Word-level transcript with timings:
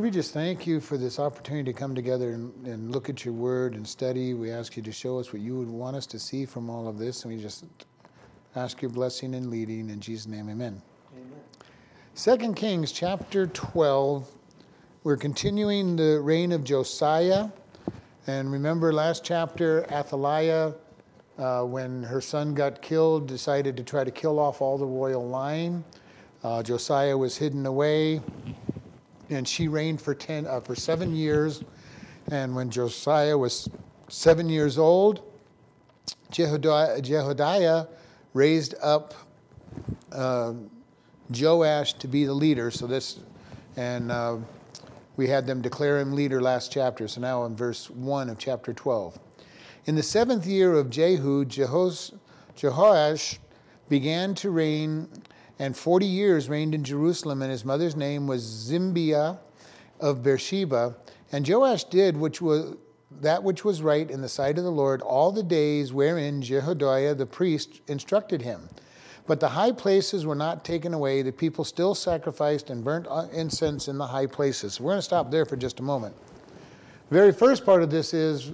Lord, 0.00 0.14
we 0.14 0.18
just 0.18 0.32
thank 0.32 0.66
you 0.66 0.80
for 0.80 0.96
this 0.96 1.18
opportunity 1.18 1.70
to 1.70 1.78
come 1.78 1.94
together 1.94 2.30
and, 2.30 2.66
and, 2.66 2.90
look 2.90 3.10
at 3.10 3.22
your 3.22 3.34
word 3.34 3.74
and 3.74 3.86
study. 3.86 4.32
We 4.32 4.50
ask 4.50 4.74
you 4.74 4.82
to 4.82 4.90
show 4.90 5.18
us 5.18 5.30
what 5.30 5.42
you 5.42 5.58
would 5.58 5.68
want 5.68 5.94
us 5.94 6.06
to 6.06 6.18
see 6.18 6.46
from 6.46 6.70
all 6.70 6.88
of 6.88 6.96
this, 6.96 7.22
and 7.22 7.34
we 7.34 7.38
just 7.38 7.66
ask 8.56 8.80
your 8.80 8.90
blessing 8.90 9.34
and 9.34 9.50
leading. 9.50 9.90
In 9.90 10.00
Jesus' 10.00 10.26
name, 10.26 10.48
amen. 10.48 10.80
amen. 12.16 12.38
2 12.38 12.54
Kings 12.54 12.92
chapter 12.92 13.46
12. 13.48 14.26
We're 15.04 15.18
continuing 15.18 15.96
the 15.96 16.18
reign 16.22 16.52
of 16.52 16.64
Josiah. 16.64 17.48
And 18.26 18.50
remember 18.50 18.94
last 18.94 19.22
chapter, 19.22 19.84
Athaliah, 19.92 20.72
uh, 21.36 21.64
when 21.64 22.04
her 22.04 22.22
son 22.22 22.54
got 22.54 22.80
killed, 22.80 23.28
decided 23.28 23.76
to 23.76 23.82
try 23.82 24.04
to 24.04 24.10
kill 24.10 24.38
off 24.38 24.62
all 24.62 24.78
the 24.78 24.86
royal 24.86 25.28
line. 25.28 25.84
Uh, 26.42 26.62
Josiah 26.62 27.18
was 27.18 27.36
hidden 27.36 27.66
away 27.66 28.22
and 29.30 29.48
she 29.48 29.68
reigned 29.68 30.00
for 30.00 30.14
ten 30.14 30.46
uh, 30.46 30.60
for 30.60 30.74
seven 30.74 31.14
years. 31.14 31.62
And 32.30 32.54
when 32.54 32.70
Josiah 32.70 33.36
was 33.36 33.68
seven 34.08 34.48
years 34.48 34.78
old, 34.78 35.22
Jehodiah, 36.32 37.00
Jehodiah 37.00 37.88
raised 38.34 38.74
up 38.82 39.14
uh, 40.12 40.52
Joash 41.30 41.94
to 41.94 42.08
be 42.08 42.24
the 42.24 42.34
leader. 42.34 42.70
So 42.70 42.86
this, 42.86 43.20
and 43.76 44.12
uh, 44.12 44.36
we 45.16 45.28
had 45.28 45.46
them 45.46 45.60
declare 45.60 45.98
him 45.98 46.12
leader 46.12 46.40
last 46.40 46.72
chapter. 46.72 47.08
So 47.08 47.20
now 47.20 47.44
in 47.46 47.56
verse 47.56 47.90
one 47.90 48.28
of 48.28 48.38
chapter 48.38 48.72
twelve. 48.72 49.18
In 49.86 49.96
the 49.96 50.02
seventh 50.02 50.46
year 50.46 50.74
of 50.74 50.90
Jehu, 50.90 51.44
Jehos, 51.46 52.12
Jehoash 52.56 53.38
began 53.88 54.34
to 54.36 54.50
reign 54.50 55.08
and 55.60 55.76
40 55.76 56.06
years 56.06 56.48
reigned 56.48 56.74
in 56.74 56.82
Jerusalem, 56.82 57.42
and 57.42 57.50
his 57.50 57.66
mother's 57.66 57.94
name 57.94 58.26
was 58.26 58.42
Zibiah 58.42 59.38
of 60.00 60.22
Beersheba. 60.22 60.96
And 61.32 61.46
Joash 61.46 61.84
did 61.84 62.16
which 62.16 62.40
was 62.40 62.76
that 63.20 63.42
which 63.42 63.62
was 63.62 63.82
right 63.82 64.10
in 64.10 64.22
the 64.22 64.28
sight 64.28 64.56
of 64.56 64.64
the 64.64 64.70
Lord 64.70 65.02
all 65.02 65.30
the 65.32 65.42
days 65.42 65.92
wherein 65.92 66.40
Jehoiada 66.40 67.14
the 67.14 67.26
priest 67.26 67.82
instructed 67.88 68.40
him. 68.40 68.70
But 69.26 69.38
the 69.38 69.50
high 69.50 69.72
places 69.72 70.24
were 70.24 70.34
not 70.34 70.64
taken 70.64 70.94
away. 70.94 71.20
The 71.20 71.30
people 71.30 71.64
still 71.64 71.94
sacrificed 71.94 72.70
and 72.70 72.82
burnt 72.82 73.06
incense 73.30 73.88
in 73.88 73.98
the 73.98 74.06
high 74.06 74.26
places. 74.26 74.80
We're 74.80 74.92
going 74.92 74.98
to 74.98 75.02
stop 75.02 75.30
there 75.30 75.44
for 75.44 75.56
just 75.56 75.78
a 75.80 75.82
moment. 75.82 76.14
The 77.10 77.14
very 77.16 77.32
first 77.32 77.66
part 77.66 77.82
of 77.82 77.90
this 77.90 78.14
is 78.14 78.52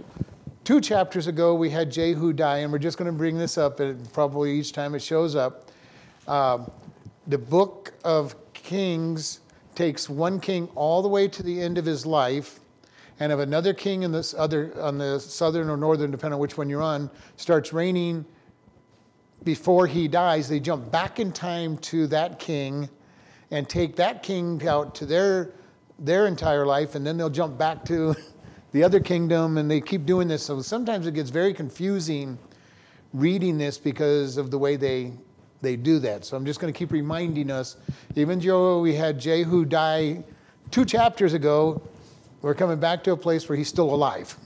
two 0.65 0.81
chapters 0.81 1.29
ago 1.29 1.55
we 1.55 1.71
had 1.71 1.93
Jehu 1.93 2.33
die, 2.33 2.59
and 2.59 2.73
we're 2.73 2.79
just 2.79 2.99
going 2.99 3.11
to 3.11 3.17
bring 3.17 3.39
this 3.39 3.57
up 3.57 3.81
probably 4.13 4.59
each 4.59 4.73
time 4.73 4.97
it 4.97 5.03
shows 5.03 5.37
up. 5.37 5.71
Uh, 6.27 6.67
the 7.27 7.39
book 7.39 7.93
of 8.05 8.35
Kings 8.53 9.41
takes 9.75 10.09
one 10.09 10.41
king 10.41 10.69
all 10.75 11.03
the 11.03 11.09
way 11.09 11.29
to 11.29 11.43
the 11.43 11.61
end 11.61 11.79
of 11.79 11.85
his 11.85 12.07
life, 12.07 12.61
and 13.19 13.33
if 13.33 13.39
another 13.39 13.73
king 13.75 14.03
in 14.03 14.13
this 14.13 14.35
other 14.35 14.73
on 14.81 14.99
the 14.99 15.19
southern 15.19 15.69
or 15.69 15.77
northern, 15.77 16.11
depending 16.11 16.35
on 16.35 16.41
which 16.41 16.57
one 16.57 16.69
you're 16.69 16.83
on, 16.83 17.11
starts 17.37 17.73
reigning 17.73 18.25
before 19.45 19.87
he 19.87 20.09
dies, 20.09 20.49
they 20.49 20.61
jump 20.61 20.91
back 20.91 21.21
in 21.21 21.33
time 21.33 21.79
to 21.79 22.07
that 22.09 22.39
king 22.39 22.89
and 23.51 23.69
take 23.69 23.97
that 23.97 24.23
king 24.23 24.67
out 24.67 24.95
to 24.95 25.07
their 25.07 25.53
their 25.99 26.27
entire 26.27 26.67
life, 26.67 26.95
and 26.95 27.07
then 27.07 27.17
they'll 27.17 27.31
jump 27.31 27.57
back 27.57 27.85
to 27.87 28.15
the 28.73 28.83
other 28.83 29.01
kingdom, 29.01 29.57
and 29.57 29.71
they 29.71 29.81
keep 29.81 30.05
doing 30.05 30.29
this. 30.29 30.43
So 30.43 30.61
sometimes 30.61 31.07
it 31.07 31.15
gets 31.15 31.31
very 31.31 31.55
confusing 31.55 32.39
reading 33.15 33.57
this 33.57 33.79
because 33.79 34.37
of 34.37 34.51
the 34.51 34.59
way 34.59 34.77
they 34.77 35.13
they 35.63 35.77
do 35.77 35.99
that. 36.01 36.25
So 36.25 36.37
I'm 36.37 36.45
just 36.45 36.61
going 36.61 36.73
to 36.73 36.79
keep 36.79 36.93
reminding 36.93 37.51
us. 37.51 37.77
Even 38.15 38.39
though 38.39 38.81
we 38.81 38.95
had 38.95 39.19
Jehu 39.19 39.65
die 39.65 40.23
two 40.71 40.85
chapters 40.85 41.33
ago, 41.33 41.83
we're 42.43 42.55
coming 42.55 42.79
back 42.79 43.03
to 43.05 43.13
a 43.13 43.17
place 43.17 43.49
where 43.49 43.57
he's 43.57 43.69
still 43.69 43.93
alive. 43.93 44.37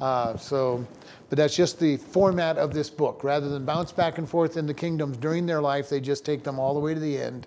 Uh, 0.00 0.36
so, 0.36 0.86
but 1.28 1.38
that's 1.38 1.56
just 1.56 1.80
the 1.80 1.96
format 1.96 2.58
of 2.58 2.74
this 2.74 2.90
book. 2.90 3.24
Rather 3.24 3.48
than 3.48 3.64
bounce 3.64 3.92
back 3.92 4.18
and 4.18 4.28
forth 4.28 4.56
in 4.56 4.66
the 4.66 4.74
kingdoms 4.74 5.16
during 5.16 5.46
their 5.46 5.60
life, 5.60 5.88
they 5.88 6.00
just 6.00 6.24
take 6.24 6.42
them 6.42 6.58
all 6.58 6.74
the 6.74 6.80
way 6.80 6.94
to 6.94 7.00
the 7.00 7.18
end 7.18 7.46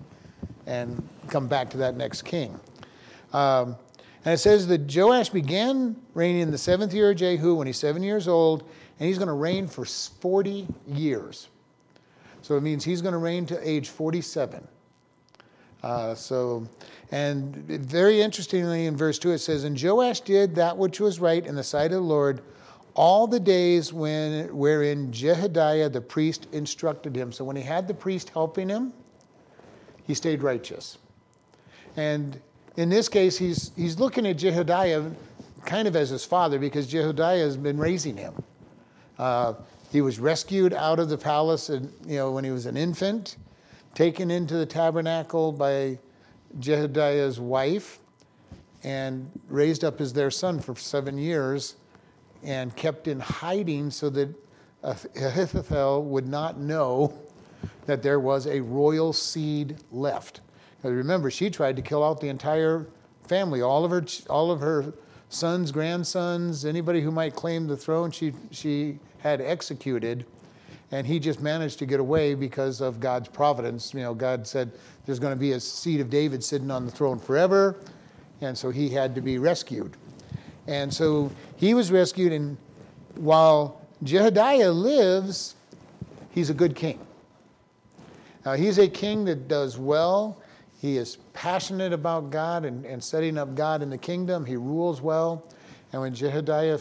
and 0.66 1.08
come 1.29 1.47
back 1.47 1.69
to 1.69 1.78
that 1.78 1.96
next 1.96 2.24
king. 2.24 2.59
Um, 3.34 3.75
and 4.25 4.34
it 4.34 4.40
says 4.40 4.68
that 4.68 4.94
Joash 4.94 5.29
began 5.29 5.96
reigning 6.14 6.41
in 6.41 6.52
the 6.52 6.58
seventh 6.58 6.94
year 6.94 7.12
of 7.12 7.18
Jehu 7.18 7.56
when 7.56 7.68
he's 7.68 7.78
seven 7.78 8.03
years 8.03 8.28
old, 8.28 8.64
and 9.00 9.08
he's 9.08 9.18
going 9.18 9.29
to 9.29 9.34
reign 9.34 9.68
for 9.68 9.85
40 9.85 10.68
years. 10.88 11.47
So 12.47 12.56
it 12.56 12.63
means 12.63 12.85
he's 12.85 13.02
going 13.02 13.12
to 13.12 13.18
reign 13.18 13.46
to 13.47 13.69
age 13.69 13.90
47. 13.90 14.66
Uh, 15.84 16.16
so, 16.16 16.66
and 17.12 17.53
very 17.53 18.22
interestingly, 18.22 18.85
in 18.85 18.96
verse 18.96 19.19
2, 19.19 19.31
it 19.31 19.40
says, 19.40 19.66
And 19.66 19.78
Joash 19.78 20.22
did 20.22 20.56
that 20.56 20.78
which 20.78 21.02
was 21.02 21.19
right 21.19 21.46
in 21.46 21.56
the 21.56 21.63
sight 21.63 21.88
of 21.88 21.91
the 21.91 22.00
Lord 22.00 22.41
all 22.94 23.28
the 23.28 23.40
days 23.41 23.91
when, 23.91 24.56
wherein 24.56 25.12
Jehoiada 25.12 25.90
the 25.90 26.00
priest 26.00 26.47
instructed 26.53 27.18
him. 27.18 27.34
So 27.34 27.44
when 27.44 27.58
he 27.58 27.63
had 27.63 27.85
the 27.85 27.94
priest 27.94 28.30
helping 28.30 28.69
him, 28.69 28.94
he 30.06 30.14
stayed 30.14 30.41
righteous. 30.41 31.00
And 31.97 32.40
in 32.78 32.88
this 32.88 33.09
case, 33.09 33.38
he's, 33.38 33.72
he's 33.75 34.00
looking 34.00 34.25
at 34.25 34.38
Jehoiada 34.38 35.12
kind 35.66 35.85
of 35.85 35.97
as 35.97 36.12
his 36.12 36.24
father 36.24 36.59
because 36.59 36.88
Jehoiada 36.88 37.40
has 37.40 37.58
been 37.58 37.78
raising 37.78 38.16
him. 38.16 38.41
Uh, 39.19 39.56
he 39.92 40.02
was 40.02 40.20
rescued 40.20 40.74
out 40.74 41.00
of 41.00 41.09
the 41.09 41.18
palace, 41.18 41.70
and, 41.70 41.92
you 42.06 42.18
know, 42.18 42.31
when 42.31 42.44
he 42.44 42.52
was 42.52 42.66
an 42.66 42.78
infant, 42.78 43.38
taken 43.94 44.30
into 44.30 44.56
the 44.56 44.66
tabernacle 44.66 45.52
by 45.52 45.98
Jehoiada's 46.59 47.40
wife, 47.40 48.00
and 48.84 49.30
raised 49.50 49.84
up 49.84 50.00
as 50.00 50.14
their 50.14 50.31
son 50.31 50.59
for 50.59 50.76
seven 50.76 51.18
years, 51.18 51.76
and 52.44 52.76
kept 52.76 53.08
in 53.08 53.20
hiding 53.20 53.90
so 53.90 54.09
that 54.09 54.30
Ahithophel 54.84 56.03
would 56.03 56.28
not 56.28 56.59
know 56.59 57.18
that 57.86 58.03
there 58.03 58.20
was 58.20 58.46
a 58.47 58.62
royal 58.62 59.14
seed 59.14 59.78
left. 59.92 60.42
Because 60.78 60.92
remember, 60.96 61.31
she 61.31 61.50
tried 61.50 61.76
to 61.76 61.81
kill 61.81 62.03
out 62.03 62.22
the 62.22 62.30
entire 62.30 62.86
family, 63.28 63.62
all 63.62 63.84
of 63.84 63.92
her, 63.92 64.06
all 64.30 64.52
of 64.52 64.59
her 64.59 64.94
sons, 65.30 65.72
grandsons, 65.72 66.64
anybody 66.64 67.02
who 67.02 67.12
might 67.12 67.36
claim 67.36 67.68
the 67.68 67.76
throne. 67.76 68.12
She 68.12 68.34
she 68.52 69.00
had 69.19 69.41
executed, 69.41 70.25
and 70.91 71.05
he 71.05 71.19
just 71.19 71.41
managed 71.41 71.79
to 71.79 71.85
get 71.85 72.00
away 72.00 72.33
because 72.33 72.81
of 72.81 73.00
God's 73.00 73.28
providence. 73.28 73.94
You 73.94 74.01
know, 74.01 74.13
God 74.13 74.47
said 74.47 74.72
there's 75.05 75.19
going 75.19 75.33
to 75.33 75.39
be 75.39 75.53
a 75.53 75.59
seed 75.59 76.00
of 76.00 76.09
David 76.09 76.44
sitting 76.44 76.72
on 76.72 76.85
the 76.85 76.91
throne 76.91 77.19
forever, 77.19 77.78
and 78.41 78.57
so 78.57 78.69
he 78.69 78.89
had 78.89 79.16
to 79.16 79.22
be 79.22 79.38
rescued. 79.38 79.97
And 80.67 80.94
so 80.94 81.31
he 81.55 81.73
was 81.73 81.91
rescued, 81.91 82.33
and 82.33 82.57
while 83.16 83.81
Jehoiada 84.03 84.72
lives, 84.72 85.55
he's 86.31 86.49
a 86.49 86.53
good 86.53 86.75
king. 86.75 86.99
Now, 88.45 88.53
he's 88.53 88.78
a 88.78 88.88
king 88.88 89.25
that 89.25 89.47
does 89.47 89.78
well. 89.78 90.41
He 90.79 90.97
is 90.97 91.17
passionate 91.34 91.91
about 91.91 92.29
God 92.29 92.63
and, 92.63 92.85
and 92.85 93.03
setting 93.03 93.38
up 93.38 93.55
God 93.55 93.81
in 93.81 93.89
the 93.89 93.97
kingdom. 93.97 94.45
He 94.45 94.55
rules 94.55 95.01
well. 95.01 95.44
And 95.94 96.02
when 96.02 96.14
Jehoiada 96.14 96.80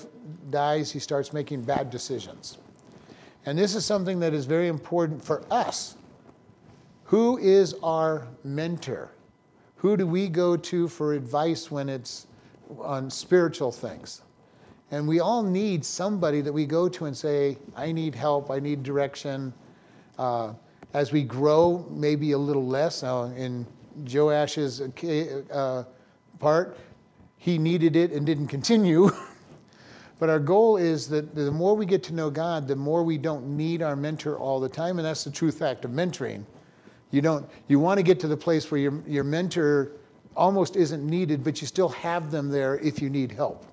dies, 0.51 0.91
he 0.91 0.99
starts 0.99 1.33
making 1.33 1.63
bad 1.63 1.91
decisions. 1.91 2.59
And 3.45 3.57
this 3.57 3.75
is 3.75 3.85
something 3.85 4.19
that 4.21 4.35
is 4.35 4.45
very 4.45 4.69
important 4.69 5.25
for 5.25 5.45
us. 5.51 5.97
Who 7.05 7.39
is 7.39 7.75
our 7.83 8.27
mentor? 8.43 9.11
Who 9.77 9.97
do 9.97 10.07
we 10.07 10.29
go 10.29 10.57
to 10.57 10.89
for 10.89 11.13
advice 11.13 11.71
when 11.71 11.89
it's 11.89 12.27
on 12.81 13.09
spiritual 13.09 13.71
things? 13.71 14.23
And 14.91 15.07
we 15.07 15.21
all 15.21 15.43
need 15.43 15.85
somebody 15.85 16.41
that 16.41 16.53
we 16.53 16.67
go 16.67 16.89
to 16.89 17.07
and 17.07 17.17
say, 17.17 17.59
I 17.77 17.93
need 17.93 18.15
help, 18.15 18.51
I 18.51 18.59
need 18.59 18.83
direction. 18.83 19.53
Uh, 20.19 20.55
as 20.95 21.13
we 21.13 21.23
grow, 21.23 21.87
maybe 21.91 22.33
a 22.33 22.39
little 22.39 22.67
less. 22.67 23.03
Now, 23.03 23.25
in 23.25 23.67
Joash's 24.05 24.81
uh, 24.81 25.85
part, 26.39 26.77
he 27.47 27.59
needed 27.59 27.95
it 27.95 28.11
and 28.11 28.27
didn't 28.27 28.49
continue. 28.49 29.09
but 30.19 30.29
our 30.29 30.41
goal 30.41 30.79
is 30.79 31.09
that 31.11 31.33
the 31.33 31.49
more 31.53 31.77
we 31.77 31.87
get 31.87 32.03
to 32.03 32.13
know 32.13 32.29
God, 32.29 32.67
the 32.67 32.75
more 32.75 33.05
we 33.05 33.19
don't 33.19 33.57
need 33.57 33.83
our 33.83 33.95
mentor 33.95 34.37
all 34.37 34.59
the 34.59 34.69
time. 34.69 34.99
And 34.99 35.07
that's 35.07 35.23
the 35.23 35.31
true 35.31 35.53
fact 35.53 35.85
of 35.85 35.93
mentoring. 35.93 36.43
You 37.13 37.23
don't 37.23 37.49
you 37.69 37.79
want 37.79 37.99
to 37.99 38.03
get 38.03 38.19
to 38.21 38.27
the 38.27 38.37
place 38.37 38.69
where 38.69 38.81
your, 38.81 39.01
your 39.07 39.23
mentor 39.23 39.93
almost 40.37 40.75
isn't 40.75 41.07
needed, 41.07 41.45
but 41.45 41.61
you 41.61 41.69
still 41.69 41.91
have 41.91 42.33
them 42.33 42.49
there 42.49 42.81
if 42.81 43.01
you 43.01 43.09
need 43.09 43.31
help. 43.31 43.65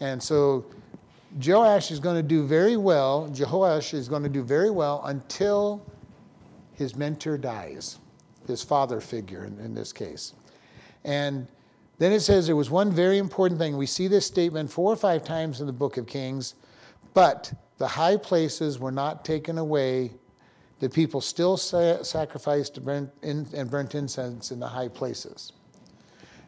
And 0.00 0.22
so 0.22 0.66
Joash 1.42 1.90
is 1.90 1.98
going 1.98 2.16
to 2.16 2.22
do 2.22 2.46
very 2.46 2.76
well, 2.76 3.30
Jehoash 3.32 3.94
is 3.94 4.10
going 4.10 4.24
to 4.24 4.28
do 4.28 4.42
very 4.42 4.70
well 4.70 5.00
until 5.06 5.82
his 6.74 6.96
mentor 6.96 7.38
dies, 7.38 7.98
his 8.46 8.62
father 8.62 9.00
figure 9.00 9.46
in, 9.46 9.58
in 9.58 9.74
this 9.74 9.90
case. 9.90 10.34
And 11.04 11.48
then 11.98 12.12
it 12.12 12.20
says 12.20 12.46
there 12.46 12.56
was 12.56 12.70
one 12.70 12.90
very 12.90 13.18
important 13.18 13.60
thing. 13.60 13.76
We 13.76 13.86
see 13.86 14.08
this 14.08 14.26
statement 14.26 14.70
four 14.70 14.92
or 14.92 14.96
five 14.96 15.24
times 15.24 15.60
in 15.60 15.66
the 15.66 15.72
book 15.72 15.96
of 15.96 16.06
Kings, 16.06 16.54
but 17.12 17.52
the 17.78 17.86
high 17.86 18.16
places 18.16 18.78
were 18.78 18.92
not 18.92 19.24
taken 19.24 19.58
away. 19.58 20.12
The 20.80 20.88
people 20.88 21.20
still 21.20 21.56
sacrificed 21.56 22.78
and 22.78 23.70
burnt 23.70 23.94
incense 23.94 24.50
in 24.50 24.58
the 24.58 24.68
high 24.68 24.88
places. 24.88 25.52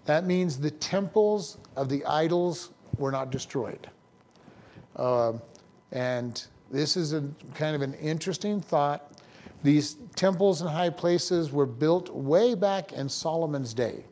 That 0.04 0.26
means 0.26 0.58
the 0.58 0.70
temples 0.70 1.58
of 1.76 1.88
the 1.88 2.04
idols 2.04 2.70
were 2.98 3.10
not 3.10 3.30
destroyed. 3.30 3.88
Uh, 4.96 5.34
and 5.92 6.44
this 6.70 6.96
is 6.96 7.12
a 7.12 7.28
kind 7.54 7.76
of 7.76 7.82
an 7.82 7.94
interesting 7.94 8.60
thought. 8.60 9.12
These 9.62 9.96
temples 10.14 10.60
and 10.60 10.70
high 10.70 10.90
places 10.90 11.50
were 11.50 11.66
built 11.66 12.10
way 12.10 12.54
back 12.54 12.92
in 12.92 13.08
Solomon's 13.08 13.74
day. 13.74 14.04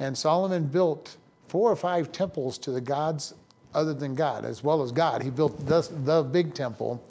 And 0.00 0.16
Solomon 0.16 0.64
built 0.64 1.16
four 1.48 1.70
or 1.70 1.76
five 1.76 2.10
temples 2.10 2.58
to 2.58 2.72
the 2.72 2.80
gods 2.80 3.34
other 3.74 3.94
than 3.94 4.14
God, 4.14 4.44
as 4.44 4.64
well 4.64 4.82
as 4.82 4.90
God. 4.90 5.22
He 5.22 5.30
built 5.30 5.64
the, 5.66 5.82
the 6.04 6.22
big 6.22 6.54
temple, 6.54 7.02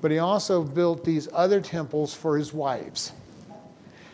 but 0.00 0.10
he 0.10 0.18
also 0.18 0.62
built 0.62 1.04
these 1.04 1.28
other 1.32 1.60
temples 1.60 2.14
for 2.14 2.36
his 2.36 2.52
wives. 2.52 3.12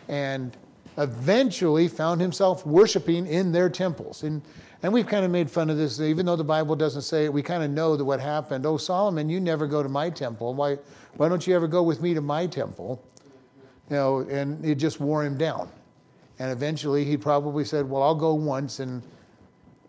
And 0.07 0.55
eventually 0.97 1.87
found 1.87 2.21
himself 2.21 2.65
worshiping 2.65 3.27
in 3.27 3.51
their 3.51 3.69
temples. 3.69 4.23
And, 4.23 4.41
and 4.81 4.93
we've 4.93 5.07
kind 5.07 5.25
of 5.25 5.31
made 5.31 5.51
fun 5.51 5.69
of 5.69 5.77
this, 5.77 5.99
even 5.99 6.25
though 6.25 6.35
the 6.35 6.43
Bible 6.43 6.75
doesn't 6.75 7.01
say 7.01 7.25
it, 7.25 7.33
we 7.33 7.41
kind 7.41 7.63
of 7.63 7.71
know 7.71 7.97
that 7.97 8.05
what 8.05 8.19
happened. 8.19 8.65
Oh, 8.65 8.77
Solomon, 8.77 9.29
you 9.29 9.39
never 9.39 9.67
go 9.67 9.83
to 9.83 9.89
my 9.89 10.09
temple. 10.09 10.53
Why, 10.53 10.77
why 11.17 11.27
don't 11.27 11.45
you 11.45 11.53
ever 11.53 11.67
go 11.67 11.83
with 11.83 12.01
me 12.01 12.13
to 12.13 12.21
my 12.21 12.47
temple? 12.47 13.03
You 13.89 13.97
know, 13.97 14.19
and 14.19 14.63
it 14.65 14.75
just 14.75 14.99
wore 14.99 15.23
him 15.23 15.37
down. 15.37 15.69
And 16.39 16.51
eventually 16.51 17.05
he 17.05 17.17
probably 17.17 17.63
said, 17.63 17.89
Well, 17.89 18.03
I'll 18.03 18.15
go 18.15 18.33
once. 18.33 18.79
And, 18.79 19.01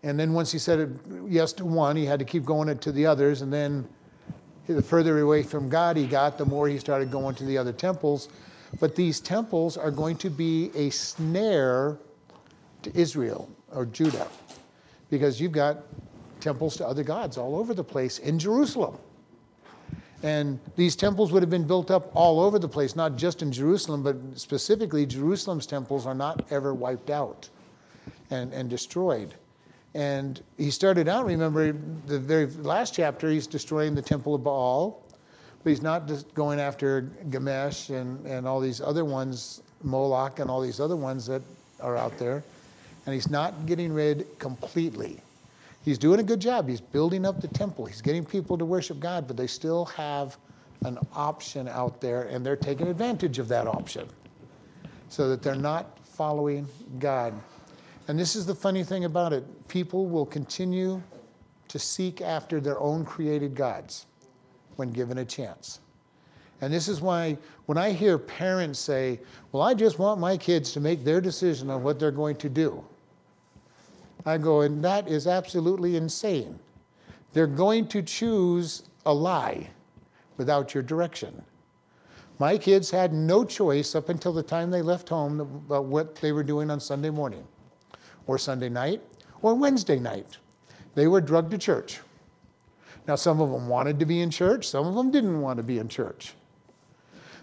and 0.03 0.19
then 0.19 0.33
once 0.33 0.51
he 0.51 0.59
said 0.59 0.97
yes 1.27 1.53
to 1.53 1.65
one, 1.65 1.95
he 1.95 2.05
had 2.05 2.19
to 2.19 2.25
keep 2.25 2.45
going 2.45 2.75
to 2.77 2.91
the 2.91 3.05
others. 3.05 3.41
And 3.41 3.51
then 3.51 3.87
the 4.67 4.81
further 4.81 5.19
away 5.19 5.43
from 5.43 5.69
God 5.69 5.97
he 5.97 6.05
got, 6.05 6.37
the 6.37 6.45
more 6.45 6.67
he 6.67 6.77
started 6.77 7.11
going 7.11 7.35
to 7.35 7.45
the 7.45 7.57
other 7.57 7.73
temples. 7.73 8.29
But 8.79 8.95
these 8.95 9.19
temples 9.19 9.77
are 9.77 9.91
going 9.91 10.17
to 10.17 10.29
be 10.29 10.71
a 10.75 10.89
snare 10.89 11.97
to 12.83 12.97
Israel 12.97 13.49
or 13.73 13.85
Judah 13.85 14.27
because 15.09 15.39
you've 15.39 15.53
got 15.53 15.83
temples 16.39 16.75
to 16.77 16.87
other 16.87 17.03
gods 17.03 17.37
all 17.37 17.55
over 17.55 17.73
the 17.73 17.83
place 17.83 18.19
in 18.19 18.37
Jerusalem. 18.37 18.97
And 20.23 20.59
these 20.75 20.95
temples 20.95 21.31
would 21.31 21.43
have 21.43 21.49
been 21.49 21.67
built 21.67 21.91
up 21.91 22.11
all 22.15 22.39
over 22.39 22.57
the 22.57 22.67
place, 22.67 22.95
not 22.95 23.15
just 23.15 23.41
in 23.41 23.51
Jerusalem, 23.51 24.01
but 24.01 24.15
specifically, 24.35 25.05
Jerusalem's 25.05 25.67
temples 25.67 26.05
are 26.05 26.15
not 26.15 26.45
ever 26.51 26.73
wiped 26.73 27.09
out 27.09 27.49
and, 28.31 28.51
and 28.51 28.69
destroyed. 28.69 29.35
And 29.93 30.41
he 30.57 30.71
started 30.71 31.07
out, 31.07 31.25
remember, 31.25 31.71
the 32.07 32.19
very 32.19 32.47
last 32.47 32.95
chapter, 32.95 33.29
he's 33.29 33.47
destroying 33.47 33.95
the 33.95 34.01
temple 34.01 34.35
of 34.35 34.43
Baal. 34.43 35.03
But 35.63 35.69
he's 35.71 35.81
not 35.81 36.07
just 36.07 36.33
going 36.33 36.59
after 36.59 37.09
Chemosh 37.29 37.89
and, 37.89 38.25
and 38.25 38.47
all 38.47 38.59
these 38.59 38.79
other 38.79 39.05
ones, 39.05 39.61
Moloch 39.83 40.39
and 40.39 40.49
all 40.49 40.61
these 40.61 40.79
other 40.79 40.95
ones 40.95 41.25
that 41.27 41.41
are 41.79 41.97
out 41.97 42.17
there. 42.17 42.43
And 43.05 43.13
he's 43.13 43.29
not 43.29 43.65
getting 43.65 43.91
rid 43.93 44.27
completely. 44.39 45.21
He's 45.87 45.97
doing 45.97 46.19
a 46.19 46.23
good 46.23 46.41
job. 46.41 46.67
He's 46.67 46.81
building 46.81 47.25
up 47.25 47.39
the 47.39 47.47
temple. 47.47 47.85
He's 47.85 48.01
getting 48.01 48.25
people 48.25 48.57
to 48.57 48.65
worship 48.65 48.99
God, 48.99 49.25
but 49.25 49.37
they 49.37 49.47
still 49.47 49.85
have 49.85 50.37
an 50.83 50.97
option 51.13 51.69
out 51.69 52.01
there, 52.01 52.23
and 52.23 52.45
they're 52.45 52.57
taking 52.57 52.89
advantage 52.89 53.39
of 53.39 53.47
that 53.47 53.67
option 53.67 54.05
so 55.07 55.29
that 55.29 55.41
they're 55.41 55.55
not 55.55 55.97
following 56.05 56.67
God. 56.99 57.33
And 58.09 58.19
this 58.19 58.35
is 58.35 58.45
the 58.45 58.53
funny 58.53 58.83
thing 58.83 59.05
about 59.05 59.31
it 59.31 59.45
people 59.69 60.07
will 60.07 60.25
continue 60.25 61.01
to 61.69 61.79
seek 61.79 62.19
after 62.19 62.59
their 62.59 62.77
own 62.81 63.05
created 63.05 63.55
gods 63.55 64.07
when 64.75 64.91
given 64.91 65.19
a 65.19 65.25
chance. 65.25 65.79
And 66.59 66.73
this 66.73 66.89
is 66.89 66.99
why 66.99 67.37
when 67.65 67.77
I 67.77 67.93
hear 67.93 68.17
parents 68.17 68.77
say, 68.77 69.21
Well, 69.53 69.63
I 69.63 69.73
just 69.73 69.99
want 69.99 70.19
my 70.19 70.35
kids 70.35 70.73
to 70.73 70.81
make 70.81 71.05
their 71.05 71.21
decision 71.21 71.69
on 71.69 71.81
what 71.81 71.97
they're 71.97 72.11
going 72.11 72.35
to 72.35 72.49
do, 72.49 72.83
I 74.27 74.37
go, 74.37 74.61
and 74.61 74.83
that 74.83 75.07
is 75.07 75.25
absolutely 75.25 75.95
insane. 75.95 76.59
They're 77.31 77.47
going 77.47 77.87
to 77.87 78.01
choose 78.01 78.83
a 79.05 79.13
lie 79.13 79.69
without 80.35 80.73
your 80.73 80.83
direction. 80.83 81.41
My 82.37 82.57
kids 82.57 82.91
had 82.91 83.13
no 83.13 83.45
choice 83.45 83.95
up 83.95 84.09
until 84.09 84.33
the 84.33 84.43
time 84.43 84.69
they 84.69 84.81
left 84.81 85.07
home 85.07 85.39
about 85.39 85.85
what 85.85 86.15
they 86.15 86.33
were 86.33 86.43
doing 86.43 86.69
on 86.69 86.81
Sunday 86.81 87.09
morning, 87.09 87.47
or 88.27 88.37
Sunday 88.37 88.67
night, 88.67 89.01
or 89.41 89.55
Wednesday 89.55 89.97
night. 89.97 90.37
They 90.93 91.07
were 91.07 91.21
drugged 91.21 91.51
to 91.51 91.57
church. 91.57 92.01
Now, 93.07 93.15
some 93.15 93.39
of 93.39 93.49
them 93.49 93.69
wanted 93.69 93.97
to 93.99 94.05
be 94.05 94.19
in 94.19 94.29
church, 94.29 94.67
some 94.67 94.85
of 94.85 94.93
them 94.95 95.09
didn't 95.09 95.39
want 95.39 95.55
to 95.55 95.63
be 95.63 95.79
in 95.79 95.87
church. 95.87 96.33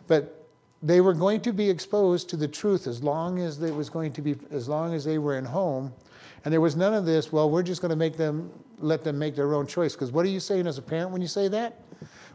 But 0.06 0.46
they 0.82 1.00
were 1.00 1.14
going 1.14 1.40
to 1.40 1.52
be 1.54 1.70
exposed 1.70 2.28
to 2.28 2.36
the 2.36 2.46
truth 2.46 2.86
as 2.86 3.02
long 3.02 3.38
as 3.38 3.58
they 3.58 3.70
was 3.70 3.88
going 3.88 4.12
to 4.12 4.20
be 4.20 4.36
as 4.50 4.68
long 4.68 4.92
as 4.92 5.02
they 5.02 5.16
were 5.16 5.38
in 5.38 5.46
home 5.46 5.94
and 6.44 6.52
there 6.52 6.60
was 6.60 6.76
none 6.76 6.92
of 6.92 7.06
this, 7.06 7.32
well, 7.32 7.50
we're 7.50 7.62
just 7.62 7.80
going 7.80 7.90
to 7.90 7.96
make 7.96 8.16
them, 8.16 8.50
let 8.78 9.02
them 9.02 9.18
make 9.18 9.34
their 9.34 9.54
own 9.54 9.66
choice. 9.66 9.94
Because 9.94 10.12
what 10.12 10.26
are 10.26 10.28
you 10.28 10.40
saying 10.40 10.66
as 10.66 10.76
a 10.76 10.82
parent 10.82 11.10
when 11.10 11.22
you 11.22 11.28
say 11.28 11.48
that? 11.48 11.80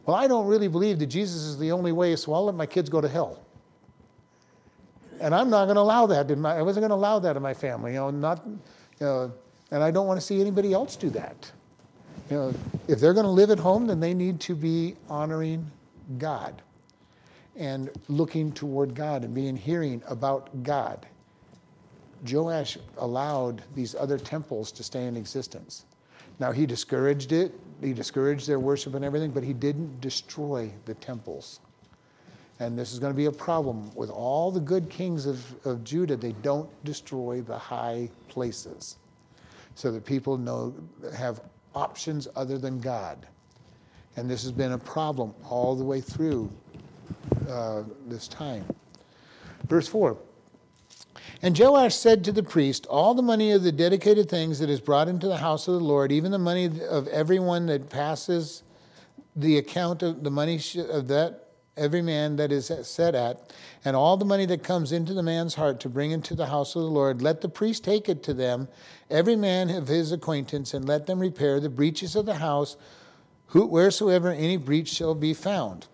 Well, 0.06 0.16
I 0.16 0.28
don't 0.28 0.48
really 0.48 0.68
believe 0.68 0.98
that 1.00 1.08
Jesus 1.08 1.44
is 1.44 1.60
the 1.60 1.72
only 1.72 1.92
way, 1.92 2.16
so 2.16 2.34
I'll 2.34 2.46
let 2.46 2.56
my 2.56 2.66
kids 2.66 2.90
go 2.90 3.02
to 3.02 3.08
hell. 3.08 3.44
And 5.22 5.36
I'm 5.36 5.50
not 5.50 5.66
going 5.66 5.76
to 5.76 5.82
allow 5.82 6.08
that. 6.08 6.36
My, 6.38 6.56
I 6.56 6.62
wasn't 6.64 6.82
going 6.82 6.90
to 6.90 6.96
allow 6.96 7.20
that 7.20 7.36
in 7.36 7.44
my 7.44 7.54
family. 7.54 7.92
You 7.92 8.00
know, 8.00 8.10
not, 8.10 8.42
you 8.46 9.06
know, 9.06 9.34
and 9.70 9.84
I 9.84 9.92
don't 9.92 10.08
want 10.08 10.20
to 10.20 10.26
see 10.26 10.42
anybody 10.42 10.74
else 10.74 10.96
do 10.96 11.10
that. 11.12 11.52
You 12.32 12.38
know, 12.38 12.54
if 12.88 13.00
they're 13.00 13.14
going 13.14 13.26
to 13.26 13.32
live 13.32 13.52
at 13.52 13.60
home, 13.60 13.86
then 13.86 14.00
they 14.00 14.14
need 14.14 14.40
to 14.42 14.56
be 14.56 14.96
honoring 15.10 15.70
God 16.18 16.62
and 17.56 17.90
looking 18.08 18.52
toward 18.54 18.96
God 18.96 19.24
and 19.24 19.36
being 19.36 19.56
hearing 19.56 20.02
about 20.08 20.64
God. 20.64 21.06
Joash 22.28 22.78
allowed 22.98 23.64
these 23.76 23.96
other 23.96 24.18
temples 24.18 24.72
to 24.74 24.84
stay 24.84 25.06
in 25.06 25.16
existence. 25.16 25.86
Now, 26.40 26.52
he 26.52 26.66
discouraged 26.66 27.32
it, 27.32 27.54
he 27.82 27.94
discouraged 27.94 28.48
their 28.48 28.60
worship 28.60 28.96
and 28.96 29.04
everything, 29.04 29.32
but 29.32 29.44
he 29.44 29.54
didn't 29.54 30.00
destroy 30.02 30.72
the 30.86 30.94
temples. 30.96 31.60
And 32.60 32.78
this 32.78 32.92
is 32.92 33.00
going 33.00 33.14
to 33.14 33.18
be 33.18 33.26
a 33.26 33.32
problem 33.32 33.94
with 33.96 34.10
all 34.10 34.52
the 34.52 34.60
good 34.60 34.90
kings 34.90 35.26
of, 35.26 35.44
of 35.66 35.84
Judah. 35.84 36.18
They 36.18 36.34
don't 36.42 36.70
destroy 36.84 37.42
the 37.42 37.58
high 37.58 38.10
places 38.28 38.98
so 39.76 39.92
that 39.92 40.06
people 40.06 40.38
know 40.38 40.74
have 41.16 41.42
options 41.74 42.28
other 42.36 42.58
than 42.58 42.82
God. 42.82 43.28
And 44.18 44.30
this 44.30 44.44
has 44.44 44.52
been 44.52 44.74
a 44.74 44.78
problem 44.78 45.34
all 45.50 45.76
the 45.76 45.86
way 45.86 46.02
through 46.02 46.52
uh, 47.48 47.84
this 48.08 48.28
time. 48.28 48.66
Verse 49.68 49.88
4 49.88 50.18
and 51.42 51.58
Joash 51.58 51.96
said 51.96 52.24
to 52.26 52.32
the 52.32 52.44
priest, 52.44 52.86
All 52.88 53.14
the 53.14 53.22
money 53.22 53.52
of 53.52 53.64
the 53.64 53.72
dedicated 53.72 54.30
things 54.30 54.60
that 54.60 54.70
is 54.70 54.80
brought 54.80 55.08
into 55.08 55.28
the 55.28 55.38
house 55.38 55.68
of 55.68 55.76
the 55.76 55.80
Lord, 55.80 56.12
even 56.12 56.32
the 56.32 56.40
money 56.40 56.66
of 56.66 57.08
everyone 57.08 57.66
that 57.68 57.90
passes 57.90 58.64
the 59.36 59.58
account 59.58 60.04
of 60.04 60.24
the 60.24 60.32
money 60.32 60.60
of 60.90 61.08
that 61.08 61.50
every 61.80 62.02
man 62.02 62.36
that 62.36 62.52
is 62.52 62.72
set 62.84 63.16
at, 63.16 63.54
and 63.86 63.96
all 63.96 64.18
the 64.18 64.26
money 64.26 64.46
that 64.46 64.64
comes 64.64 64.92
into 64.92 65.14
the 65.14 65.24
man's 65.24 65.56
heart 65.56 65.80
to 65.80 65.90
bring 65.90 66.12
into 66.12 66.36
the 66.36 66.48
house 66.48 66.76
of 66.76 66.84
the 66.84 66.90
Lord, 66.90 67.22
let 67.22 67.42
the 67.42 67.50
priest 67.50 67.84
take 67.84 68.10
it 68.10 68.22
to 68.24 68.34
them, 68.34 68.68
every 69.10 69.36
man 69.36 69.70
of 69.70 69.88
his 69.88 70.12
acquaintance, 70.12 70.74
and 70.74 70.86
let 70.88 71.08
them 71.08 71.20
repair 71.20 71.60
the 71.60 71.70
breaches 71.70 72.16
of 72.16 72.26
the 72.26 72.36
house, 72.36 72.76
wheresoever 73.54 74.30
any 74.30 74.58
breach 74.58 74.90
shall 74.90 75.16
be 75.16 75.34
found. 75.34 75.88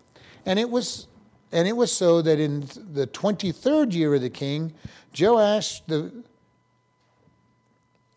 And 0.44 0.58
it 0.58 0.68
was 0.68 1.06
and 1.52 1.68
it 1.68 1.76
was 1.76 1.92
so 1.92 2.22
that 2.22 2.40
in 2.40 2.60
the 2.92 3.06
23rd 3.06 3.92
year 3.92 4.14
of 4.14 4.20
the 4.20 4.30
king, 4.30 4.72
Joash 5.18 5.80
the 5.86 6.24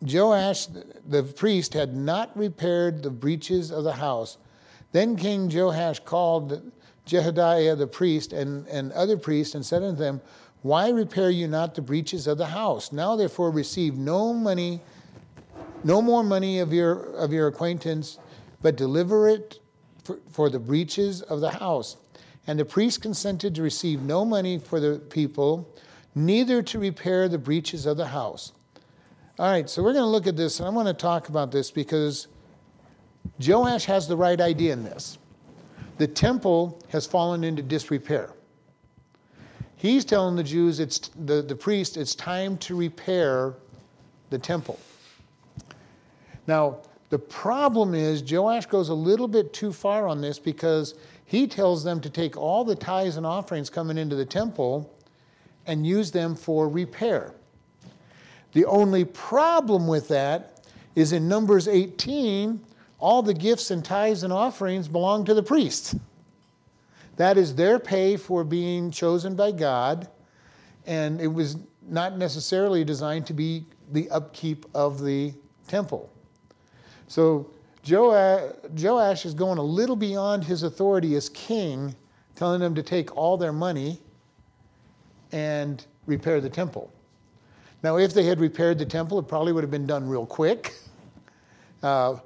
Joash 0.02 0.66
the 1.06 1.22
priest 1.22 1.74
had 1.74 1.94
not 1.94 2.36
repaired 2.36 3.02
the 3.02 3.10
breaches 3.10 3.70
of 3.70 3.84
the 3.84 3.92
house. 3.92 4.38
Then 4.92 5.14
King 5.16 5.50
Joash 5.52 6.00
called 6.00 6.72
Jehoiada 7.04 7.76
the 7.76 7.86
priest 7.86 8.32
and, 8.32 8.66
and 8.68 8.92
other 8.92 9.16
priests 9.16 9.54
and 9.54 9.64
said 9.64 9.82
unto 9.82 9.98
them, 9.98 10.20
Why 10.62 10.88
repair 10.90 11.30
you 11.30 11.46
not 11.48 11.74
the 11.74 11.82
breaches 11.82 12.26
of 12.26 12.38
the 12.38 12.46
house? 12.46 12.92
Now 12.92 13.14
therefore 13.14 13.50
receive 13.50 13.96
no 13.96 14.32
money, 14.32 14.80
no 15.84 16.00
more 16.00 16.24
money 16.24 16.60
of 16.60 16.72
your 16.72 17.14
of 17.14 17.32
your 17.32 17.46
acquaintance, 17.48 18.18
but 18.62 18.76
deliver 18.76 19.28
it 19.28 19.60
for, 20.02 20.18
for 20.30 20.48
the 20.48 20.58
breaches 20.58 21.20
of 21.22 21.40
the 21.40 21.50
house. 21.50 21.96
And 22.50 22.58
the 22.58 22.64
priest 22.64 23.00
consented 23.00 23.54
to 23.54 23.62
receive 23.62 24.02
no 24.02 24.24
money 24.24 24.58
for 24.58 24.80
the 24.80 24.98
people, 24.98 25.72
neither 26.16 26.62
to 26.64 26.80
repair 26.80 27.28
the 27.28 27.38
breaches 27.38 27.86
of 27.86 27.96
the 27.96 28.08
house. 28.08 28.50
All 29.38 29.48
right, 29.48 29.70
so 29.70 29.84
we're 29.84 29.92
going 29.92 30.02
to 30.02 30.10
look 30.10 30.26
at 30.26 30.36
this, 30.36 30.58
and 30.58 30.66
I 30.66 30.70
want 30.72 30.88
to 30.88 30.92
talk 30.92 31.28
about 31.28 31.52
this 31.52 31.70
because 31.70 32.26
Joash 33.38 33.84
has 33.84 34.08
the 34.08 34.16
right 34.16 34.40
idea 34.40 34.72
in 34.72 34.82
this. 34.82 35.18
The 35.98 36.08
temple 36.08 36.82
has 36.88 37.06
fallen 37.06 37.44
into 37.44 37.62
disrepair. 37.62 38.32
He's 39.76 40.04
telling 40.04 40.34
the 40.34 40.42
Jews, 40.42 40.80
it's 40.80 40.98
the, 40.98 41.42
the 41.42 41.54
priest, 41.54 41.96
it's 41.96 42.16
time 42.16 42.58
to 42.58 42.74
repair 42.74 43.54
the 44.30 44.38
temple. 44.38 44.80
Now, 46.48 46.78
the 47.10 47.18
problem 47.18 47.94
is 47.94 48.24
Joash 48.28 48.66
goes 48.66 48.88
a 48.88 48.94
little 48.94 49.28
bit 49.28 49.52
too 49.52 49.72
far 49.72 50.08
on 50.08 50.20
this 50.20 50.40
because 50.40 50.96
he 51.30 51.46
tells 51.46 51.84
them 51.84 52.00
to 52.00 52.10
take 52.10 52.36
all 52.36 52.64
the 52.64 52.74
tithes 52.74 53.16
and 53.16 53.24
offerings 53.24 53.70
coming 53.70 53.96
into 53.96 54.16
the 54.16 54.24
temple 54.24 54.92
and 55.64 55.86
use 55.86 56.10
them 56.10 56.34
for 56.34 56.68
repair. 56.68 57.32
The 58.52 58.64
only 58.64 59.04
problem 59.04 59.86
with 59.86 60.08
that 60.08 60.60
is 60.96 61.12
in 61.12 61.28
Numbers 61.28 61.68
18, 61.68 62.60
all 62.98 63.22
the 63.22 63.32
gifts 63.32 63.70
and 63.70 63.84
tithes 63.84 64.24
and 64.24 64.32
offerings 64.32 64.88
belong 64.88 65.24
to 65.26 65.32
the 65.32 65.42
priests. 65.42 65.94
That 67.14 67.38
is 67.38 67.54
their 67.54 67.78
pay 67.78 68.16
for 68.16 68.42
being 68.42 68.90
chosen 68.90 69.36
by 69.36 69.52
God, 69.52 70.08
and 70.84 71.20
it 71.20 71.28
was 71.28 71.58
not 71.88 72.18
necessarily 72.18 72.82
designed 72.82 73.28
to 73.28 73.34
be 73.34 73.66
the 73.92 74.10
upkeep 74.10 74.66
of 74.74 75.00
the 75.00 75.32
temple. 75.68 76.10
So 77.06 77.52
Joash 77.88 79.24
is 79.24 79.34
going 79.34 79.58
a 79.58 79.62
little 79.62 79.96
beyond 79.96 80.44
his 80.44 80.62
authority 80.62 81.14
as 81.14 81.28
king, 81.30 81.94
telling 82.34 82.60
them 82.60 82.74
to 82.74 82.82
take 82.82 83.16
all 83.16 83.36
their 83.36 83.52
money 83.52 84.00
and 85.32 85.84
repair 86.06 86.40
the 86.40 86.50
temple. 86.50 86.92
Now, 87.82 87.96
if 87.96 88.12
they 88.12 88.24
had 88.24 88.40
repaired 88.40 88.78
the 88.78 88.84
temple, 88.84 89.18
it 89.18 89.28
probably 89.28 89.52
would 89.52 89.64
have 89.64 89.70
been 89.70 89.86
done 89.86 90.08
real 90.08 90.26
quick. 90.26 90.74
Uh, 91.82 92.18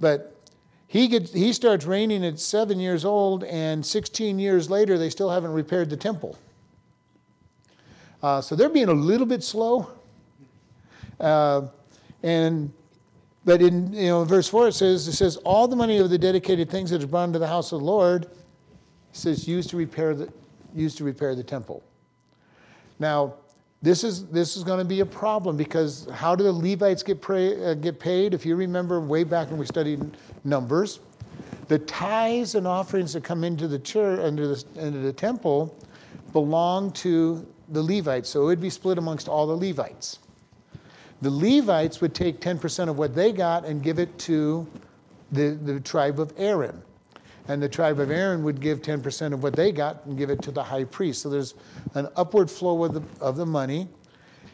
but 0.00 0.34
he, 0.88 1.06
gets, 1.06 1.34
he 1.34 1.52
starts 1.52 1.84
reigning 1.84 2.24
at 2.24 2.40
seven 2.40 2.80
years 2.80 3.04
old, 3.04 3.44
and 3.44 3.84
16 3.84 4.38
years 4.38 4.70
later, 4.70 4.96
they 4.96 5.10
still 5.10 5.28
haven't 5.28 5.52
repaired 5.52 5.90
the 5.90 5.98
temple. 5.98 6.38
Uh, 8.22 8.40
so 8.40 8.56
they're 8.56 8.70
being 8.70 8.88
a 8.88 8.94
little 8.94 9.26
bit 9.26 9.44
slow. 9.44 9.90
Uh, 11.20 11.66
and 12.22 12.72
but 13.44 13.60
in 13.60 13.92
you 13.92 14.08
know 14.08 14.24
verse 14.24 14.48
four 14.48 14.68
it 14.68 14.72
says 14.72 15.08
it 15.08 15.12
says 15.12 15.36
all 15.38 15.66
the 15.66 15.76
money 15.76 15.98
of 15.98 16.10
the 16.10 16.18
dedicated 16.18 16.70
things 16.70 16.90
that 16.90 17.00
is 17.00 17.06
brought 17.06 17.24
into 17.24 17.38
the 17.38 17.46
house 17.46 17.72
of 17.72 17.80
the 17.80 17.84
Lord, 17.84 18.28
says 19.12 19.46
used 19.48 19.70
to 19.70 19.76
repair 19.76 20.14
the 20.14 20.32
used 20.74 20.98
to 20.98 21.04
repair 21.04 21.34
the 21.34 21.44
temple. 21.44 21.82
Now 22.98 23.34
this 23.82 24.04
is 24.04 24.26
this 24.26 24.56
is 24.56 24.62
going 24.62 24.78
to 24.78 24.84
be 24.84 25.00
a 25.00 25.06
problem 25.06 25.56
because 25.56 26.08
how 26.12 26.36
do 26.36 26.44
the 26.44 26.52
Levites 26.52 27.02
get 27.02 27.20
pray, 27.20 27.64
uh, 27.64 27.74
get 27.74 27.98
paid? 27.98 28.32
If 28.32 28.46
you 28.46 28.54
remember 28.54 29.00
way 29.00 29.24
back 29.24 29.50
when 29.50 29.58
we 29.58 29.66
studied 29.66 30.16
Numbers, 30.44 31.00
the 31.66 31.80
tithes 31.80 32.54
and 32.54 32.66
offerings 32.66 33.12
that 33.14 33.24
come 33.24 33.42
into 33.42 33.66
the 33.66 33.80
church 33.80 34.20
into 34.20 34.48
the, 34.48 34.64
into 34.76 34.98
the 34.98 35.12
temple 35.12 35.76
belong 36.32 36.92
to 36.92 37.46
the 37.70 37.82
Levites, 37.82 38.28
so 38.28 38.42
it 38.42 38.46
would 38.46 38.60
be 38.60 38.70
split 38.70 38.98
amongst 38.98 39.28
all 39.28 39.46
the 39.46 39.56
Levites. 39.56 40.20
The 41.22 41.30
Levites 41.30 42.00
would 42.00 42.14
take 42.14 42.40
10% 42.40 42.88
of 42.88 42.98
what 42.98 43.14
they 43.14 43.32
got 43.32 43.64
and 43.64 43.82
give 43.82 43.98
it 43.98 44.16
to 44.20 44.66
the, 45.30 45.50
the 45.50 45.80
tribe 45.80 46.20
of 46.20 46.32
Aaron. 46.36 46.82
And 47.48 47.62
the 47.62 47.68
tribe 47.68 47.98
of 47.98 48.10
Aaron 48.10 48.44
would 48.44 48.60
give 48.60 48.82
10% 48.82 49.32
of 49.32 49.42
what 49.42 49.56
they 49.56 49.72
got 49.72 50.04
and 50.04 50.18
give 50.18 50.30
it 50.30 50.42
to 50.42 50.50
the 50.50 50.62
high 50.62 50.84
priest. 50.84 51.22
So 51.22 51.30
there's 51.30 51.54
an 51.94 52.08
upward 52.16 52.50
flow 52.50 52.84
of 52.84 52.94
the, 52.94 53.02
of 53.20 53.36
the 53.36 53.46
money. 53.46 53.88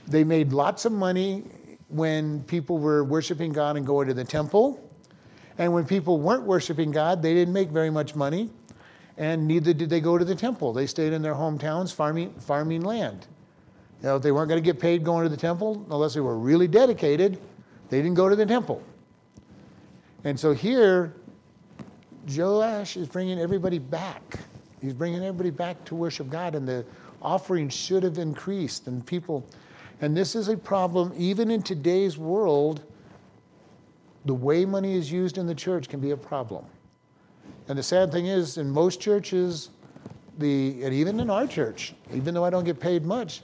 They 0.07 0.25
made 0.25 0.53
lots 0.53 0.85
of 0.85 0.93
money 0.93 1.45
when 1.89 2.43
people 2.45 2.79
were 2.79 3.03
worshiping 3.03 3.53
God 3.53 3.77
and 3.77 3.87
going 3.87 4.09
to 4.09 4.15
the 4.15 4.25
temple. 4.25 4.89
And 5.59 5.73
when 5.73 5.85
people 5.85 6.21
weren't 6.21 6.45
worshiping 6.45 6.93
God, 6.93 7.21
they 7.21 7.35
didn't 7.35 7.53
make 7.53 7.71
very 7.71 7.91
much 7.91 8.15
money 8.15 8.51
and 9.19 9.47
neither 9.49 9.75
did 9.75 9.91
they 9.91 10.01
go 10.01 10.17
to 10.17 10.25
the 10.25 10.35
temple. 10.35 10.73
They 10.73 10.87
stayed 10.87 11.13
in 11.13 11.23
their 11.23 11.35
hometowns 11.35 11.93
farming, 11.93 12.33
farming 12.39 12.83
land. 12.83 13.27
You 14.03 14.09
know, 14.09 14.19
they 14.19 14.31
weren't 14.31 14.49
going 14.49 14.63
to 14.63 14.65
get 14.65 14.81
paid 14.81 15.05
going 15.05 15.25
to 15.25 15.29
the 15.29 15.37
temple 15.37 15.85
unless 15.91 16.15
they 16.15 16.21
were 16.21 16.39
really 16.39 16.69
dedicated. 16.69 17.41
They 17.91 17.99
didn't 17.99 18.15
go 18.15 18.29
to 18.29 18.37
the 18.37 18.47
temple. 18.47 18.83
And 20.25 20.39
so 20.39 20.53
here, 20.53 21.15
Joash 22.29 22.97
is 22.97 23.09
bringing 23.09 23.39
everybody 23.39 23.79
back. 23.79 24.39
He's 24.81 24.93
bringing 24.93 25.23
everybody 25.23 25.51
back 25.51 25.85
to 25.87 25.95
worship 25.95 26.31
God, 26.31 26.55
and 26.55 26.69
the 26.69 26.85
offering 27.23 27.69
should 27.69 28.03
have 28.03 28.19
increased. 28.19 28.87
And 28.87 29.05
people, 29.05 29.45
and 30.01 30.17
this 30.17 30.37
is 30.37 30.49
a 30.49 30.57
problem 30.57 31.13
even 31.17 31.51
in 31.51 31.63
today's 31.63 32.19
world. 32.19 32.83
The 34.27 34.35
way 34.35 34.65
money 34.65 34.95
is 34.95 35.11
used 35.11 35.39
in 35.39 35.47
the 35.47 35.55
church 35.55 35.89
can 35.89 36.01
be 36.01 36.11
a 36.11 36.17
problem. 36.17 36.65
And 37.69 37.79
the 37.79 37.83
sad 37.83 38.13
thing 38.13 38.27
is, 38.27 38.59
in 38.59 38.71
most 38.71 39.01
churches, 39.01 39.71
the, 40.39 40.85
and 40.85 40.95
even 40.95 41.19
in 41.19 41.31
our 41.31 41.47
church, 41.47 41.95
even 42.13 42.35
though 42.35 42.45
I 42.45 42.51
don't 42.51 42.65
get 42.65 42.79
paid 42.79 43.05
much, 43.05 43.43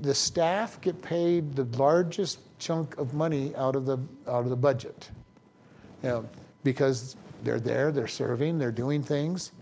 the 0.00 0.14
staff 0.14 0.80
get 0.80 1.00
paid 1.02 1.54
the 1.54 1.64
largest 1.76 2.40
chunk 2.58 2.96
of 2.98 3.14
money 3.14 3.54
out 3.56 3.76
of 3.76 3.86
the, 3.86 3.98
out 4.26 4.44
of 4.44 4.50
the 4.50 4.56
budget. 4.56 5.10
You 6.02 6.08
know, 6.08 6.28
because 6.64 7.16
they're 7.42 7.60
there, 7.60 7.90
they're 7.92 8.08
serving, 8.08 8.58
they're 8.58 8.72
doing 8.72 9.02
things. 9.02 9.52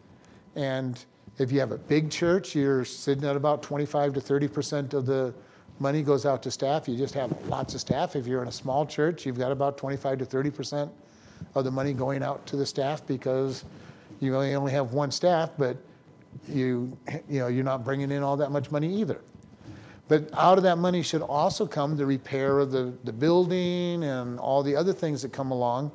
And 0.55 1.03
if 1.39 1.53
you 1.53 1.61
have 1.61 1.73
a 1.73 1.79
big 1.79 2.11
church, 2.11 2.55
you're 2.55 2.85
sitting 2.85 3.25
at 3.25 3.37
about 3.37 3.63
25 3.63 4.15
to 4.15 4.21
30% 4.21 4.95
of 4.95 5.07
the 5.07 5.35
money 5.79 6.03
goes 6.03 6.25
out 6.25 6.43
to 6.43 6.51
staff. 6.51 6.89
You 6.89 6.97
just 6.97 7.15
have 7.15 7.31
lots 7.49 7.75
of 7.75 7.81
staff. 7.81 8.17
If 8.17 8.27
you're 8.27 8.43
in 8.43 8.49
a 8.49 8.53
small 8.53 8.87
church, 8.87 9.27
you've 9.27 9.39
got 9.39 9.53
about 9.53 9.77
25 9.77 10.19
to 10.19 10.27
30% 10.27 10.91
of 11.55 11.65
the 11.65 11.71
money 11.71 11.93
going 11.93 12.23
out 12.23 12.47
to 12.47 12.57
the 12.57 12.65
staff 12.65 13.07
because 13.07 13.65
you 14.21 14.35
only 14.35 14.73
have 14.73 14.93
one 14.93 15.11
staff, 15.11 15.51
but 15.59 15.77
you, 16.49 16.97
you 17.29 17.41
know, 17.41 17.49
you're 17.49 17.65
not 17.65 17.85
bringing 17.85 18.11
in 18.11 18.23
all 18.23 18.37
that 18.37 18.51
much 18.51 18.71
money 18.71 18.95
either. 19.01 19.21
But 20.09 20.29
out 20.35 20.57
of 20.57 20.65
that 20.65 20.79
money 20.79 21.03
should 21.03 21.23
also 21.23 21.67
come 21.67 21.97
the 21.97 22.07
repair 22.07 22.61
of 22.61 22.71
the, 22.71 22.93
the 23.05 23.13
building 23.13 24.05
and 24.05 24.39
all 24.39 24.63
the 24.63 24.77
other 24.77 24.93
things 24.93 25.23
that 25.23 25.33
come 25.33 25.51
along. 25.51 25.91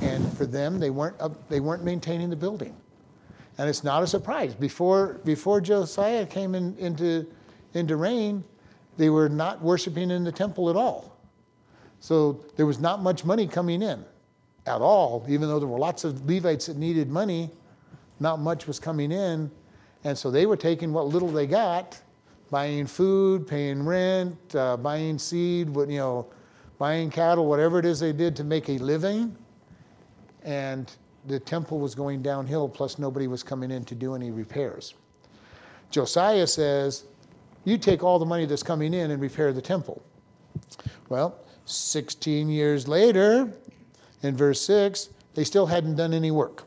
And 0.00 0.32
for 0.36 0.46
them, 0.46 0.78
they 0.78 0.90
weren't, 0.90 1.20
up, 1.20 1.48
they 1.48 1.60
weren't 1.60 1.84
maintaining 1.84 2.30
the 2.30 2.36
building. 2.36 2.74
And 3.58 3.68
it's 3.68 3.84
not 3.84 4.02
a 4.02 4.06
surprise. 4.06 4.54
Before, 4.54 5.20
before 5.24 5.60
Josiah 5.60 6.26
came 6.26 6.54
in, 6.54 6.76
into, 6.78 7.26
into 7.74 7.96
reign, 7.96 8.42
they 8.96 9.10
were 9.10 9.28
not 9.28 9.60
worshiping 9.60 10.10
in 10.10 10.24
the 10.24 10.32
temple 10.32 10.70
at 10.70 10.76
all. 10.76 11.16
So 12.00 12.44
there 12.56 12.66
was 12.66 12.80
not 12.80 13.02
much 13.02 13.24
money 13.24 13.46
coming 13.46 13.82
in 13.82 14.04
at 14.66 14.80
all, 14.80 15.24
even 15.28 15.48
though 15.48 15.58
there 15.58 15.68
were 15.68 15.78
lots 15.78 16.04
of 16.04 16.26
Levites 16.26 16.66
that 16.66 16.76
needed 16.76 17.10
money, 17.10 17.50
not 18.20 18.40
much 18.40 18.66
was 18.66 18.80
coming 18.80 19.12
in. 19.12 19.50
And 20.04 20.16
so 20.16 20.30
they 20.30 20.46
were 20.46 20.56
taking 20.56 20.92
what 20.92 21.06
little 21.06 21.28
they 21.28 21.46
got, 21.46 22.00
buying 22.50 22.86
food, 22.86 23.46
paying 23.46 23.84
rent, 23.84 24.36
uh, 24.54 24.76
buying 24.76 25.18
seed, 25.18 25.74
you 25.74 25.86
know, 25.98 26.26
buying 26.78 27.10
cattle, 27.10 27.46
whatever 27.46 27.78
it 27.78 27.84
is 27.84 28.00
they 28.00 28.12
did 28.12 28.36
to 28.36 28.44
make 28.44 28.68
a 28.68 28.78
living. 28.78 29.36
And 30.42 30.90
the 31.26 31.40
temple 31.40 31.78
was 31.78 31.94
going 31.94 32.22
downhill, 32.22 32.68
plus 32.68 32.98
nobody 32.98 33.26
was 33.26 33.42
coming 33.42 33.70
in 33.70 33.84
to 33.86 33.94
do 33.94 34.14
any 34.14 34.30
repairs. 34.30 34.94
Josiah 35.90 36.46
says, 36.46 37.04
You 37.64 37.78
take 37.78 38.02
all 38.02 38.18
the 38.18 38.26
money 38.26 38.46
that's 38.46 38.62
coming 38.62 38.94
in 38.94 39.10
and 39.10 39.22
repair 39.22 39.52
the 39.52 39.62
temple. 39.62 40.02
Well, 41.08 41.38
16 41.64 42.48
years 42.48 42.86
later, 42.86 43.52
in 44.22 44.36
verse 44.36 44.60
6, 44.62 45.10
they 45.34 45.44
still 45.44 45.66
hadn't 45.66 45.96
done 45.96 46.12
any 46.12 46.30
work. 46.30 46.64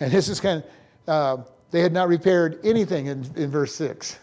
And 0.00 0.10
this 0.10 0.28
is 0.28 0.40
kind 0.40 0.62
of, 1.06 1.08
uh, 1.08 1.42
they 1.70 1.80
had 1.80 1.92
not 1.92 2.08
repaired 2.08 2.58
anything 2.64 3.06
in, 3.06 3.24
in 3.36 3.50
verse 3.50 3.74
6. 3.74 4.18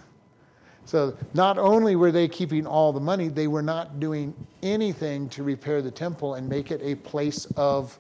So 0.90 1.16
not 1.36 1.60
only 1.60 1.96
were 1.96 2.12
they 2.12 2.28
keeping 2.28 2.66
all 2.66 2.92
the 2.92 3.00
money, 3.00 3.28
they 3.28 3.46
were 3.46 3.62
not 3.62 4.00
doing 4.00 4.34
anything 4.64 5.30
to 5.30 5.44
repair 5.44 5.84
the 5.84 5.92
temple 5.92 6.34
and 6.34 6.50
make 6.50 6.72
it 6.72 6.82
a 6.84 6.96
place 6.96 7.46
of 7.56 8.00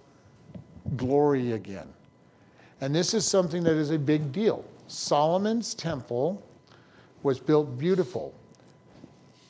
glory 0.98 1.51
again. 1.51 1.88
And 2.81 2.96
this 2.96 3.13
is 3.13 3.27
something 3.27 3.63
that 3.63 3.75
is 3.75 3.91
a 3.91 4.00
big 4.00 4.31
deal. 4.31 4.65
Solomon's 4.88 5.75
temple 5.75 6.43
was 7.22 7.39
built 7.39 7.77
beautiful. 7.77 8.34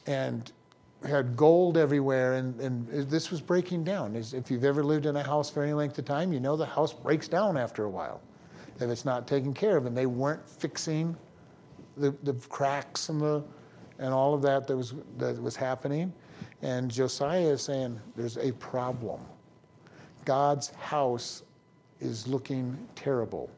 And 0.06 0.52
had 1.08 1.38
gold 1.38 1.78
everywhere, 1.78 2.34
and, 2.34 2.60
and 2.60 2.90
this 2.90 3.32
was 3.32 3.40
breaking 3.40 3.86
down. 3.86 4.18
If 4.18 4.52
you've 4.52 4.66
ever 4.66 4.84
lived 4.84 5.06
in 5.06 5.16
a 5.16 5.24
house 5.24 5.50
for 5.50 5.64
any 5.64 5.72
length 5.72 5.98
of 5.98 6.04
time, 6.04 6.34
you 6.34 6.42
know 6.42 6.58
the 6.58 6.66
house 6.66 6.92
breaks 6.92 7.30
down 7.30 7.56
after 7.56 7.86
a 7.86 7.90
while 7.90 8.20
if 8.82 8.90
it's 8.90 9.06
not 9.06 9.28
taken 9.28 9.54
care 9.54 9.78
of. 9.78 9.86
And 9.86 9.96
they 9.96 10.08
weren't 10.08 10.46
fixing 10.46 11.16
the, 12.00 12.16
the 12.24 12.34
cracks 12.48 13.10
and 13.10 13.22
the 13.22 13.44
and 14.00 14.14
all 14.14 14.34
of 14.34 14.42
that 14.42 14.68
that 14.68 14.78
was 14.78 14.94
that 15.18 15.42
was 15.42 15.56
happening. 15.56 16.14
And 16.62 16.90
Josiah 16.90 17.52
is 17.52 17.62
saying 17.62 18.00
there's 18.16 18.38
a 18.38 18.52
problem. 18.54 19.22
God's 20.26 20.70
house 20.72 21.44
is 22.00 22.28
looking 22.28 22.78
terrible. 22.96 23.50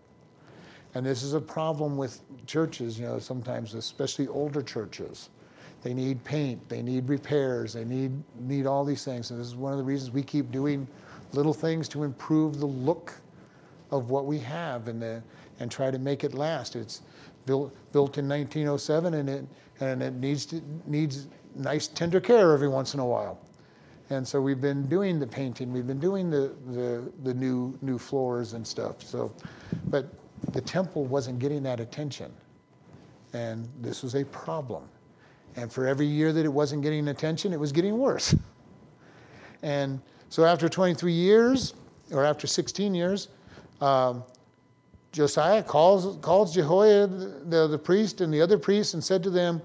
And 0.93 1.05
this 1.05 1.23
is 1.23 1.33
a 1.33 1.41
problem 1.41 1.95
with 1.95 2.21
churches, 2.45 2.99
you 2.99 3.05
know, 3.05 3.17
sometimes, 3.17 3.75
especially 3.75 4.27
older 4.27 4.61
churches 4.61 5.29
they 5.81 5.93
need 5.93 6.23
paint, 6.23 6.67
they 6.69 6.81
need 6.81 7.09
repairs, 7.09 7.73
they 7.73 7.85
need, 7.85 8.11
need 8.39 8.67
all 8.67 8.85
these 8.85 9.03
things. 9.03 9.31
And 9.31 9.39
this 9.39 9.47
is 9.47 9.55
one 9.55 9.71
of 9.71 9.79
the 9.79 9.83
reasons 9.83 10.11
we 10.11 10.21
keep 10.21 10.51
doing 10.51 10.87
little 11.33 11.53
things 11.53 11.87
to 11.89 12.03
improve 12.03 12.59
the 12.59 12.67
look 12.67 13.13
of 13.89 14.09
what 14.09 14.25
we 14.25 14.37
have 14.39 14.87
and, 14.87 15.01
the, 15.01 15.23
and 15.59 15.71
try 15.71 15.89
to 15.89 15.97
make 15.97 16.23
it 16.23 16.33
last. 16.33 16.75
It's 16.75 17.01
built, 17.45 17.73
built 17.91 18.17
in 18.17 18.27
1907 18.27 19.13
and 19.13 19.29
it, 19.29 19.45
and 19.79 20.03
it 20.03 20.13
needs, 20.13 20.45
to, 20.47 20.61
needs 20.85 21.27
nice 21.55 21.87
tender 21.87 22.19
care 22.19 22.51
every 22.53 22.67
once 22.67 22.93
in 22.93 22.99
a 22.99 23.05
while. 23.05 23.39
And 24.09 24.27
so 24.27 24.41
we've 24.41 24.59
been 24.59 24.87
doing 24.87 25.19
the 25.19 25.27
painting, 25.27 25.71
we've 25.71 25.87
been 25.87 25.99
doing 25.99 26.29
the, 26.29 26.53
the, 26.67 27.11
the 27.23 27.33
new, 27.33 27.77
new 27.81 27.97
floors 27.97 28.53
and 28.53 28.65
stuff. 28.67 29.01
So, 29.01 29.33
but 29.87 30.13
the 30.51 30.61
temple 30.61 31.05
wasn't 31.05 31.39
getting 31.39 31.63
that 31.63 31.79
attention. 31.79 32.31
And 33.33 33.69
this 33.79 34.03
was 34.03 34.15
a 34.15 34.25
problem. 34.25 34.83
And 35.55 35.71
for 35.71 35.87
every 35.87 36.05
year 36.05 36.33
that 36.33 36.45
it 36.45 36.51
wasn't 36.51 36.81
getting 36.81 37.07
attention, 37.07 37.53
it 37.53 37.59
was 37.59 37.71
getting 37.71 37.97
worse. 37.97 38.35
And 39.63 40.01
so 40.29 40.43
after 40.43 40.67
23 40.67 41.11
years, 41.11 41.73
or 42.11 42.25
after 42.25 42.47
16 42.47 42.93
years, 42.93 43.29
um, 43.79 44.23
Josiah 45.11 45.61
calls, 45.61 46.17
calls 46.21 46.53
Jehoiada, 46.53 47.07
the, 47.45 47.67
the 47.67 47.77
priest, 47.77 48.21
and 48.21 48.33
the 48.33 48.41
other 48.41 48.57
priests 48.57 48.93
and 48.93 49.03
said 49.03 49.21
to 49.23 49.29
them, 49.29 49.61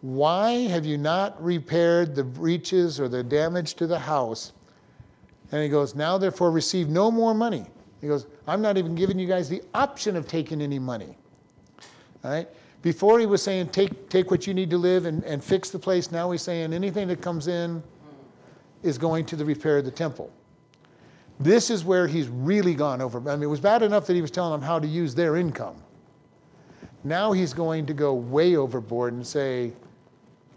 Why 0.00 0.52
have 0.68 0.86
you 0.86 0.96
not 0.96 1.42
repaired 1.42 2.14
the 2.14 2.24
breaches 2.24 2.98
or 2.98 3.08
the 3.08 3.22
damage 3.22 3.74
to 3.74 3.86
the 3.86 3.98
house? 3.98 4.52
And 5.52 5.62
he 5.62 5.68
goes, 5.68 5.94
Now 5.94 6.16
therefore 6.16 6.50
receive 6.50 6.88
no 6.88 7.10
more 7.10 7.34
money. 7.34 7.66
He 8.00 8.08
goes, 8.08 8.26
I'm 8.46 8.62
not 8.62 8.76
even 8.78 8.94
giving 8.94 9.18
you 9.18 9.26
guys 9.26 9.48
the 9.48 9.62
option 9.74 10.16
of 10.16 10.26
taking 10.26 10.62
any 10.62 10.78
money. 10.78 11.16
All 12.24 12.30
right? 12.30 12.48
Before 12.82 13.18
he 13.18 13.26
was 13.26 13.42
saying, 13.42 13.70
take, 13.70 14.08
take 14.08 14.30
what 14.30 14.46
you 14.46 14.54
need 14.54 14.70
to 14.70 14.78
live 14.78 15.06
and, 15.06 15.24
and 15.24 15.42
fix 15.42 15.70
the 15.70 15.78
place. 15.78 16.12
Now 16.12 16.30
he's 16.30 16.42
saying, 16.42 16.72
anything 16.72 17.08
that 17.08 17.20
comes 17.20 17.48
in 17.48 17.82
is 18.82 18.96
going 18.96 19.24
to 19.26 19.36
the 19.36 19.44
repair 19.44 19.78
of 19.78 19.84
the 19.84 19.90
temple. 19.90 20.30
This 21.38 21.70
is 21.70 21.84
where 21.84 22.06
he's 22.06 22.28
really 22.28 22.74
gone 22.74 23.00
over. 23.02 23.18
I 23.28 23.34
mean, 23.34 23.42
it 23.42 23.46
was 23.46 23.60
bad 23.60 23.82
enough 23.82 24.06
that 24.06 24.14
he 24.14 24.22
was 24.22 24.30
telling 24.30 24.52
them 24.52 24.66
how 24.66 24.78
to 24.78 24.86
use 24.86 25.14
their 25.14 25.36
income. 25.36 25.76
Now 27.04 27.32
he's 27.32 27.52
going 27.52 27.86
to 27.86 27.94
go 27.94 28.14
way 28.14 28.56
overboard 28.56 29.12
and 29.12 29.26
say, 29.26 29.72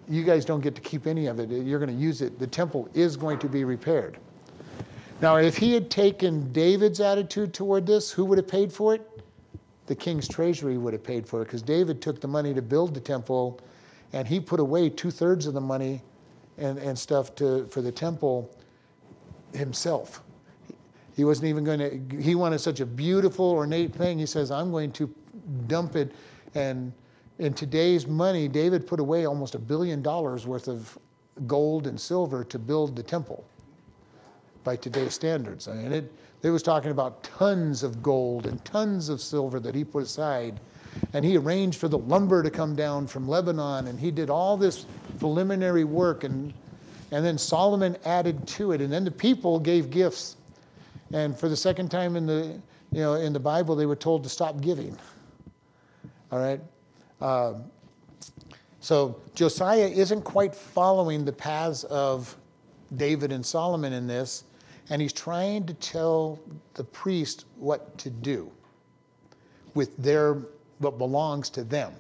you 0.08 0.24
guys 0.24 0.46
don't 0.46 0.62
get 0.62 0.74
to 0.76 0.82
keep 0.82 1.06
any 1.06 1.28
of 1.28 1.40
it. 1.40 1.50
You're 1.50 1.80
going 1.80 1.96
to 1.96 2.02
use 2.02 2.22
it. 2.22 2.40
The 2.40 2.48
temple 2.48 2.90
is 2.94 3.16
going 3.16 3.40
to 3.40 3.48
be 3.48 3.64
repaired. 3.64 4.18
Now, 5.22 5.36
if 5.36 5.58
he 5.58 5.74
had 5.74 5.92
taken 5.92 6.52
David's 6.54 7.02
attitude 7.02 7.54
toward 7.54 7.86
this, 7.86 8.10
who 8.10 8.26
would 8.26 8.38
have 8.38 8.48
paid 8.48 8.72
for 8.72 8.96
it? 8.96 9.06
The 9.86 9.96
king's 9.96 10.28
treasury 10.28 10.78
would 10.78 10.94
have 10.94 11.04
paid 11.04 11.28
for 11.28 11.42
it 11.42 11.46
because 11.46 11.62
David 11.62 12.02
took 12.02 12.22
the 12.22 12.28
money 12.28 12.54
to 12.54 12.62
build 12.62 12.94
the 12.94 13.00
temple 13.00 13.60
and 14.14 14.28
he 14.28 14.40
put 14.40 14.60
away 14.60 14.90
two 14.90 15.12
thirds 15.12 15.46
of 15.46 15.54
the 15.54 15.62
money 15.62 16.02
and, 16.58 16.80
and 16.80 16.98
stuff 16.98 17.36
to, 17.36 17.68
for 17.68 17.82
the 17.82 17.92
temple 17.92 18.50
himself. 19.54 20.24
He 21.20 21.26
wasn't 21.26 21.50
even 21.50 21.66
going 21.66 21.80
to, 21.80 22.22
he 22.22 22.34
wanted 22.34 22.60
such 22.60 22.80
a 22.80 22.86
beautiful, 22.86 23.52
ornate 23.52 23.94
thing. 23.94 24.18
He 24.18 24.26
says, 24.26 24.52
I'm 24.52 24.72
going 24.72 24.94
to 24.94 25.14
dump 25.68 25.98
it. 25.98 26.14
And 26.56 26.94
in 27.40 27.54
today's 27.54 28.08
money, 28.08 28.48
David 28.48 28.88
put 28.88 29.02
away 29.02 29.26
almost 29.26 29.54
a 29.54 29.60
billion 29.60 30.02
dollars 30.02 30.48
worth 30.48 30.70
of 30.70 30.98
gold 31.46 31.88
and 31.88 32.00
silver 32.00 32.46
to 32.46 32.58
build 32.58 32.96
the 32.96 33.04
temple 33.04 33.44
by 34.64 34.78
today's 34.78 35.14
standards. 35.14 35.68
I 35.68 35.74
mean, 35.74 35.92
it, 35.92 36.10
it 36.42 36.52
was 36.52 36.64
talking 36.64 36.92
about 36.92 37.22
tons 37.22 37.84
of 37.84 38.02
gold 38.02 38.46
and 38.46 38.64
tons 38.64 39.10
of 39.10 39.20
silver 39.20 39.60
that 39.60 39.76
he 39.76 39.84
put 39.84 40.04
aside. 40.04 40.62
And 41.12 41.26
he 41.26 41.36
arranged 41.36 41.80
for 41.80 41.90
the 41.90 41.98
lumber 41.98 42.44
to 42.44 42.50
come 42.50 42.78
down 42.78 43.08
from 43.08 43.28
Lebanon, 43.28 43.88
and 43.88 44.00
he 44.00 44.10
did 44.10 44.30
all 44.30 44.56
this 44.56 44.86
preliminary 45.20 45.84
work. 45.84 46.24
And, 46.24 46.54
and 47.12 47.26
then 47.26 47.38
Solomon 47.38 47.98
added 48.06 48.48
to 48.48 48.72
it. 48.72 48.80
And 48.80 48.90
then 48.90 49.04
the 49.04 49.12
people 49.12 49.60
gave 49.60 49.90
gifts 49.90 50.38
and 51.14 51.38
for 51.38 51.50
the 51.50 51.56
second 51.56 51.90
time 51.90 52.16
in 52.16 52.26
the, 52.26 52.60
you 52.92 53.02
know, 53.02 53.16
in 53.16 53.34
the 53.34 53.40
Bible, 53.40 53.76
they 53.76 53.86
were 53.86 53.96
told 53.96 54.24
to 54.24 54.30
stop 54.30 54.62
giving. 54.62 54.98
All 56.32 56.40
right? 56.40 56.62
Um, 57.22 57.66
so 58.80 59.20
Josiah 59.36 59.88
isn't 59.88 60.22
quite 60.22 60.56
following 60.56 61.26
the 61.26 61.34
paths 61.34 61.84
of 61.86 62.36
David 62.96 63.32
and 63.32 63.46
Solomon 63.46 63.94
in 63.94 64.08
this, 64.08 64.46
and 64.90 65.02
he's 65.02 65.14
trying 65.14 65.66
to 65.66 65.74
tell 65.76 66.40
the 66.76 66.84
priest 66.84 67.46
what 67.58 67.98
to 67.98 68.10
do 68.10 68.52
with 69.74 69.96
their 69.98 70.38
what 70.80 70.98
belongs 70.98 71.50
to 71.50 71.64
them. 71.64 71.94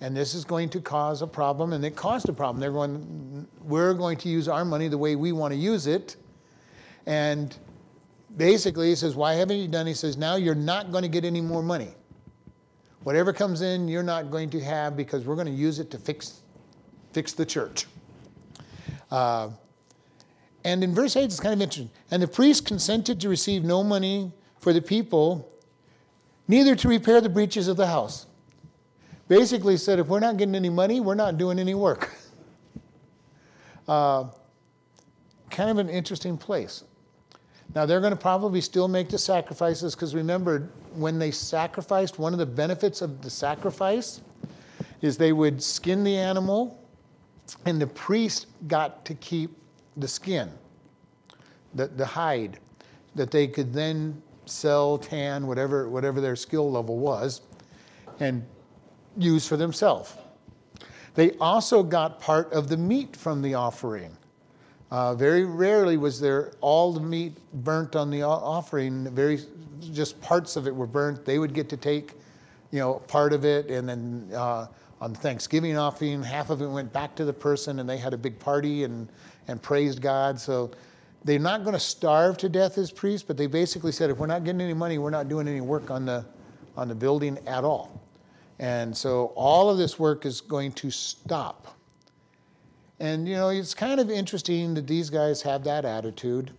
And 0.00 0.16
this 0.16 0.34
is 0.34 0.44
going 0.44 0.70
to 0.70 0.80
cause 0.80 1.20
a 1.20 1.26
problem, 1.26 1.72
and 1.72 1.84
it 1.84 1.94
caused 1.94 2.28
a 2.28 2.32
problem. 2.32 2.60
They're 2.60 2.72
going, 2.72 3.46
we're 3.62 3.92
going 3.92 4.16
to 4.18 4.28
use 4.28 4.48
our 4.48 4.64
money 4.64 4.88
the 4.88 4.96
way 4.96 5.16
we 5.16 5.32
want 5.32 5.52
to 5.52 5.58
use 5.58 5.86
it, 5.86 6.16
and 7.04 7.56
basically, 8.36 8.88
he 8.88 8.94
says, 8.94 9.14
Why 9.14 9.34
haven't 9.34 9.58
you 9.58 9.68
done? 9.68 9.86
He 9.86 9.94
says, 9.94 10.16
Now 10.16 10.36
you're 10.36 10.54
not 10.54 10.92
going 10.92 11.02
to 11.02 11.08
get 11.08 11.24
any 11.24 11.40
more 11.40 11.62
money. 11.62 11.94
Whatever 13.02 13.32
comes 13.32 13.62
in, 13.62 13.88
you're 13.88 14.02
not 14.02 14.30
going 14.30 14.50
to 14.50 14.60
have 14.60 14.96
because 14.96 15.24
we're 15.24 15.34
going 15.34 15.46
to 15.46 15.52
use 15.52 15.78
it 15.78 15.90
to 15.90 15.98
fix, 15.98 16.40
fix 17.12 17.32
the 17.32 17.46
church. 17.46 17.86
Uh, 19.10 19.50
and 20.64 20.84
in 20.84 20.94
verse 20.94 21.16
8, 21.16 21.24
it's 21.24 21.40
kind 21.40 21.54
of 21.54 21.62
interesting. 21.62 21.90
And 22.10 22.22
the 22.22 22.28
priest 22.28 22.66
consented 22.66 23.20
to 23.22 23.28
receive 23.28 23.64
no 23.64 23.82
money 23.82 24.32
for 24.58 24.74
the 24.74 24.82
people, 24.82 25.50
neither 26.46 26.76
to 26.76 26.88
repair 26.88 27.22
the 27.22 27.30
breaches 27.30 27.68
of 27.68 27.78
the 27.78 27.86
house. 27.86 28.26
Basically, 29.28 29.76
said, 29.78 29.98
if 29.98 30.08
we're 30.08 30.20
not 30.20 30.36
getting 30.36 30.54
any 30.54 30.68
money, 30.68 31.00
we're 31.00 31.14
not 31.14 31.38
doing 31.38 31.58
any 31.58 31.74
work. 31.74 32.10
Uh, 33.88 34.28
kind 35.50 35.68
of 35.68 35.78
an 35.78 35.88
interesting 35.88 36.38
place. 36.38 36.84
Now, 37.74 37.86
they're 37.86 38.00
going 38.00 38.12
to 38.12 38.16
probably 38.16 38.60
still 38.60 38.88
make 38.88 39.08
the 39.10 39.18
sacrifices 39.18 39.94
because 39.94 40.14
remember, 40.14 40.68
when 40.94 41.18
they 41.18 41.30
sacrificed, 41.30 42.18
one 42.18 42.32
of 42.32 42.38
the 42.38 42.46
benefits 42.46 43.00
of 43.00 43.22
the 43.22 43.30
sacrifice 43.30 44.20
is 45.02 45.16
they 45.16 45.32
would 45.32 45.62
skin 45.62 46.02
the 46.02 46.16
animal, 46.16 46.82
and 47.64 47.80
the 47.80 47.86
priest 47.86 48.46
got 48.66 49.04
to 49.04 49.14
keep 49.14 49.56
the 49.96 50.08
skin, 50.08 50.50
the, 51.74 51.86
the 51.86 52.04
hide, 52.06 52.58
that 53.14 53.30
they 53.30 53.46
could 53.46 53.72
then 53.72 54.20
sell, 54.46 54.98
tan, 54.98 55.46
whatever, 55.46 55.88
whatever 55.88 56.20
their 56.20 56.36
skill 56.36 56.70
level 56.70 56.98
was, 56.98 57.42
and 58.18 58.44
use 59.16 59.46
for 59.46 59.56
themselves. 59.56 60.14
They 61.14 61.32
also 61.38 61.82
got 61.82 62.20
part 62.20 62.52
of 62.52 62.68
the 62.68 62.76
meat 62.76 63.16
from 63.16 63.42
the 63.42 63.54
offering. 63.54 64.16
Uh, 64.90 65.14
very 65.14 65.44
rarely 65.44 65.96
was 65.96 66.20
there 66.20 66.52
all 66.60 66.92
the 66.92 67.00
meat 67.00 67.36
burnt 67.64 67.94
on 67.94 68.10
the 68.10 68.22
offering. 68.22 69.08
Very, 69.14 69.38
just 69.92 70.20
parts 70.20 70.56
of 70.56 70.66
it 70.66 70.74
were 70.74 70.86
burnt. 70.86 71.24
They 71.24 71.38
would 71.38 71.54
get 71.54 71.68
to 71.68 71.76
take, 71.76 72.14
you 72.72 72.80
know, 72.80 72.94
part 73.06 73.32
of 73.32 73.44
it, 73.44 73.70
and 73.70 73.88
then 73.88 74.28
uh, 74.34 74.66
on 75.00 75.14
Thanksgiving 75.14 75.76
offering, 75.76 76.22
half 76.22 76.50
of 76.50 76.60
it 76.60 76.66
went 76.66 76.92
back 76.92 77.14
to 77.16 77.24
the 77.24 77.32
person, 77.32 77.78
and 77.78 77.88
they 77.88 77.98
had 77.98 78.12
a 78.12 78.18
big 78.18 78.38
party 78.38 78.84
and 78.84 79.08
and 79.48 79.62
praised 79.62 80.02
God. 80.02 80.40
So 80.40 80.70
they're 81.24 81.38
not 81.38 81.62
going 81.62 81.74
to 81.74 81.80
starve 81.80 82.36
to 82.38 82.48
death 82.48 82.78
as 82.78 82.90
priests, 82.90 83.26
but 83.26 83.36
they 83.36 83.46
basically 83.46 83.92
said 83.92 84.10
if 84.10 84.18
we're 84.18 84.26
not 84.26 84.44
getting 84.44 84.60
any 84.60 84.74
money, 84.74 84.98
we're 84.98 85.10
not 85.10 85.28
doing 85.28 85.46
any 85.46 85.60
work 85.60 85.90
on 85.90 86.04
the 86.04 86.24
on 86.76 86.88
the 86.88 86.94
building 86.94 87.38
at 87.46 87.64
all. 87.64 88.00
And 88.58 88.96
so 88.96 89.32
all 89.36 89.70
of 89.70 89.78
this 89.78 89.98
work 89.98 90.26
is 90.26 90.40
going 90.40 90.72
to 90.72 90.90
stop. 90.90 91.76
And, 93.00 93.26
you 93.26 93.34
know, 93.34 93.48
it's 93.48 93.72
kind 93.72 93.98
of 93.98 94.10
interesting 94.10 94.74
that 94.74 94.86
these 94.86 95.08
guys 95.08 95.40
have 95.42 95.64
that 95.64 95.86
attitude. 95.86 96.52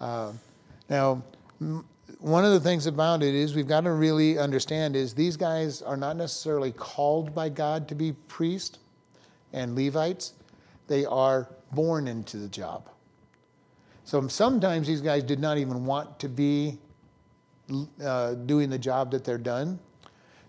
Uh, 0.00 0.32
now, 0.88 1.22
m- 1.60 1.84
one 2.18 2.46
of 2.46 2.52
the 2.52 2.60
things 2.60 2.86
about 2.86 3.22
it 3.22 3.34
is 3.34 3.54
we've 3.54 3.68
got 3.68 3.82
to 3.82 3.92
really 3.92 4.38
understand 4.38 4.96
is 4.96 5.12
these 5.14 5.36
guys 5.36 5.82
are 5.82 5.98
not 5.98 6.16
necessarily 6.16 6.72
called 6.72 7.34
by 7.34 7.50
God 7.50 7.86
to 7.88 7.94
be 7.94 8.12
priests 8.26 8.78
and 9.52 9.76
Levites. 9.76 10.32
They 10.86 11.04
are 11.04 11.48
born 11.72 12.08
into 12.08 12.38
the 12.38 12.48
job. 12.48 12.88
So 14.04 14.26
sometimes 14.28 14.86
these 14.86 15.02
guys 15.02 15.22
did 15.22 15.40
not 15.40 15.58
even 15.58 15.84
want 15.84 16.18
to 16.20 16.28
be 16.28 16.78
uh, 18.02 18.34
doing 18.34 18.70
the 18.70 18.78
job 18.78 19.10
that 19.12 19.24
they're 19.24 19.38
done. 19.38 19.78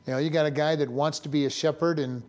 You 0.07 0.13
know, 0.13 0.19
you 0.19 0.29
got 0.29 0.45
a 0.45 0.51
guy 0.51 0.75
that 0.77 0.89
wants 0.89 1.19
to 1.19 1.29
be 1.29 1.45
a 1.45 1.49
shepherd 1.49 1.99
and 1.99 2.23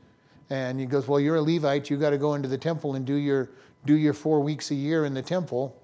and 0.52 0.78
he 0.78 0.84
goes, 0.84 1.08
Well, 1.08 1.18
you're 1.18 1.36
a 1.36 1.40
Levite. 1.40 1.88
You've 1.88 2.00
got 2.00 2.10
to 2.10 2.18
go 2.18 2.34
into 2.34 2.46
the 2.46 2.58
temple 2.58 2.94
and 2.94 3.06
do 3.06 3.14
your, 3.14 3.48
do 3.86 3.94
your 3.94 4.12
four 4.12 4.40
weeks 4.40 4.70
a 4.70 4.74
year 4.74 5.06
in 5.06 5.14
the 5.14 5.22
temple. 5.22 5.74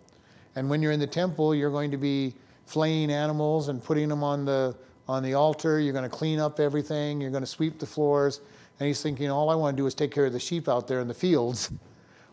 And 0.56 0.68
when 0.68 0.82
you're 0.82 0.92
in 0.92 1.00
the 1.00 1.06
temple, 1.06 1.54
you're 1.54 1.70
going 1.70 1.90
to 1.90 1.96
be 1.96 2.34
flaying 2.66 3.10
animals 3.10 3.68
and 3.68 3.82
putting 3.82 4.10
them 4.10 4.22
on 4.22 4.44
the, 4.44 4.76
on 5.08 5.22
the 5.22 5.32
altar. 5.32 5.80
You're 5.80 5.94
going 5.94 6.08
to 6.08 6.14
clean 6.14 6.38
up 6.38 6.60
everything. 6.60 7.18
You're 7.18 7.30
going 7.30 7.42
to 7.42 7.46
sweep 7.46 7.78
the 7.78 7.86
floors. 7.86 8.42
And 8.78 8.86
he's 8.86 9.00
thinking, 9.00 9.30
All 9.30 9.48
I 9.48 9.54
want 9.54 9.74
to 9.74 9.82
do 9.82 9.86
is 9.86 9.94
take 9.94 10.10
care 10.10 10.26
of 10.26 10.34
the 10.34 10.38
sheep 10.38 10.68
out 10.68 10.86
there 10.86 11.00
in 11.00 11.08
the 11.08 11.14
fields. 11.14 11.72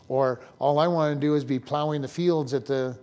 Or 0.08 0.40
all 0.60 0.78
I 0.78 0.86
want 0.86 1.16
to 1.16 1.20
do 1.20 1.34
is 1.34 1.42
be 1.42 1.58
plowing 1.58 2.00
the 2.00 2.06
fields 2.06 2.54
at 2.54 2.64
the, 2.64 2.96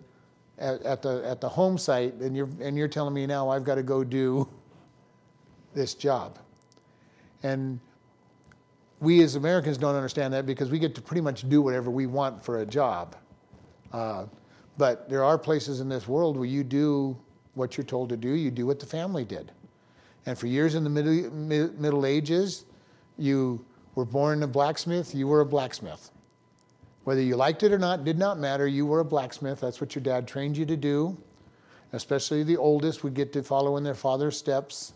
at, 0.57 0.81
at, 0.83 1.01
the, 1.01 1.21
at 1.27 1.41
the 1.41 1.49
home 1.49 1.77
site. 1.77 2.13
And 2.13 2.33
you're, 2.33 2.47
and 2.61 2.77
you're 2.77 2.87
telling 2.87 3.13
me 3.13 3.27
now 3.27 3.49
I've 3.49 3.65
got 3.65 3.75
to 3.75 3.83
go 3.83 4.05
do 4.05 4.47
this 5.73 5.95
job. 5.95 6.39
And 7.43 7.81
we 9.03 9.21
as 9.21 9.35
Americans 9.35 9.77
don't 9.77 9.95
understand 9.95 10.33
that 10.33 10.45
because 10.45 10.71
we 10.71 10.79
get 10.79 10.95
to 10.95 11.01
pretty 11.01 11.21
much 11.21 11.47
do 11.49 11.61
whatever 11.61 11.91
we 11.91 12.05
want 12.05 12.43
for 12.43 12.59
a 12.59 12.65
job. 12.65 13.15
Uh, 13.91 14.25
but 14.77 15.09
there 15.09 15.23
are 15.23 15.37
places 15.37 15.81
in 15.81 15.89
this 15.89 16.07
world 16.07 16.37
where 16.37 16.47
you 16.47 16.63
do 16.63 17.15
what 17.53 17.77
you're 17.77 17.85
told 17.85 18.09
to 18.09 18.17
do, 18.17 18.29
you 18.29 18.49
do 18.49 18.65
what 18.65 18.79
the 18.79 18.85
family 18.85 19.25
did. 19.25 19.51
And 20.25 20.37
for 20.37 20.47
years 20.47 20.75
in 20.75 20.83
the 20.83 20.89
middle, 20.89 21.29
middle 21.31 22.05
Ages, 22.05 22.65
you 23.17 23.63
were 23.95 24.05
born 24.05 24.41
a 24.41 24.47
blacksmith, 24.47 25.13
you 25.13 25.27
were 25.27 25.41
a 25.41 25.45
blacksmith. 25.45 26.11
Whether 27.03 27.21
you 27.21 27.35
liked 27.35 27.63
it 27.63 27.73
or 27.73 27.77
not 27.77 28.05
did 28.05 28.17
not 28.17 28.39
matter, 28.39 28.65
you 28.65 28.85
were 28.85 29.01
a 29.01 29.05
blacksmith. 29.05 29.59
That's 29.59 29.81
what 29.81 29.93
your 29.93 30.01
dad 30.01 30.27
trained 30.27 30.55
you 30.55 30.65
to 30.65 30.77
do. 30.77 31.17
Especially 31.91 32.41
the 32.43 32.57
oldest 32.57 33.03
would 33.03 33.13
get 33.13 33.33
to 33.33 33.43
follow 33.43 33.75
in 33.75 33.83
their 33.83 33.93
father's 33.93 34.37
steps. 34.37 34.93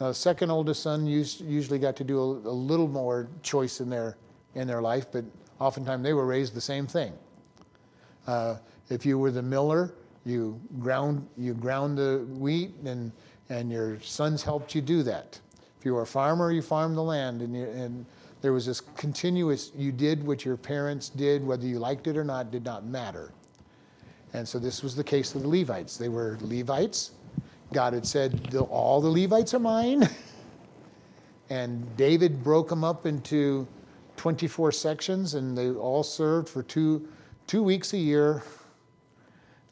Now, 0.00 0.08
the 0.08 0.14
second 0.14 0.50
oldest 0.50 0.82
son 0.82 1.06
usually 1.06 1.78
got 1.78 1.96
to 1.96 2.04
do 2.04 2.18
a, 2.20 2.22
a 2.22 2.56
little 2.56 2.88
more 2.88 3.28
choice 3.42 3.80
in 3.80 3.90
their 3.90 4.16
in 4.54 4.66
their 4.66 4.80
life, 4.80 5.06
but 5.12 5.24
oftentimes 5.60 6.02
they 6.02 6.12
were 6.12 6.26
raised 6.26 6.54
the 6.54 6.60
same 6.60 6.86
thing. 6.86 7.12
Uh, 8.26 8.56
if 8.90 9.04
you 9.04 9.18
were 9.18 9.30
the 9.30 9.42
miller, 9.42 9.94
you 10.24 10.60
ground 10.78 11.26
you 11.36 11.54
ground 11.54 11.98
the 11.98 12.26
wheat, 12.30 12.74
and 12.84 13.12
and 13.48 13.72
your 13.72 14.00
sons 14.00 14.42
helped 14.42 14.74
you 14.74 14.80
do 14.80 15.02
that. 15.02 15.40
If 15.78 15.84
you 15.84 15.94
were 15.94 16.02
a 16.02 16.06
farmer, 16.06 16.52
you 16.52 16.62
farmed 16.62 16.96
the 16.96 17.02
land, 17.02 17.40
and, 17.42 17.56
you, 17.56 17.64
and 17.64 18.04
there 18.40 18.52
was 18.52 18.66
this 18.66 18.80
continuous. 18.80 19.72
You 19.76 19.92
did 19.92 20.24
what 20.24 20.44
your 20.44 20.56
parents 20.56 21.08
did, 21.08 21.44
whether 21.44 21.66
you 21.66 21.78
liked 21.78 22.06
it 22.06 22.16
or 22.16 22.24
not, 22.24 22.50
did 22.50 22.64
not 22.64 22.84
matter. 22.84 23.32
And 24.32 24.46
so 24.46 24.58
this 24.58 24.82
was 24.82 24.94
the 24.94 25.04
case 25.04 25.34
of 25.34 25.42
the 25.42 25.48
Levites. 25.48 25.96
They 25.96 26.08
were 26.08 26.36
Levites. 26.42 27.12
God 27.72 27.92
had 27.92 28.06
said, 28.06 28.54
"All 28.54 29.00
the 29.00 29.10
Levites 29.10 29.54
are 29.54 29.58
mine." 29.58 30.08
And 31.50 31.96
David 31.96 32.44
broke 32.44 32.68
them 32.68 32.84
up 32.84 33.06
into 33.06 33.66
24 34.18 34.70
sections, 34.70 35.32
and 35.32 35.56
they 35.56 35.70
all 35.70 36.02
served 36.02 36.46
for 36.46 36.62
two, 36.62 37.08
two 37.46 37.62
weeks 37.62 37.94
a 37.94 37.96
year 37.96 38.42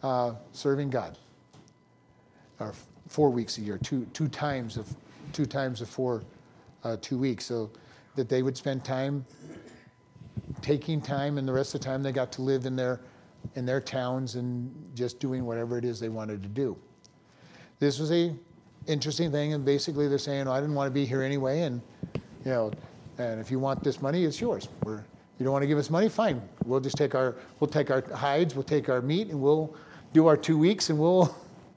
uh, 0.03 0.35
serving 0.53 0.91
God. 0.91 1.19
Or 2.61 2.73
four 3.09 3.31
weeks 3.31 3.59
a 3.59 3.61
year, 3.61 3.79
two, 3.79 4.07
two 4.13 4.29
times 4.29 4.77
of 4.77 4.95
two 5.33 5.45
times 5.45 5.81
of 5.83 5.89
four, 5.89 6.23
uh, 6.85 6.97
two 7.03 7.19
weeks. 7.19 7.45
So 7.45 7.71
that 8.15 8.29
they 8.29 8.43
would 8.43 8.57
spend 8.57 8.85
time 8.85 9.27
taking 10.63 11.01
time, 11.03 11.37
and 11.37 11.47
the 11.47 11.53
rest 11.53 11.75
of 11.75 11.81
the 11.81 11.85
time 11.85 12.03
they 12.03 12.13
got 12.13 12.33
to 12.33 12.43
live 12.43 12.65
in 12.65 12.77
their 12.77 13.01
in 13.55 13.67
their 13.67 13.81
towns 13.81 14.37
and 14.37 14.73
just 14.95 15.21
doing 15.21 15.45
whatever 15.45 15.77
it 15.77 15.85
is 15.85 16.01
they 16.01 16.09
wanted 16.09 16.43
to 16.43 16.49
do. 16.49 16.77
This 17.79 17.99
was 17.99 18.11
a 18.11 18.35
interesting 18.87 19.31
thing, 19.31 19.53
and 19.53 19.65
basically 19.65 20.09
they're 20.09 20.19
saying, 20.19 20.49
oh, 20.49 20.53
I 20.53 20.61
didn't 20.61 20.75
want 20.75 20.87
to 20.87 20.93
be 20.93 21.05
here 21.05 21.23
anyway, 21.23 21.63
and 21.63 21.81
you 22.15 22.51
know, 22.51 22.73
and 23.19 23.41
if 23.41 23.51
you 23.51 23.59
want 23.59 23.83
this 23.83 24.01
money, 24.01 24.25
it's 24.25 24.41
yours. 24.41 24.69
We're, 24.85 25.05
you 25.39 25.45
don't 25.45 25.53
want 25.53 25.63
to 25.63 25.67
give 25.67 25.79
us 25.79 25.91
money, 25.91 26.09
fine. 26.09 26.41
We'll 26.65 26.81
just 26.81 26.97
take 26.97 27.15
our 27.15 27.37
we'll 27.61 27.69
take 27.69 27.91
our 27.91 28.03
hides, 28.15 28.55
we'll 28.55 28.65
take 28.65 28.89
our 28.89 29.03
meat, 29.03 29.29
and 29.29 29.41
we'll 29.41 29.75
do 30.13 30.27
our 30.27 30.37
two 30.37 30.57
weeks, 30.57 30.91
and 30.91 30.99
we'll 30.99 31.35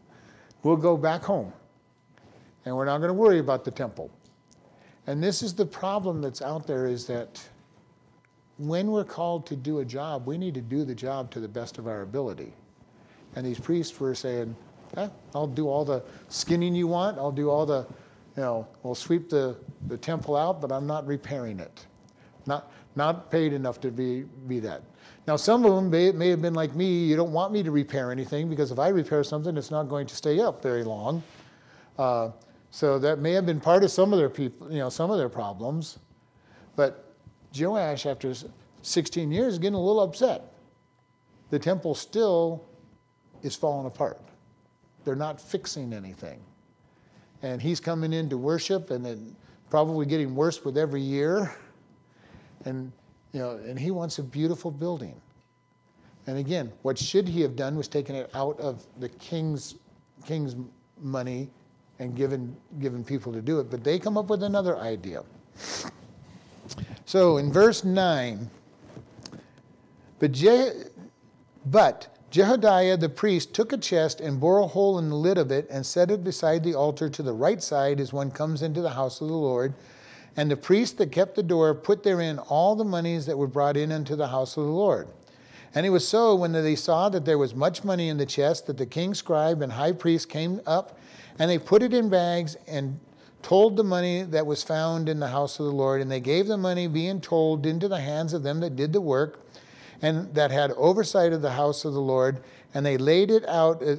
we'll 0.64 0.78
go 0.78 0.96
back 0.96 1.24
home, 1.24 1.52
and 2.66 2.76
we're 2.76 2.86
not 2.86 3.00
going 3.00 3.10
to 3.10 3.14
worry 3.14 3.40
about 3.40 3.66
the 3.66 3.72
temple. 3.72 4.10
And 5.08 5.24
this 5.24 5.42
is 5.42 5.54
the 5.54 5.66
problem 5.66 6.22
that's 6.22 6.42
out 6.42 6.66
there: 6.66 6.86
is 6.88 7.06
that 7.08 7.42
when 8.58 8.92
we're 8.92 9.06
called 9.06 9.46
to 9.48 9.56
do 9.56 9.80
a 9.80 9.86
job, 9.86 10.28
we 10.28 10.38
need 10.38 10.54
to 10.54 10.62
do 10.62 10.84
the 10.84 10.96
job 10.96 11.32
to 11.32 11.40
the 11.40 11.48
best 11.48 11.78
of 11.78 11.88
our 11.88 12.02
ability. 12.02 12.54
And 13.36 13.46
these 13.46 13.60
priests 13.60 13.98
were 14.00 14.14
saying, 14.14 14.56
I'll 15.34 15.48
do 15.48 15.68
all 15.68 15.86
the 15.86 16.04
skinning 16.30 16.76
you 16.76 16.88
want. 16.88 17.18
I'll 17.18 17.32
do 17.32 17.50
all 17.50 17.66
the, 17.66 17.86
you 18.36 18.44
know, 18.44 18.68
we'll 18.84 18.96
sweep 18.96 19.30
the, 19.30 19.56
the 19.88 19.98
temple 19.98 20.36
out, 20.36 20.62
but 20.62 20.72
I'm 20.72 20.88
not 20.88 21.06
repairing 21.06 21.60
it. 21.60 21.86
Not, 22.46 22.72
not 22.96 23.30
paid 23.30 23.54
enough 23.54 23.80
to 23.82 23.92
be, 23.92 24.24
be 24.48 24.60
that. 24.62 24.82
Now, 25.28 25.36
some 25.36 25.64
of 25.66 25.76
them 25.76 25.90
may, 25.90 26.12
may 26.12 26.30
have 26.30 26.42
been 26.42 26.56
like 26.56 26.76
me. 26.76 27.06
You 27.06 27.16
don't 27.16 27.32
want 27.32 27.54
me 27.54 27.62
to 27.62 27.72
repair 27.72 28.12
anything 28.12 28.50
because 28.50 28.72
if 28.72 28.80
I 28.80 28.88
repair 28.88 29.24
something, 29.24 29.56
it's 29.58 29.72
not 29.72 29.84
going 29.84 30.08
to 30.08 30.16
stay 30.16 30.40
up 30.40 30.64
very 30.64 30.84
long. 30.84 31.22
Uh, 31.98 32.32
so 32.72 32.98
that 33.00 33.20
may 33.20 33.32
have 33.34 33.46
been 33.46 33.60
part 33.60 33.84
of 33.84 33.92
some 33.92 34.14
of 34.14 34.20
their 34.20 34.30
people, 34.30 34.72
you 34.72 34.80
know, 34.80 34.90
some 34.90 35.12
of 35.12 35.18
their 35.18 35.30
problems. 35.30 36.00
But 36.76 37.14
Joash, 37.58 38.06
after 38.06 38.34
16 38.82 39.32
years, 39.32 39.54
is 39.54 39.60
getting 39.60 39.76
a 39.76 39.82
little 39.82 40.02
upset. 40.02 40.54
The 41.50 41.60
temple 41.60 41.96
still 41.96 42.64
is 43.42 43.56
falling 43.56 43.88
apart. 43.88 44.20
They're 45.04 45.16
not 45.16 45.40
fixing 45.40 45.94
anything. 45.94 46.40
And 47.42 47.62
he's 47.62 47.80
coming 47.80 48.14
in 48.14 48.30
to 48.30 48.38
worship 48.38 48.92
and 48.92 49.06
then 49.06 49.36
probably 49.70 50.06
getting 50.06 50.36
worse 50.36 50.64
with 50.64 50.78
every 50.78 51.02
year. 51.02 51.56
And 52.66 52.92
you 53.32 53.40
know, 53.40 53.52
and 53.52 53.80
he 53.80 53.92
wants 53.92 54.20
a 54.20 54.24
beautiful 54.24 54.72
building. 54.72 55.16
And 56.28 56.38
again, 56.38 56.72
what 56.82 56.98
should 56.98 57.28
he 57.28 57.42
have 57.42 57.56
done 57.56 57.76
was 57.76 57.88
taken 57.88 58.16
it 58.16 58.30
out 58.34 58.60
of 58.60 58.86
the 59.00 59.10
king's 59.10 59.76
king's 60.26 60.56
money 61.02 61.50
and 62.00 62.16
given 62.16 62.56
given 62.80 63.04
people 63.04 63.32
to 63.32 63.42
do 63.42 63.60
it. 63.60 63.70
But 63.70 63.84
they 63.84 64.00
come 64.00 64.18
up 64.18 64.30
with 64.30 64.44
another 64.44 64.78
idea. 64.78 65.24
So 67.06 67.38
in 67.38 67.52
verse 67.52 67.84
9, 67.84 68.50
but, 70.20 70.32
Je- 70.32 70.84
but 71.66 72.19
Jehoiada 72.32 72.96
the 72.96 73.10
priest 73.10 73.56
took 73.56 73.74
a 73.74 73.78
chest 73.78 74.22
and 74.22 74.40
bore 74.40 74.60
a 74.60 74.68
hole 74.68 75.00
in 75.00 75.10
the 75.10 75.16
lid 75.16 75.40
of 75.40 75.52
it 75.52 75.68
and 75.70 75.84
set 75.84 76.12
it 76.12 76.24
beside 76.24 76.64
the 76.64 76.76
altar 76.76 77.10
to 77.10 77.24
the 77.24 77.34
right 77.34 77.62
side 77.62 78.00
as 78.00 78.14
one 78.14 78.30
comes 78.30 78.62
into 78.62 78.82
the 78.82 78.92
house 78.92 79.20
of 79.20 79.30
the 79.30 79.34
Lord. 79.34 79.74
And 80.38 80.50
the 80.50 80.56
priest 80.56 81.00
that 81.00 81.12
kept 81.12 81.36
the 81.36 81.44
door 81.44 81.74
put 81.74 82.04
therein 82.04 82.38
all 82.38 82.76
the 82.76 82.86
monies 82.86 83.26
that 83.26 83.38
were 83.38 83.48
brought 83.48 83.76
in 83.76 83.92
unto 83.92 84.16
the 84.16 84.28
house 84.28 84.58
of 84.58 84.66
the 84.66 84.70
Lord. 84.70 85.08
And 85.74 85.86
it 85.86 85.90
was 85.90 86.08
so 86.08 86.36
when 86.36 86.52
they 86.52 86.76
saw 86.76 87.10
that 87.10 87.26
there 87.26 87.38
was 87.38 87.56
much 87.56 87.84
money 87.84 88.10
in 88.10 88.18
the 88.18 88.26
chest 88.28 88.68
that 88.68 88.78
the 88.78 88.86
king's 88.86 89.18
scribe 89.18 89.64
and 89.64 89.72
high 89.72 89.92
priest 89.92 90.30
came 90.30 90.62
up 90.68 91.00
and 91.40 91.50
they 91.50 91.58
put 91.58 91.82
it 91.82 91.94
in 91.94 92.10
bags 92.10 92.58
and 92.68 93.00
told 93.42 93.76
the 93.76 93.84
money 93.84 94.22
that 94.22 94.46
was 94.46 94.64
found 94.64 95.10
in 95.10 95.20
the 95.20 95.28
house 95.28 95.60
of 95.60 95.66
the 95.66 95.72
Lord. 95.72 96.00
And 96.00 96.12
they 96.12 96.20
gave 96.20 96.46
the 96.46 96.58
money 96.58 96.88
being 96.88 97.22
told 97.22 97.66
into 97.66 97.88
the 97.88 98.00
hands 98.00 98.34
of 98.34 98.44
them 98.44 98.60
that 98.60 98.76
did 98.76 98.94
the 98.94 99.02
work 99.02 99.49
and 100.02 100.34
that 100.34 100.52
had 100.52 100.72
oversight 100.72 101.34
of 101.34 101.42
the 101.42 101.52
house 101.52 101.86
of 101.86 101.94
the 101.94 102.02
Lord, 102.02 102.42
and 102.74 102.86
they 102.86 102.98
laid 102.98 103.32
it 103.32 103.48
out 103.48 103.84
uh, 103.84 103.96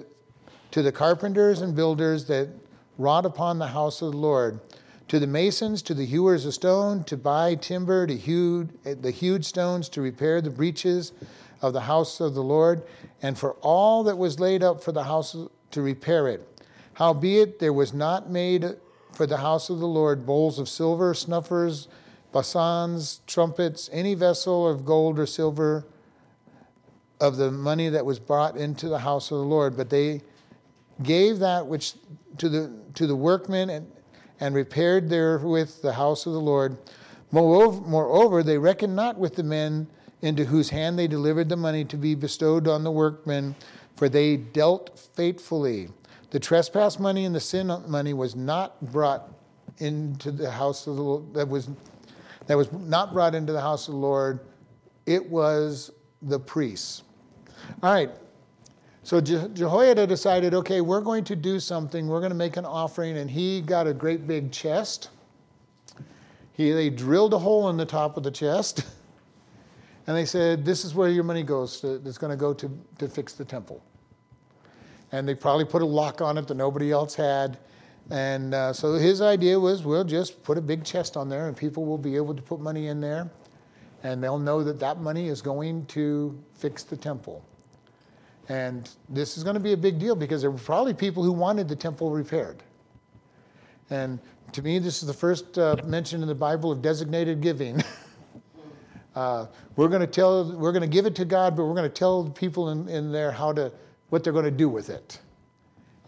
to 0.71 0.83
the 0.83 0.93
carpenters 0.93 1.61
and 1.61 1.75
builders 1.75 2.27
that 2.27 2.49
wrought 2.99 3.27
upon 3.27 3.59
the 3.59 3.69
house 3.69 4.03
of 4.03 4.13
the 4.13 4.19
Lord, 4.19 4.61
to 5.09 5.19
the 5.19 5.27
masons, 5.27 5.83
to 5.83 5.95
the 5.95 6.07
hewers 6.07 6.47
of 6.47 6.55
stone, 6.55 7.03
to 7.05 7.17
buy 7.17 7.55
timber, 7.57 8.07
to 8.07 8.17
hew 8.17 8.69
uh, 8.87 8.95
the 9.01 9.11
hewed 9.11 9.45
stones, 9.45 9.89
to 9.91 10.01
repair 10.01 10.41
the 10.41 10.51
breaches 10.51 11.13
of 11.63 11.73
the 11.73 11.81
house 11.81 12.21
of 12.21 12.35
the 12.35 12.43
Lord, 12.43 12.83
and 13.23 13.37
for 13.37 13.53
all 13.61 14.05
that 14.05 14.17
was 14.17 14.41
laid 14.41 14.63
up 14.63 14.83
for 14.83 14.93
the 14.93 15.05
house 15.05 15.37
to 15.71 15.83
repair 15.83 16.29
it. 16.29 16.47
Howbeit 16.95 17.59
there 17.59 17.73
was 17.73 17.93
not 17.93 18.31
made 18.31 18.77
for 19.13 19.27
the 19.27 19.39
house 19.39 19.71
of 19.71 19.79
the 19.79 19.87
Lord 19.87 20.25
bowls 20.25 20.59
of 20.59 20.69
silver, 20.69 21.15
snuffers, 21.15 21.89
basons, 22.33 23.21
trumpets, 23.27 23.89
any 23.93 24.15
vessel 24.15 24.69
of 24.69 24.85
gold 24.85 25.19
or 25.19 25.27
silver 25.27 25.85
of 27.21 27.37
the 27.37 27.51
money 27.51 27.89
that 27.89 28.05
was 28.05 28.19
brought 28.19 28.57
into 28.57 28.89
the 28.89 28.99
house 28.99 29.31
of 29.31 29.39
the 29.39 29.45
Lord, 29.45 29.77
but 29.77 29.91
they 29.91 30.23
gave 31.03 31.39
that 31.39 31.67
which 31.67 31.95
to 32.39 32.49
the 32.49 32.73
to 32.95 33.07
the 33.07 33.17
workmen 33.17 33.71
and, 33.71 33.91
and 34.41 34.55
repaired 34.55 35.09
therewith 35.09 35.83
the 35.83 35.93
house 35.93 36.27
of 36.27 36.33
the 36.33 36.41
Lord. 36.41 36.77
Moreover, 37.31 37.81
moreover, 37.83 38.43
they 38.43 38.59
reckoned 38.59 38.97
not 38.97 39.19
with 39.19 39.37
the 39.37 39.43
men 39.43 39.87
into 40.23 40.45
whose 40.45 40.71
hand 40.71 40.99
they 40.99 41.07
delivered 41.07 41.49
the 41.49 41.57
money 41.57 41.85
to 41.85 41.97
be 41.97 42.15
bestowed 42.15 42.67
on 42.67 42.85
the 42.85 42.91
workmen, 42.91 43.55
for 43.97 44.09
they 44.09 44.37
dealt 44.37 44.99
faithfully. 45.15 45.89
The 46.31 46.41
trespass 46.41 46.99
money 46.99 47.25
and 47.25 47.35
the 47.35 47.41
sin 47.41 47.73
money 47.89 48.15
was 48.15 48.37
not 48.37 48.81
brought 48.93 49.33
into 49.79 50.31
the 50.31 50.51
house 50.51 50.87
of 50.87 50.97
the 50.97 51.03
Lord. 51.03 51.35
That 51.35 51.49
was 51.49 51.69
that 52.51 52.57
was 52.57 52.73
not 52.73 53.13
brought 53.13 53.37
into 53.37 53.53
the 53.53 53.61
house 53.61 53.87
of 53.87 53.95
the 53.95 54.01
Lord. 54.01 54.41
It 55.07 55.25
was 55.25 55.93
the 56.23 56.41
priests. 56.41 57.05
All 57.81 57.93
right. 57.93 58.11
So 59.05 59.21
Je- 59.21 59.47
Jehoiada 59.55 60.05
decided, 60.05 60.53
okay, 60.55 60.81
we're 60.81 61.01
going 61.01 61.23
to 61.25 61.37
do 61.37 61.61
something. 61.61 62.09
We're 62.09 62.19
going 62.19 62.33
to 62.33 62.37
make 62.37 62.57
an 62.57 62.65
offering, 62.65 63.19
and 63.19 63.31
he 63.31 63.61
got 63.61 63.87
a 63.87 63.95
great 63.95 64.27
big 64.27 64.51
chest. 64.51 65.11
He, 66.53 66.73
they 66.73 66.91
drilled 66.91 67.35
a 67.35 67.39
hole 67.39 67.69
in 67.71 67.77
the 67.77 67.87
top 67.87 68.17
of 68.17 68.25
the 68.25 68.33
chest, 68.33 68.85
and 70.09 70.17
they 70.17 70.27
said, 70.27 70.65
"This 70.65 70.85
is 70.85 70.93
where 70.93 71.09
your 71.09 71.23
money 71.23 71.45
goes. 71.45 71.81
To, 71.83 72.03
it's 72.05 72.19
going 72.19 72.33
to 72.33 72.37
go 72.37 72.53
to 72.53 72.69
to 72.99 73.09
fix 73.09 73.35
the 73.35 73.45
temple." 73.45 73.81
And 75.13 75.27
they 75.27 75.37
probably 75.37 75.67
put 75.67 75.83
a 75.83 75.87
lock 75.87 76.21
on 76.21 76.37
it 76.37 76.49
that 76.49 76.57
nobody 76.57 76.91
else 76.91 77.15
had. 77.15 77.59
And 78.11 78.55
uh, 78.55 78.73
so 78.73 78.95
his 78.95 79.21
idea 79.21 79.59
was, 79.59 79.85
we'll 79.85 80.05
just 80.05 80.43
put 80.43 80.59
a 80.59 80.61
big 80.61 80.85
chest 80.85 81.17
on 81.17 81.29
there, 81.29 81.47
and 81.47 81.57
people 81.57 81.85
will 81.85 81.99
be 81.99 82.17
able 82.17 82.35
to 82.35 82.43
put 82.43 82.61
money 82.61 82.89
in 82.89 83.01
there, 83.01 83.31
and 84.03 84.23
they'll 84.23 84.39
know 84.39 84.65
that 84.65 84.81
that 84.81 85.01
money 85.01 85.29
is 85.29 85.41
going 85.41 85.87
to 85.87 86.37
fix 86.55 86.83
the 86.83 86.97
temple. 86.97 87.45
And 88.49 88.91
this 89.09 89.37
is 89.37 89.45
going 89.45 89.55
to 89.55 89.61
be 89.61 89.75
a 89.75 89.77
big 89.77 90.01
deal 90.01 90.17
because 90.17 90.41
there 90.41 90.51
were 90.51 90.59
probably 90.59 90.93
people 90.93 91.23
who 91.23 91.31
wanted 91.31 91.69
the 91.69 91.77
temple 91.77 92.11
repaired. 92.11 92.65
And 93.91 94.19
to 94.53 94.63
me, 94.63 94.81
this 94.81 95.03
is 95.03 95.07
the 95.07 95.15
first 95.15 95.57
uh, 95.57 95.77
mention 95.85 96.21
in 96.21 96.27
the 96.27 96.35
Bible 96.35 96.73
of 96.73 96.83
designated 96.83 97.41
giving. 97.41 97.81
uh, 99.15 99.47
we're 99.77 99.89
going 99.89 100.01
to 100.01 100.07
tell, 100.09 100.53
we're 100.57 100.73
going 100.73 100.83
to 100.83 100.89
give 100.89 101.07
it 101.07 101.15
to 101.15 101.25
God, 101.25 101.55
but 101.55 101.65
we're 101.65 101.75
going 101.75 101.89
to 101.89 101.95
tell 101.95 102.25
the 102.25 102.31
people 102.31 102.71
in, 102.71 102.89
in 102.89 103.13
there 103.13 103.31
how 103.31 103.53
to, 103.53 103.71
what 104.09 104.25
they're 104.25 104.33
going 104.33 104.45
to 104.45 104.51
do 104.51 104.69
with 104.69 104.91
it. 104.91 105.21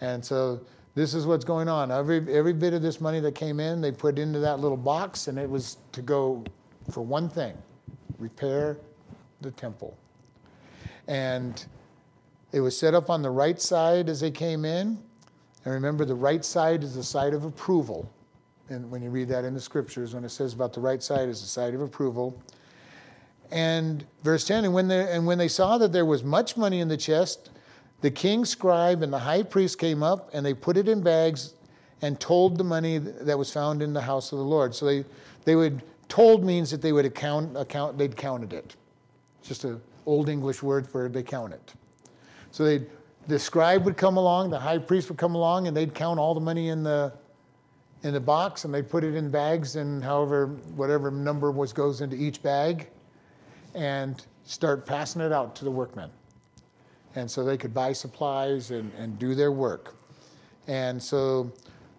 And 0.00 0.24
so 0.24 0.60
this 0.94 1.14
is 1.14 1.26
what's 1.26 1.44
going 1.44 1.68
on. 1.68 1.90
Every, 1.90 2.18
every 2.32 2.52
bit 2.52 2.74
of 2.74 2.82
this 2.82 3.00
money 3.00 3.20
that 3.20 3.34
came 3.34 3.60
in, 3.60 3.80
they 3.80 3.92
put 3.92 4.18
into 4.18 4.38
that 4.40 4.60
little 4.60 4.76
box, 4.76 5.28
and 5.28 5.38
it 5.38 5.48
was 5.48 5.78
to 5.92 6.02
go 6.02 6.44
for 6.90 7.02
one 7.02 7.28
thing 7.28 7.56
repair 8.18 8.78
the 9.40 9.50
temple. 9.50 9.96
And 11.08 11.64
it 12.52 12.60
was 12.60 12.78
set 12.78 12.94
up 12.94 13.10
on 13.10 13.22
the 13.22 13.30
right 13.30 13.60
side 13.60 14.08
as 14.08 14.20
they 14.20 14.30
came 14.30 14.64
in. 14.64 14.98
And 15.64 15.74
remember, 15.74 16.04
the 16.04 16.14
right 16.14 16.44
side 16.44 16.84
is 16.84 16.94
the 16.94 17.02
side 17.02 17.34
of 17.34 17.44
approval. 17.44 18.08
And 18.68 18.90
when 18.90 19.02
you 19.02 19.10
read 19.10 19.28
that 19.28 19.44
in 19.44 19.54
the 19.54 19.60
scriptures, 19.60 20.14
when 20.14 20.24
it 20.24 20.28
says 20.28 20.52
about 20.52 20.72
the 20.72 20.80
right 20.80 21.02
side 21.02 21.28
is 21.28 21.40
the 21.40 21.48
side 21.48 21.74
of 21.74 21.80
approval. 21.80 22.40
And 23.50 24.04
verse 24.22 24.46
10 24.46 24.64
and 24.64 24.74
when, 24.74 24.88
they, 24.88 25.12
and 25.12 25.26
when 25.26 25.38
they 25.38 25.48
saw 25.48 25.78
that 25.78 25.92
there 25.92 26.06
was 26.06 26.22
much 26.24 26.56
money 26.56 26.80
in 26.80 26.88
the 26.88 26.96
chest, 26.96 27.50
the 28.02 28.10
king's 28.10 28.50
scribe 28.50 29.02
and 29.02 29.12
the 29.12 29.18
high 29.18 29.42
priest 29.42 29.78
came 29.78 30.02
up 30.02 30.28
and 30.34 30.44
they 30.44 30.54
put 30.54 30.76
it 30.76 30.88
in 30.88 31.02
bags 31.02 31.54
and 32.02 32.20
told 32.20 32.58
the 32.58 32.64
money 32.64 32.98
that 32.98 33.38
was 33.38 33.50
found 33.50 33.80
in 33.80 33.92
the 33.92 34.00
house 34.00 34.32
of 34.32 34.38
the 34.38 34.44
Lord. 34.44 34.74
So 34.74 34.84
they, 34.84 35.04
they 35.44 35.56
would, 35.56 35.82
told 36.08 36.44
means 36.44 36.70
that 36.72 36.82
they 36.82 36.92
would 36.92 37.06
account, 37.06 37.56
account 37.56 37.96
they'd 37.96 38.16
counted 38.16 38.52
it. 38.52 38.76
Just 39.42 39.64
an 39.64 39.80
old 40.04 40.28
English 40.28 40.62
word 40.62 40.86
for 40.86 41.08
they 41.08 41.22
count 41.22 41.54
it. 41.54 41.74
So 42.50 42.64
they 42.64 42.84
the 43.28 43.38
scribe 43.38 43.84
would 43.84 43.96
come 43.96 44.16
along, 44.16 44.50
the 44.50 44.58
high 44.58 44.78
priest 44.78 45.08
would 45.08 45.18
come 45.18 45.34
along, 45.34 45.68
and 45.68 45.76
they'd 45.76 45.94
count 45.94 46.18
all 46.18 46.34
the 46.34 46.40
money 46.40 46.68
in 46.68 46.82
the 46.82 47.12
in 48.02 48.12
the 48.12 48.20
box 48.20 48.64
and 48.64 48.74
they'd 48.74 48.88
put 48.88 49.04
it 49.04 49.14
in 49.14 49.30
bags 49.30 49.76
and 49.76 50.02
however 50.02 50.46
whatever 50.74 51.08
number 51.08 51.52
was 51.52 51.72
goes 51.72 52.00
into 52.00 52.16
each 52.16 52.42
bag 52.42 52.88
and 53.76 54.26
start 54.42 54.84
passing 54.84 55.22
it 55.22 55.32
out 55.32 55.54
to 55.54 55.64
the 55.64 55.70
workmen. 55.70 56.10
And 57.14 57.30
so 57.30 57.44
they 57.44 57.56
could 57.56 57.74
buy 57.74 57.92
supplies 57.92 58.70
and, 58.70 58.92
and 58.98 59.18
do 59.18 59.34
their 59.34 59.52
work. 59.52 59.94
And 60.66 61.02
so 61.02 61.52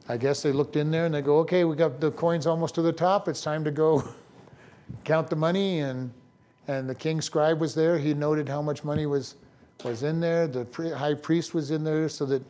I 0.09 0.17
guess 0.17 0.41
they 0.41 0.51
looked 0.51 0.75
in 0.75 0.91
there 0.91 1.05
and 1.05 1.13
they 1.13 1.21
go, 1.21 1.37
okay, 1.39 1.63
we 1.63 1.75
got 1.75 1.99
the 1.99 2.11
coins 2.11 2.47
almost 2.47 2.75
to 2.75 2.81
the 2.81 2.91
top. 2.91 3.27
It's 3.27 3.41
time 3.41 3.63
to 3.63 3.71
go 3.71 4.03
count 5.03 5.29
the 5.29 5.35
money. 5.35 5.79
And, 5.79 6.11
and 6.67 6.89
the 6.89 6.95
king 6.95 7.21
scribe 7.21 7.59
was 7.59 7.75
there. 7.75 7.97
He 7.97 8.13
noted 8.13 8.49
how 8.49 8.61
much 8.61 8.83
money 8.83 9.05
was, 9.05 9.35
was 9.83 10.03
in 10.03 10.19
there. 10.19 10.47
The 10.47 10.95
high 10.97 11.13
priest 11.13 11.53
was 11.53 11.71
in 11.71 11.83
there 11.83 12.09
so 12.09 12.25
that, 12.25 12.43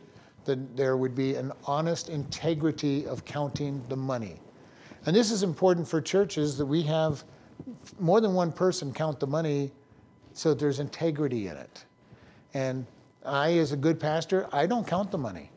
that 0.44 0.76
there 0.76 0.96
would 0.96 1.14
be 1.14 1.34
an 1.34 1.52
honest 1.66 2.08
integrity 2.08 3.06
of 3.06 3.24
counting 3.24 3.82
the 3.88 3.96
money. 3.96 4.36
And 5.06 5.14
this 5.14 5.30
is 5.30 5.42
important 5.42 5.86
for 5.86 6.00
churches 6.00 6.56
that 6.56 6.66
we 6.66 6.82
have 6.82 7.24
more 8.00 8.20
than 8.20 8.34
one 8.34 8.52
person 8.52 8.92
count 8.92 9.20
the 9.20 9.26
money 9.26 9.70
so 10.32 10.50
that 10.50 10.58
there's 10.58 10.80
integrity 10.80 11.48
in 11.48 11.56
it. 11.56 11.84
And 12.54 12.86
I, 13.24 13.54
as 13.58 13.72
a 13.72 13.76
good 13.76 13.98
pastor, 14.00 14.48
I 14.52 14.66
don't 14.66 14.86
count 14.86 15.10
the 15.10 15.18
money. 15.18 15.50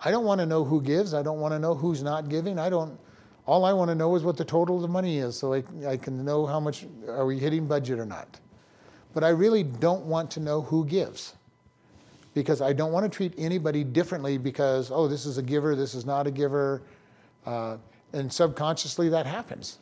I 0.00 0.10
don't 0.10 0.24
want 0.24 0.40
to 0.40 0.46
know 0.46 0.64
who 0.64 0.82
gives. 0.82 1.14
I 1.14 1.22
don't 1.22 1.40
want 1.40 1.52
to 1.52 1.58
know 1.58 1.74
who's 1.74 2.02
not 2.02 2.28
giving. 2.28 2.58
I 2.58 2.68
don't. 2.68 2.98
All 3.46 3.64
I 3.64 3.72
want 3.72 3.90
to 3.90 3.94
know 3.94 4.16
is 4.16 4.24
what 4.24 4.36
the 4.36 4.44
total 4.44 4.76
of 4.76 4.82
the 4.82 4.88
money 4.88 5.18
is, 5.18 5.38
so 5.38 5.54
I, 5.54 5.62
I 5.86 5.96
can 5.96 6.24
know 6.24 6.46
how 6.46 6.58
much 6.58 6.84
are 7.06 7.24
we 7.24 7.38
hitting 7.38 7.66
budget 7.66 7.98
or 7.98 8.06
not. 8.06 8.40
But 9.14 9.22
I 9.24 9.28
really 9.28 9.62
don't 9.62 10.04
want 10.04 10.30
to 10.32 10.40
know 10.40 10.62
who 10.62 10.84
gives, 10.84 11.34
because 12.34 12.60
I 12.60 12.72
don't 12.72 12.92
want 12.92 13.10
to 13.10 13.14
treat 13.14 13.34
anybody 13.38 13.84
differently 13.84 14.36
because 14.36 14.90
oh 14.90 15.06
this 15.06 15.26
is 15.26 15.38
a 15.38 15.42
giver, 15.42 15.76
this 15.76 15.94
is 15.94 16.04
not 16.04 16.26
a 16.26 16.30
giver, 16.30 16.82
uh, 17.46 17.76
and 18.12 18.32
subconsciously 18.32 19.08
that 19.10 19.26
happens. 19.26 19.78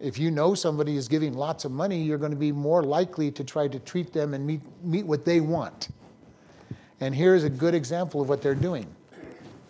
If 0.00 0.16
you 0.18 0.30
know 0.30 0.54
somebody 0.54 0.96
is 0.96 1.08
giving 1.08 1.34
lots 1.34 1.64
of 1.64 1.72
money, 1.72 2.00
you're 2.00 2.18
going 2.18 2.30
to 2.30 2.36
be 2.36 2.52
more 2.52 2.82
likely 2.82 3.30
to 3.32 3.42
try 3.42 3.66
to 3.66 3.78
treat 3.80 4.12
them 4.12 4.32
and 4.32 4.46
meet, 4.46 4.60
meet 4.82 5.04
what 5.04 5.24
they 5.24 5.40
want. 5.40 5.88
And 7.00 7.14
here's 7.14 7.44
a 7.44 7.50
good 7.50 7.74
example 7.74 8.20
of 8.20 8.28
what 8.28 8.40
they're 8.40 8.54
doing. 8.54 8.86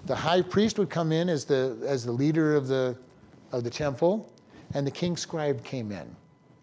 The 0.06 0.14
high 0.14 0.42
priest 0.42 0.78
would 0.78 0.90
come 0.90 1.12
in 1.12 1.28
as 1.28 1.44
the, 1.44 1.78
as 1.86 2.04
the 2.04 2.12
leader 2.12 2.54
of 2.54 2.68
the, 2.68 2.96
of 3.52 3.64
the 3.64 3.70
temple, 3.70 4.30
and 4.74 4.86
the 4.86 4.90
king's 4.90 5.20
scribe 5.20 5.64
came 5.64 5.92
in 5.92 6.14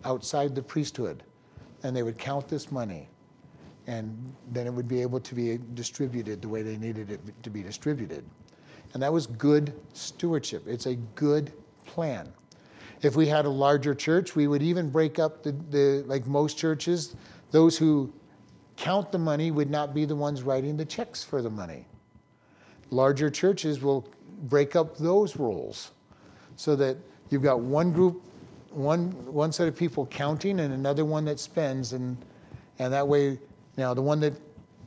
outside 0.04 0.54
the 0.54 0.62
priesthood, 0.62 1.24
and 1.84 1.96
they 1.96 2.04
would 2.04 2.18
count 2.18 2.48
this 2.48 2.72
money. 2.72 3.10
And 3.88 4.34
then 4.52 4.66
it 4.66 4.74
would 4.74 4.88
be 4.88 5.02
able 5.02 5.20
to 5.20 5.36
be 5.36 5.60
distributed 5.74 6.42
the 6.42 6.50
way 6.50 6.62
they 6.62 6.78
needed 6.78 7.12
it 7.12 7.20
to 7.44 7.50
be 7.50 7.62
distributed. 7.62 8.24
And 8.94 9.04
that 9.04 9.12
was 9.12 9.28
good 9.28 9.74
stewardship. 9.94 10.64
It's 10.68 10.86
a 10.86 10.96
good 11.16 11.52
plan. 11.86 12.32
If 13.06 13.16
we 13.16 13.28
had 13.28 13.46
a 13.46 13.50
larger 13.50 13.94
church, 13.94 14.36
we 14.36 14.48
would 14.48 14.64
even 14.64 14.90
break 14.90 15.20
up 15.20 15.44
the, 15.44 15.52
the 15.70 16.04
like 16.08 16.26
most 16.26 16.58
churches, 16.58 17.16
those 17.52 17.78
who 17.78 18.12
count 18.78 19.12
the 19.12 19.20
money 19.20 19.52
would 19.52 19.70
not 19.70 19.94
be 19.94 20.06
the 20.06 20.16
ones 20.16 20.42
writing 20.42 20.76
the 20.76 20.86
checks 20.86 21.24
for 21.24 21.44
the 21.44 21.50
money. 21.52 21.86
Larger 22.90 23.30
churches 23.30 23.80
will 23.80 24.10
break 24.50 24.76
up 24.76 24.98
those 24.98 25.36
roles 25.36 25.92
so 26.56 26.76
that 26.78 26.98
you've 27.30 27.44
got 27.44 27.60
one 27.60 27.92
group, 27.92 28.24
one, 28.72 29.12
one 29.32 29.52
set 29.52 29.68
of 29.68 29.78
people 29.78 30.08
counting 30.08 30.60
and 30.60 30.74
another 30.74 31.06
one 31.06 31.26
that 31.26 31.40
spends. 31.40 31.94
And, 31.94 32.18
and 32.80 32.92
that 32.92 33.08
way, 33.08 33.38
now 33.78 33.94
the 33.94 34.02
one 34.02 34.20
that 34.22 34.34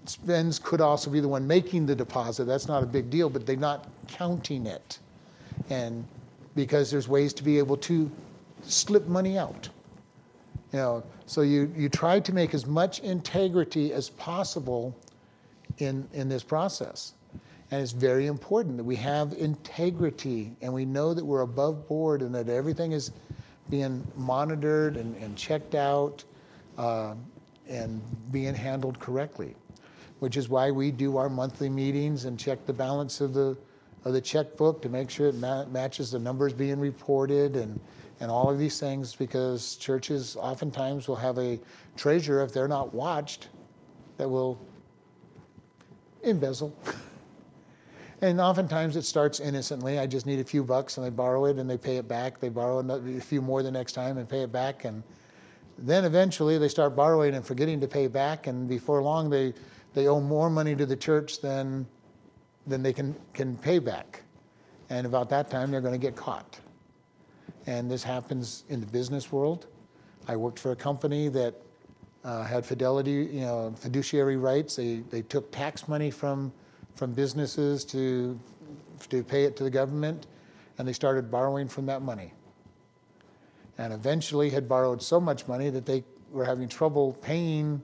spends 0.07 0.59
could 0.59 0.81
also 0.81 1.09
be 1.09 1.21
the 1.21 1.29
one 1.29 1.47
making 1.47 1.87
the 1.87 1.95
deposit. 1.95 2.47
That's 2.47 2.67
not 2.67 2.83
a 2.83 2.87
big 2.87 3.11
deal, 3.11 3.31
but 3.31 3.47
they're 3.47 3.55
not 3.55 3.87
counting 4.09 4.67
it. 4.67 4.99
And 5.71 6.05
because 6.59 6.91
there's 6.91 7.07
ways 7.07 7.33
to 7.33 7.45
be 7.45 7.57
able 7.57 7.77
to 7.77 8.11
slip 8.63 9.07
money 9.07 9.39
out. 9.39 9.69
You 10.73 10.79
know, 10.81 11.05
so 11.25 11.43
you, 11.43 11.73
you 11.77 11.89
try 11.89 12.19
to 12.19 12.33
make 12.33 12.53
as 12.53 12.67
much 12.67 12.99
integrity 12.99 13.93
as 13.93 14.11
possible 14.11 14.93
in, 15.79 16.09
in 16.13 16.29
this 16.29 16.43
process. 16.43 17.15
And 17.71 17.81
it's 17.81 17.93
very 17.93 18.27
important 18.27 18.77
that 18.77 18.83
we 18.83 18.97
have 18.97 19.35
integrity 19.35 20.51
and 20.61 20.75
we 20.75 20.85
know 20.85 21.15
that 21.15 21.25
we're 21.25 21.43
above 21.43 21.87
board 21.87 22.23
and 22.23 22.35
that 22.35 22.49
everything 22.49 22.91
is 22.91 23.13
being 23.71 24.05
monitored 24.17 24.97
and, 24.97 25.15
and 25.23 25.37
checked 25.37 25.77
out 25.77 26.25
uh, 26.77 27.15
and 27.69 28.03
being 28.33 28.53
handled 28.53 28.99
correctly, 28.99 29.55
which 30.19 30.37
is 30.37 30.49
why 30.49 30.73
we 30.73 30.91
do 30.91 31.19
our 31.19 31.29
monthly 31.29 31.69
meetings 31.69 32.25
and 32.25 32.37
check 32.37 32.67
the 32.67 32.73
balance 32.73 33.21
of 33.21 33.33
the 33.33 33.57
of 34.05 34.13
the 34.13 34.21
checkbook 34.21 34.81
to 34.83 34.89
make 34.89 35.11
sure 35.11 35.29
it 35.29 35.35
ma- 35.35 35.67
matches 35.67 36.11
the 36.11 36.19
numbers 36.19 36.53
being 36.53 36.79
reported 36.79 37.57
and, 37.57 37.79
and 38.21 38.31
all 38.31 38.51
of 38.51 38.59
these 38.59 38.79
things 38.79 39.15
because 39.15 39.77
churches 39.77 40.37
oftentimes 40.37 41.09
will 41.09 41.17
have 41.17 41.39
a 41.39 41.59
treasurer, 41.97 42.43
if 42.43 42.53
they're 42.53 42.69
not 42.69 42.95
watched, 42.95 43.49
that 44.17 44.29
will 44.29 44.59
embezzle. 46.23 46.75
and 48.23 48.41
oftentimes 48.41 48.97
it 48.97 49.03
starts 49.03 49.41
innocently. 49.41 49.99
I 49.99 50.07
just 50.07 50.27
need 50.27 50.41
a 50.41 50.45
few 50.45 50.63
bucks 50.63 50.97
and 50.97 51.07
they 51.07 51.11
borrow 51.11 51.47
it 51.47 51.59
and 51.59 51.69
they 51.69 51.79
pay 51.79 51.97
it 51.97 52.09
back. 52.09 52.41
They 52.41 52.49
borrow 52.49 52.79
a 52.79 53.21
few 53.21 53.43
more 53.43 53.63
the 53.63 53.71
next 53.71 53.93
time 53.93 54.19
and 54.19 54.29
pay 54.29 54.43
it 54.43 54.53
back. 54.53 54.85
And 54.85 55.03
then 55.77 56.05
eventually 56.05 56.59
they 56.59 56.69
start 56.69 56.97
borrowing 56.97 57.35
and 57.35 57.45
forgetting 57.45 57.81
to 57.81 57.89
pay 57.89 58.07
back. 58.07 58.47
And 58.47 58.69
before 58.69 59.03
long, 59.03 59.31
they, 59.31 59.55
they 59.95 60.09
owe 60.09 60.21
more 60.21 60.51
money 60.51 60.75
to 60.75 60.87
the 60.87 60.97
church 60.97 61.41
than 61.41 61.87
then 62.69 62.83
they 62.83 62.93
can, 62.93 63.15
can 63.33 63.57
pay 63.57 63.79
back. 63.79 64.23
And 64.91 65.07
about 65.07 65.29
that 65.31 65.51
time, 65.51 65.71
they're 65.71 65.81
going 65.81 65.99
to 65.99 66.07
get 66.07 66.17
caught. 66.17 66.59
And 67.67 67.91
this 67.91 68.03
happens 68.03 68.65
in 68.69 68.81
the 68.81 68.87
business 68.87 69.31
world. 69.31 69.67
I 70.27 70.37
worked 70.37 70.59
for 70.59 70.73
a 70.73 70.77
company 70.77 71.29
that 71.29 71.55
uh, 72.25 72.43
had 72.45 72.65
fidelity, 72.65 73.29
you 73.33 73.41
know, 73.41 73.75
fiduciary 73.77 74.37
rights. 74.37 74.77
They, 74.77 75.03
they 75.11 75.23
took 75.23 75.51
tax 75.53 75.89
money 75.89 76.11
from, 76.11 76.53
from 76.95 77.13
businesses 77.13 77.85
to, 77.87 78.39
to 79.09 79.23
pay 79.23 79.45
it 79.45 79.57
to 79.57 79.65
the 79.65 79.71
government, 79.71 80.27
and 80.79 80.89
they 80.89 80.93
started 80.93 81.31
borrowing 81.31 81.69
from 81.69 81.87
that 81.87 82.03
money. 82.03 82.33
And 83.77 83.93
eventually 83.93 84.51
had 84.51 84.69
borrowed 84.69 85.03
so 85.03 85.21
much 85.21 85.47
money 85.47 85.71
that 85.71 85.87
they 85.87 86.05
were 86.33 86.45
having 86.45 86.69
trouble 86.69 87.13
paying 87.23 87.81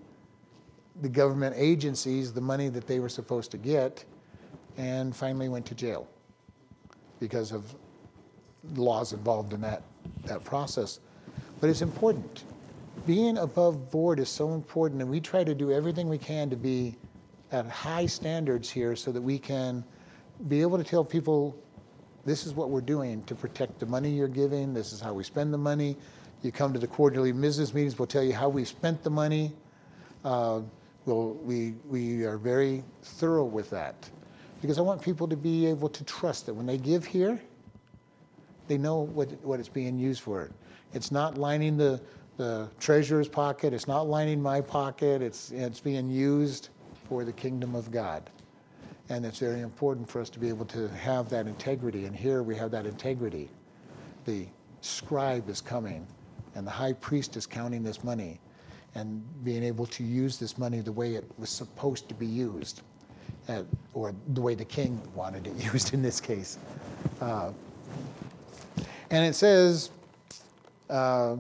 the 1.01 1.09
government 1.09 1.55
agencies 1.59 2.33
the 2.33 2.41
money 2.41 2.69
that 2.69 2.87
they 2.87 3.01
were 3.01 3.09
supposed 3.09 3.51
to 3.51 3.59
get 3.59 4.05
and 4.77 5.15
finally 5.15 5.49
went 5.49 5.67
to 5.67 5.75
jail 5.75 6.09
because 7.21 7.53
of 7.53 7.75
laws 8.75 9.13
involved 9.13 9.53
in 9.53 9.61
that, 9.61 9.83
that 10.25 10.45
process. 10.45 11.01
But 11.61 11.71
it's 11.71 11.83
important. 11.83 12.45
Being 13.07 13.39
above 13.39 13.91
board 13.91 14.19
is 14.19 14.29
so 14.29 14.55
important, 14.55 15.03
and 15.03 15.11
we 15.11 15.21
try 15.21 15.45
to 15.45 15.55
do 15.55 15.73
everything 15.73 16.09
we 16.09 16.19
can 16.19 16.51
to 16.51 16.57
be 16.57 16.97
at 17.53 17.67
high 17.67 18.07
standards 18.07 18.71
here 18.71 18.97
so 18.97 19.13
that 19.13 19.21
we 19.21 19.39
can 19.39 19.85
be 20.49 20.61
able 20.63 20.79
to 20.79 20.85
tell 20.85 21.05
people 21.05 21.57
this 22.25 22.47
is 22.47 22.55
what 22.55 22.71
we're 22.71 22.81
doing 22.81 23.23
to 23.25 23.35
protect 23.35 23.79
the 23.79 23.87
money 23.87 24.11
you're 24.11 24.29
giving, 24.29 24.73
this 24.73 24.93
is 24.93 25.01
how 25.01 25.13
we 25.13 25.23
spend 25.23 25.53
the 25.53 25.59
money. 25.59 25.97
You 26.43 26.53
come 26.53 26.73
to 26.73 26.79
the 26.79 26.87
quarterly 26.87 27.33
business 27.33 27.73
meetings, 27.75 27.99
we'll 27.99 28.07
tell 28.07 28.23
you 28.23 28.33
how 28.33 28.49
we 28.49 28.65
spent 28.65 29.03
the 29.03 29.11
money. 29.11 29.53
Uh, 30.25 30.61
we'll, 31.05 31.35
we, 31.35 31.75
we 31.89 32.25
are 32.25 32.39
very 32.39 32.83
thorough 33.03 33.45
with 33.45 33.71
that 33.71 34.09
because 34.61 34.79
I 34.79 34.83
want 34.83 35.03
people 35.03 35.29
to 35.29 35.37
be 35.37 35.67
able 35.67 35.89
to 35.89 36.05
trust 36.05 36.47
that 36.47 36.55
when 36.55 36.67
they 36.67 36.79
give 36.79 37.05
here, 37.05 37.41
they 38.69 38.79
know 38.79 39.01
what, 39.01 39.31
what 39.45 39.61
it's 39.61 39.69
being 39.69 39.99
used 39.99 40.23
for. 40.23 40.51
It's 40.95 41.11
not 41.11 41.37
lining 41.37 41.77
the, 41.77 42.01
the 42.37 42.69
treasurer's 42.81 43.29
pocket, 43.29 43.73
it's 43.73 43.89
not 43.89 44.09
lining 44.09 44.41
my 44.41 44.61
pocket, 44.61 45.23
it's, 45.23 45.51
it's 45.51 45.81
being 45.81 46.09
used 46.09 46.71
for 47.09 47.25
the 47.25 47.33
kingdom 47.33 47.75
of 47.75 47.91
God. 47.91 48.31
And 49.11 49.27
it's 49.27 49.39
very 49.39 49.61
important 49.61 50.09
for 50.09 50.21
us 50.21 50.31
to 50.31 50.39
be 50.39 50.49
able 50.49 50.65
to 50.67 50.89
have 50.89 51.29
that 51.29 51.47
integrity. 51.47 52.07
And 52.07 52.17
here 52.17 52.43
we 52.43 52.57
have 52.57 52.71
that 52.71 52.87
integrity. 52.87 53.51
The 54.25 54.47
scribe 54.81 55.51
is 55.51 55.61
coming, 55.61 56.07
and 56.55 56.67
the 56.67 56.71
high 56.71 56.95
priest 56.95 57.37
is 57.37 57.45
counting 57.47 57.83
this 57.83 58.03
money 58.03 58.41
and 58.95 59.23
being 59.45 59.63
able 59.63 59.87
to 59.87 60.05
use 60.05 60.39
this 60.39 60.57
money 60.57 60.81
the 60.81 60.93
way 60.93 61.15
it 61.17 61.29
was 61.37 61.51
supposed 61.51 62.09
to 62.09 62.15
be 62.15 62.27
used 62.27 62.83
uh, 63.49 63.63
or 63.93 64.15
the 64.29 64.41
way 64.41 64.55
the 64.55 64.65
king 64.65 65.01
wanted 65.15 65.47
it 65.47 65.55
used 65.73 65.95
in 65.95 66.03
this 66.03 66.21
case. 66.21 66.59
Uh, 67.21 67.51
and 69.11 69.25
it 69.25 69.35
says, 69.35 69.91
uh, 70.91 71.37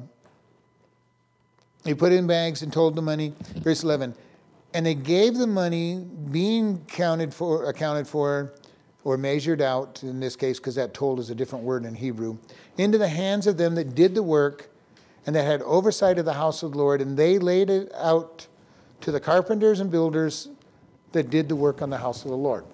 They 1.82 1.94
put 1.94 2.12
in 2.12 2.26
bags 2.26 2.62
and 2.62 2.72
told 2.72 2.94
the 2.94 3.02
money. 3.02 3.34
Verse 3.56 3.82
11. 3.82 4.14
And 4.74 4.84
they 4.84 4.94
gave 4.94 5.34
the 5.34 5.46
money 5.46 6.04
being 6.30 6.84
counted 6.86 7.32
for, 7.32 7.68
accounted 7.68 8.08
for, 8.08 8.54
or 9.04 9.16
measured 9.16 9.62
out, 9.62 10.02
in 10.02 10.18
this 10.18 10.34
case, 10.34 10.58
because 10.58 10.74
that 10.74 10.94
told 10.94 11.20
is 11.20 11.30
a 11.30 11.34
different 11.34 11.64
word 11.64 11.84
in 11.84 11.94
Hebrew, 11.94 12.38
into 12.78 12.98
the 12.98 13.08
hands 13.08 13.46
of 13.46 13.56
them 13.56 13.74
that 13.76 13.94
did 13.94 14.14
the 14.14 14.22
work 14.22 14.70
and 15.26 15.36
that 15.36 15.44
had 15.44 15.62
oversight 15.62 16.18
of 16.18 16.24
the 16.24 16.32
house 16.32 16.62
of 16.62 16.72
the 16.72 16.78
Lord. 16.78 17.00
And 17.00 17.16
they 17.16 17.38
laid 17.38 17.70
it 17.70 17.92
out 17.94 18.46
to 19.02 19.12
the 19.12 19.20
carpenters 19.20 19.80
and 19.80 19.90
builders 19.90 20.48
that 21.14 21.31
did 21.31 21.48
the 21.48 21.57
work 21.57 21.81
on 21.81 21.88
the 21.88 21.96
house 21.96 22.24
of 22.24 22.31
the 22.31 22.37
Lord. 22.37 22.64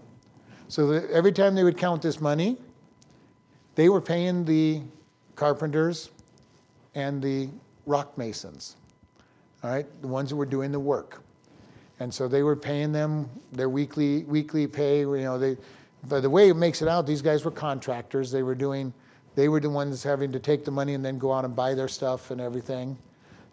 So 0.69 0.91
every 0.91 1.33
time 1.33 1.55
they 1.55 1.63
would 1.63 1.79
count 1.79 2.03
this 2.03 2.21
money, 2.21 2.57
they 3.77 3.89
were 3.89 4.01
paying 4.01 4.45
the 4.45 4.83
carpenters 5.37 6.11
and 6.95 7.23
the 7.23 7.49
rock 7.87 8.17
masons, 8.19 8.77
all 9.63 9.71
right, 9.71 9.87
the 10.03 10.09
ones 10.09 10.31
that 10.31 10.37
were 10.37 10.47
doing 10.47 10.73
the 10.73 10.81
work. 10.81 11.23
And 12.01 12.13
so 12.13 12.29
they 12.29 12.43
were 12.43 12.57
paying 12.57 12.93
them 12.93 13.29
their 13.53 13.69
weekly 13.69 14.25
weekly 14.25 14.67
pay. 14.67 15.01
You 15.01 15.17
know, 15.19 15.39
they, 15.39 15.57
by 16.09 16.21
the 16.21 16.31
way 16.31 16.49
it 16.49 16.57
makes 16.57 16.83
it 16.83 16.89
out, 16.89 17.07
these 17.07 17.23
guys 17.23 17.45
were 17.45 17.51
contractors. 17.51 18.31
They 18.31 18.43
were 18.43 18.55
doing, 18.55 18.93
they 19.35 19.49
were 19.49 19.61
the 19.61 19.71
ones 19.71 20.03
having 20.03 20.33
to 20.33 20.39
take 20.39 20.65
the 20.65 20.71
money 20.71 20.95
and 20.95 21.05
then 21.05 21.19
go 21.19 21.33
out 21.33 21.45
and 21.45 21.55
buy 21.55 21.75
their 21.75 21.89
stuff 21.89 22.31
and 22.31 22.41
everything. 22.41 22.97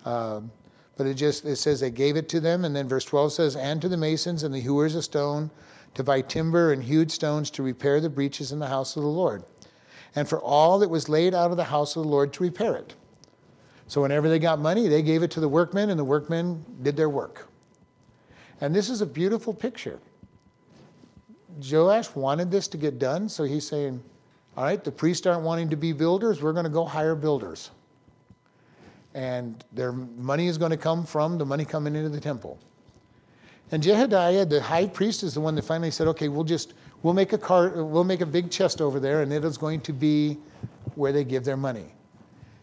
Um, 0.06 0.50
but 0.98 1.08
it 1.08 1.14
just 1.14 1.46
it 1.46 1.58
says 1.58 1.80
they 1.80 1.92
gave 1.92 2.18
it 2.18 2.28
to 2.30 2.40
them, 2.40 2.66
and 2.66 2.76
then 2.76 2.88
verse 2.88 3.06
12 3.06 3.34
says, 3.34 3.56
and 3.56 3.82
to 3.82 3.88
the 3.88 3.98
masons 3.98 4.44
and 4.44 4.54
the 4.54 4.60
hewers 4.60 4.96
of 4.96 5.04
stone 5.04 5.50
to 5.94 6.04
buy 6.04 6.22
timber 6.22 6.74
and 6.74 6.84
hewed 6.84 7.12
stones 7.12 7.50
to 7.52 7.64
repair 7.64 8.00
the 8.00 8.10
breaches 8.10 8.52
in 8.52 8.60
the 8.60 8.68
house 8.68 8.96
of 8.96 9.04
the 9.04 9.10
Lord, 9.10 9.44
and 10.16 10.28
for 10.28 10.40
all 10.42 10.80
that 10.80 10.90
was 10.90 11.08
laid 11.08 11.34
out 11.34 11.52
of 11.52 11.58
the 11.58 11.64
house 11.64 11.96
of 11.96 12.04
the 12.04 12.10
Lord 12.10 12.34
to 12.34 12.44
repair 12.44 12.76
it. 12.76 12.96
So 13.88 14.02
whenever 14.02 14.28
they 14.28 14.40
got 14.40 14.60
money, 14.60 14.88
they 14.88 15.02
gave 15.02 15.24
it 15.24 15.32
to 15.32 15.40
the 15.40 15.48
workmen, 15.48 15.90
and 15.90 16.00
the 16.00 16.04
workmen 16.04 16.66
did 16.82 16.98
their 16.98 17.10
work. 17.10 17.48
And 18.60 18.76
this 18.76 18.90
is 18.90 19.02
a 19.02 19.06
beautiful 19.06 19.54
picture. 19.54 20.00
Joash 21.64 22.14
wanted 22.16 22.52
this 22.52 22.68
to 22.70 22.78
get 22.78 23.00
done, 23.00 23.30
so 23.30 23.44
he's 23.44 23.68
saying, 23.68 24.04
All 24.56 24.64
right, 24.64 24.84
the 24.84 24.92
priests 24.92 25.26
aren't 25.26 25.44
wanting 25.44 25.70
to 25.70 25.76
be 25.76 25.94
builders, 25.94 26.42
we're 26.42 26.54
going 26.54 26.66
to 26.66 26.70
go 26.70 26.86
hire 26.86 27.16
builders. 27.16 27.72
And 29.18 29.66
their 29.72 29.92
money 29.92 30.46
is 30.46 30.60
going 30.60 30.70
to 30.70 30.78
come 30.78 31.04
from 31.04 31.40
the 31.40 31.46
money 31.46 31.66
coming 31.66 31.96
into 31.96 32.10
the 32.10 32.20
temple. 32.20 32.60
And 33.72 33.82
Jehoiada, 33.82 34.46
the 34.46 34.62
high 34.62 34.86
priest, 34.86 35.24
is 35.24 35.34
the 35.34 35.42
one 35.42 35.56
that 35.56 35.66
finally 35.66 35.90
said, 35.90 36.06
Okay, 36.10 36.28
we'll 36.28 36.44
just 36.44 36.76
we'll 37.02 37.16
make 37.16 37.34
a 37.34 37.38
car 37.38 37.84
we'll 37.84 38.04
make 38.04 38.22
a 38.22 38.28
big 38.28 38.52
chest 38.52 38.80
over 38.80 39.00
there, 39.00 39.24
and 39.24 39.34
it 39.34 39.44
is 39.44 39.58
going 39.58 39.82
to 39.82 39.92
be 39.92 40.38
where 40.94 41.12
they 41.12 41.24
give 41.24 41.44
their 41.44 41.58
money. 41.58 41.96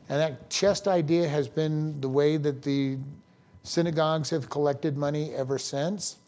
And 0.09 0.21
that 0.21 0.49
chest 0.49 0.87
idea 0.87 1.29
has 1.29 1.49
been 1.49 2.01
the 2.01 2.09
way 2.09 2.37
that 2.37 2.63
the 2.63 2.99
synagogues 3.65 4.31
have 4.31 4.49
collected 4.49 4.97
money 4.97 5.35
ever 5.35 5.59
since. 5.59 6.19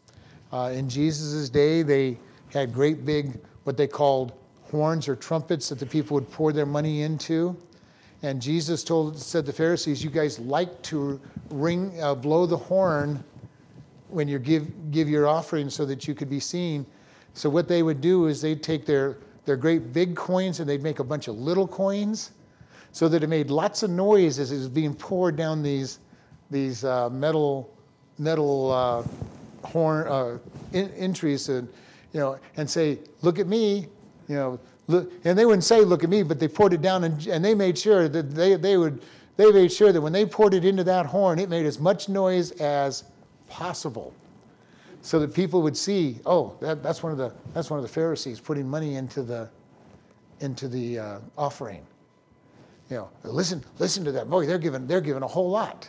Uh, 0.53 0.73
in 0.75 0.89
Jesus' 0.89 1.49
day, 1.49 1.83
they 1.83 2.19
had 2.53 2.75
great 2.75 3.05
big, 3.05 3.39
what 3.62 3.77
they 3.77 3.87
called 3.87 4.33
horns 4.73 5.07
or 5.07 5.15
trumpets 5.15 5.69
that 5.69 5.79
the 5.79 5.87
people 5.87 6.17
would 6.17 6.29
pour 6.33 6.53
their 6.53 6.67
money 6.67 7.03
into. 7.03 7.57
And 8.23 8.41
Jesus 8.41 8.83
told, 8.83 9.19
said 9.19 9.45
the 9.47 9.53
Pharisees, 9.53 10.03
you 10.03 10.11
guys 10.11 10.39
like 10.39 10.83
to 10.83 11.21
ring, 11.51 12.01
uh, 12.01 12.15
blow 12.15 12.47
the 12.47 12.57
horn 12.57 13.23
when 14.09 14.27
you 14.29 14.39
give, 14.39 14.91
give 14.91 15.09
your 15.09 15.27
offering 15.27 15.69
so 15.69 15.85
that 15.85 16.09
you 16.09 16.15
could 16.15 16.31
be 16.31 16.41
seen. 16.41 16.87
So 17.35 17.51
what 17.51 17.69
they 17.69 17.83
would 17.83 18.01
do 18.01 18.27
is 18.27 18.41
they'd 18.41 18.63
take 18.63 18.87
their, 18.87 19.19
their 19.45 19.57
great 19.57 19.93
big 19.93 20.17
coins 20.17 20.61
and 20.61 20.69
they'd 20.69 20.83
make 20.83 20.99
a 20.99 21.05
bunch 21.05 21.29
of 21.29 21.37
little 21.39 21.69
coins 21.69 22.33
so 22.93 23.09
that 23.09 23.23
it 23.23 23.27
made 23.27 23.51
lots 23.51 23.83
of 23.83 23.91
noise 23.91 24.39
as 24.39 24.53
it 24.53 24.57
was 24.57 24.69
being 24.69 24.95
poured 24.95 25.37
down 25.37 25.63
these, 25.63 25.99
these 26.51 26.85
uh, 26.85 27.11
metal, 27.11 27.77
metal 28.19 28.73
uh, 28.73 29.67
horn 29.67 30.07
uh, 30.09 30.39
in, 30.73 30.91
entries 30.93 31.51
and, 31.51 31.69
you 32.15 32.21
know, 32.21 32.39
and 32.57 32.69
say, 32.69 32.99
look 33.21 33.39
at 33.39 33.47
me, 33.47 33.87
you 34.29 34.35
know, 34.35 34.59
look, 34.87 35.12
and 35.25 35.38
they 35.38 35.44
wouldn't 35.44 35.64
say, 35.64 35.81
look 35.83 36.05
at 36.05 36.11
me, 36.11 36.22
but 36.22 36.38
they 36.38 36.49
poured 36.49 36.72
it 36.72 36.83
down 36.83 37.05
and, 37.05 37.27
and 37.27 37.44
they 37.44 37.55
made 37.55 37.79
sure 37.79 38.09
that 38.09 38.35
they, 38.35 38.57
they 38.57 38.77
would, 38.77 39.03
they 39.37 39.51
made 39.53 39.72
sure 39.72 39.92
that 39.92 40.01
when 40.01 40.12
they 40.12 40.25
poured 40.25 40.55
it 40.55 40.64
into 40.64 40.85
that 40.85 41.07
horn, 41.07 41.38
it 41.38 41.49
made 41.49 41.66
as 41.66 41.79
much 41.79 42.09
noise 42.09 42.53
as 42.53 43.05
possible 43.49 44.14
so 45.03 45.18
that 45.20 45.33
people 45.33 45.62
would 45.62 45.77
see, 45.77 46.18
oh, 46.27 46.57
that, 46.61 46.83
that's, 46.83 47.03
one 47.03 47.12
of 47.12 47.18
the, 47.18 47.33
that's 47.55 47.70
one 47.70 47.79
of 47.79 47.83
the 47.83 47.92
Pharisees 47.92 48.40
putting 48.40 48.68
money 48.68 48.96
into 48.96 49.22
the, 49.22 49.49
into 50.40 50.68
the 50.68 50.99
uh, 50.99 51.18
offering. 51.38 51.87
You 52.90 52.96
know, 52.96 53.11
listen, 53.25 53.64
listen 53.79 54.05
to 54.05 54.12
that. 54.12 54.31
Boy, 54.31 54.46
they're 54.46 54.59
giving, 54.59 54.87
they're 54.87 55.01
giving 55.01 55.22
a 55.22 55.29
whole 55.29 55.51
lot. 55.51 55.88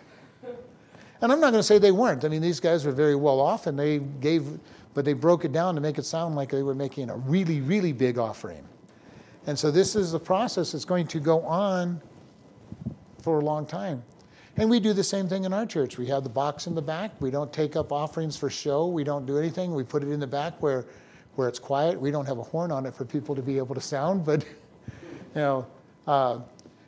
And 1.21 1.31
I'm 1.31 1.39
not 1.39 1.51
going 1.51 1.59
to 1.59 1.63
say 1.63 1.79
they 1.79 1.91
weren't. 1.91 2.25
I 2.25 2.27
mean, 2.27 2.41
these 2.41 2.59
guys 2.59 2.85
were 2.85 2.91
very 2.91 3.15
well 3.15 3.39
off 3.39 3.65
and 3.65 3.77
they 3.77 3.99
gave, 3.99 4.59
but 4.93 5.03
they 5.03 5.13
broke 5.13 5.45
it 5.45 5.51
down 5.51 5.73
to 5.75 5.81
make 5.81 5.97
it 5.97 6.05
sound 6.05 6.35
like 6.35 6.51
they 6.51 6.61
were 6.61 6.75
making 6.75 7.09
a 7.09 7.15
really, 7.17 7.61
really 7.61 7.91
big 7.91 8.19
offering. 8.19 8.63
And 9.47 9.57
so 9.57 9.71
this 9.71 9.95
is 9.95 10.13
a 10.13 10.19
process 10.19 10.73
that's 10.73 10.85
going 10.85 11.07
to 11.07 11.19
go 11.19 11.41
on 11.41 12.01
for 13.23 13.39
a 13.39 13.43
long 13.43 13.65
time. 13.65 14.03
And 14.57 14.69
we 14.69 14.79
do 14.79 14.91
the 14.91 15.03
same 15.03 15.29
thing 15.29 15.45
in 15.45 15.53
our 15.53 15.65
church. 15.65 15.97
We 15.97 16.07
have 16.07 16.23
the 16.23 16.29
box 16.29 16.67
in 16.67 16.75
the 16.75 16.81
back. 16.81 17.11
We 17.21 17.31
don't 17.31 17.51
take 17.53 17.75
up 17.75 17.91
offerings 17.91 18.35
for 18.35 18.49
show. 18.49 18.87
We 18.87 19.03
don't 19.03 19.25
do 19.25 19.37
anything. 19.37 19.73
We 19.73 19.83
put 19.83 20.03
it 20.03 20.09
in 20.09 20.19
the 20.19 20.27
back 20.27 20.61
where, 20.61 20.85
where 21.35 21.47
it's 21.47 21.59
quiet. 21.59 21.99
We 21.99 22.11
don't 22.11 22.25
have 22.25 22.39
a 22.39 22.43
horn 22.43 22.71
on 22.71 22.85
it 22.85 22.93
for 22.93 23.05
people 23.05 23.35
to 23.35 23.41
be 23.41 23.57
able 23.57 23.75
to 23.75 23.81
sound, 23.81 24.25
but 24.25 24.43
you 25.35 25.41
know, 25.41 25.67
uh, 26.07 26.39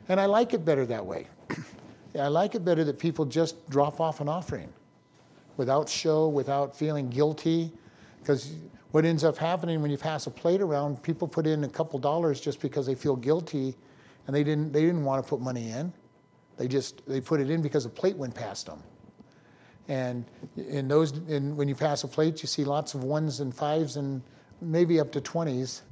and 0.08 0.20
I 0.20 0.26
like 0.26 0.52
it 0.52 0.64
better 0.64 0.84
that 0.86 1.04
way. 1.04 1.28
I 2.18 2.26
like 2.26 2.56
it 2.56 2.64
better 2.64 2.82
that 2.84 2.98
people 2.98 3.24
just 3.24 3.70
drop 3.70 4.00
off 4.00 4.20
an 4.20 4.28
offering 4.28 4.68
without 5.56 5.88
show, 5.88 6.28
without 6.28 6.76
feeling 6.76 7.08
guilty. 7.08 7.70
Because 8.18 8.52
what 8.92 9.04
ends 9.04 9.24
up 9.24 9.36
happening 9.36 9.82
when 9.82 9.90
you 9.90 9.98
pass 9.98 10.26
a 10.26 10.30
plate 10.30 10.60
around, 10.60 11.02
people 11.02 11.28
put 11.28 11.46
in 11.46 11.64
a 11.64 11.68
couple 11.68 11.98
dollars 11.98 12.40
just 12.40 12.60
because 12.60 12.86
they 12.86 12.94
feel 12.94 13.16
guilty 13.16 13.76
and 14.26 14.34
they 14.34 14.44
didn't, 14.44 14.72
they 14.72 14.82
didn't 14.82 15.04
want 15.04 15.22
to 15.22 15.28
put 15.28 15.40
money 15.40 15.70
in. 15.70 15.92
They 16.56 16.68
just 16.68 17.06
they 17.06 17.20
put 17.20 17.40
it 17.40 17.50
in 17.50 17.62
because 17.62 17.86
a 17.86 17.90
plate 17.90 18.16
went 18.16 18.34
past 18.34 18.66
them. 18.66 18.82
And 19.88 20.24
in 20.56 20.88
those, 20.88 21.12
in, 21.28 21.56
when 21.56 21.68
you 21.68 21.74
pass 21.74 22.04
a 22.04 22.08
plate, 22.08 22.42
you 22.42 22.46
see 22.46 22.64
lots 22.64 22.94
of 22.94 23.02
ones 23.02 23.40
and 23.40 23.54
fives 23.54 23.96
and 23.96 24.22
maybe 24.60 25.00
up 25.00 25.10
to 25.12 25.20
20s 25.20 25.82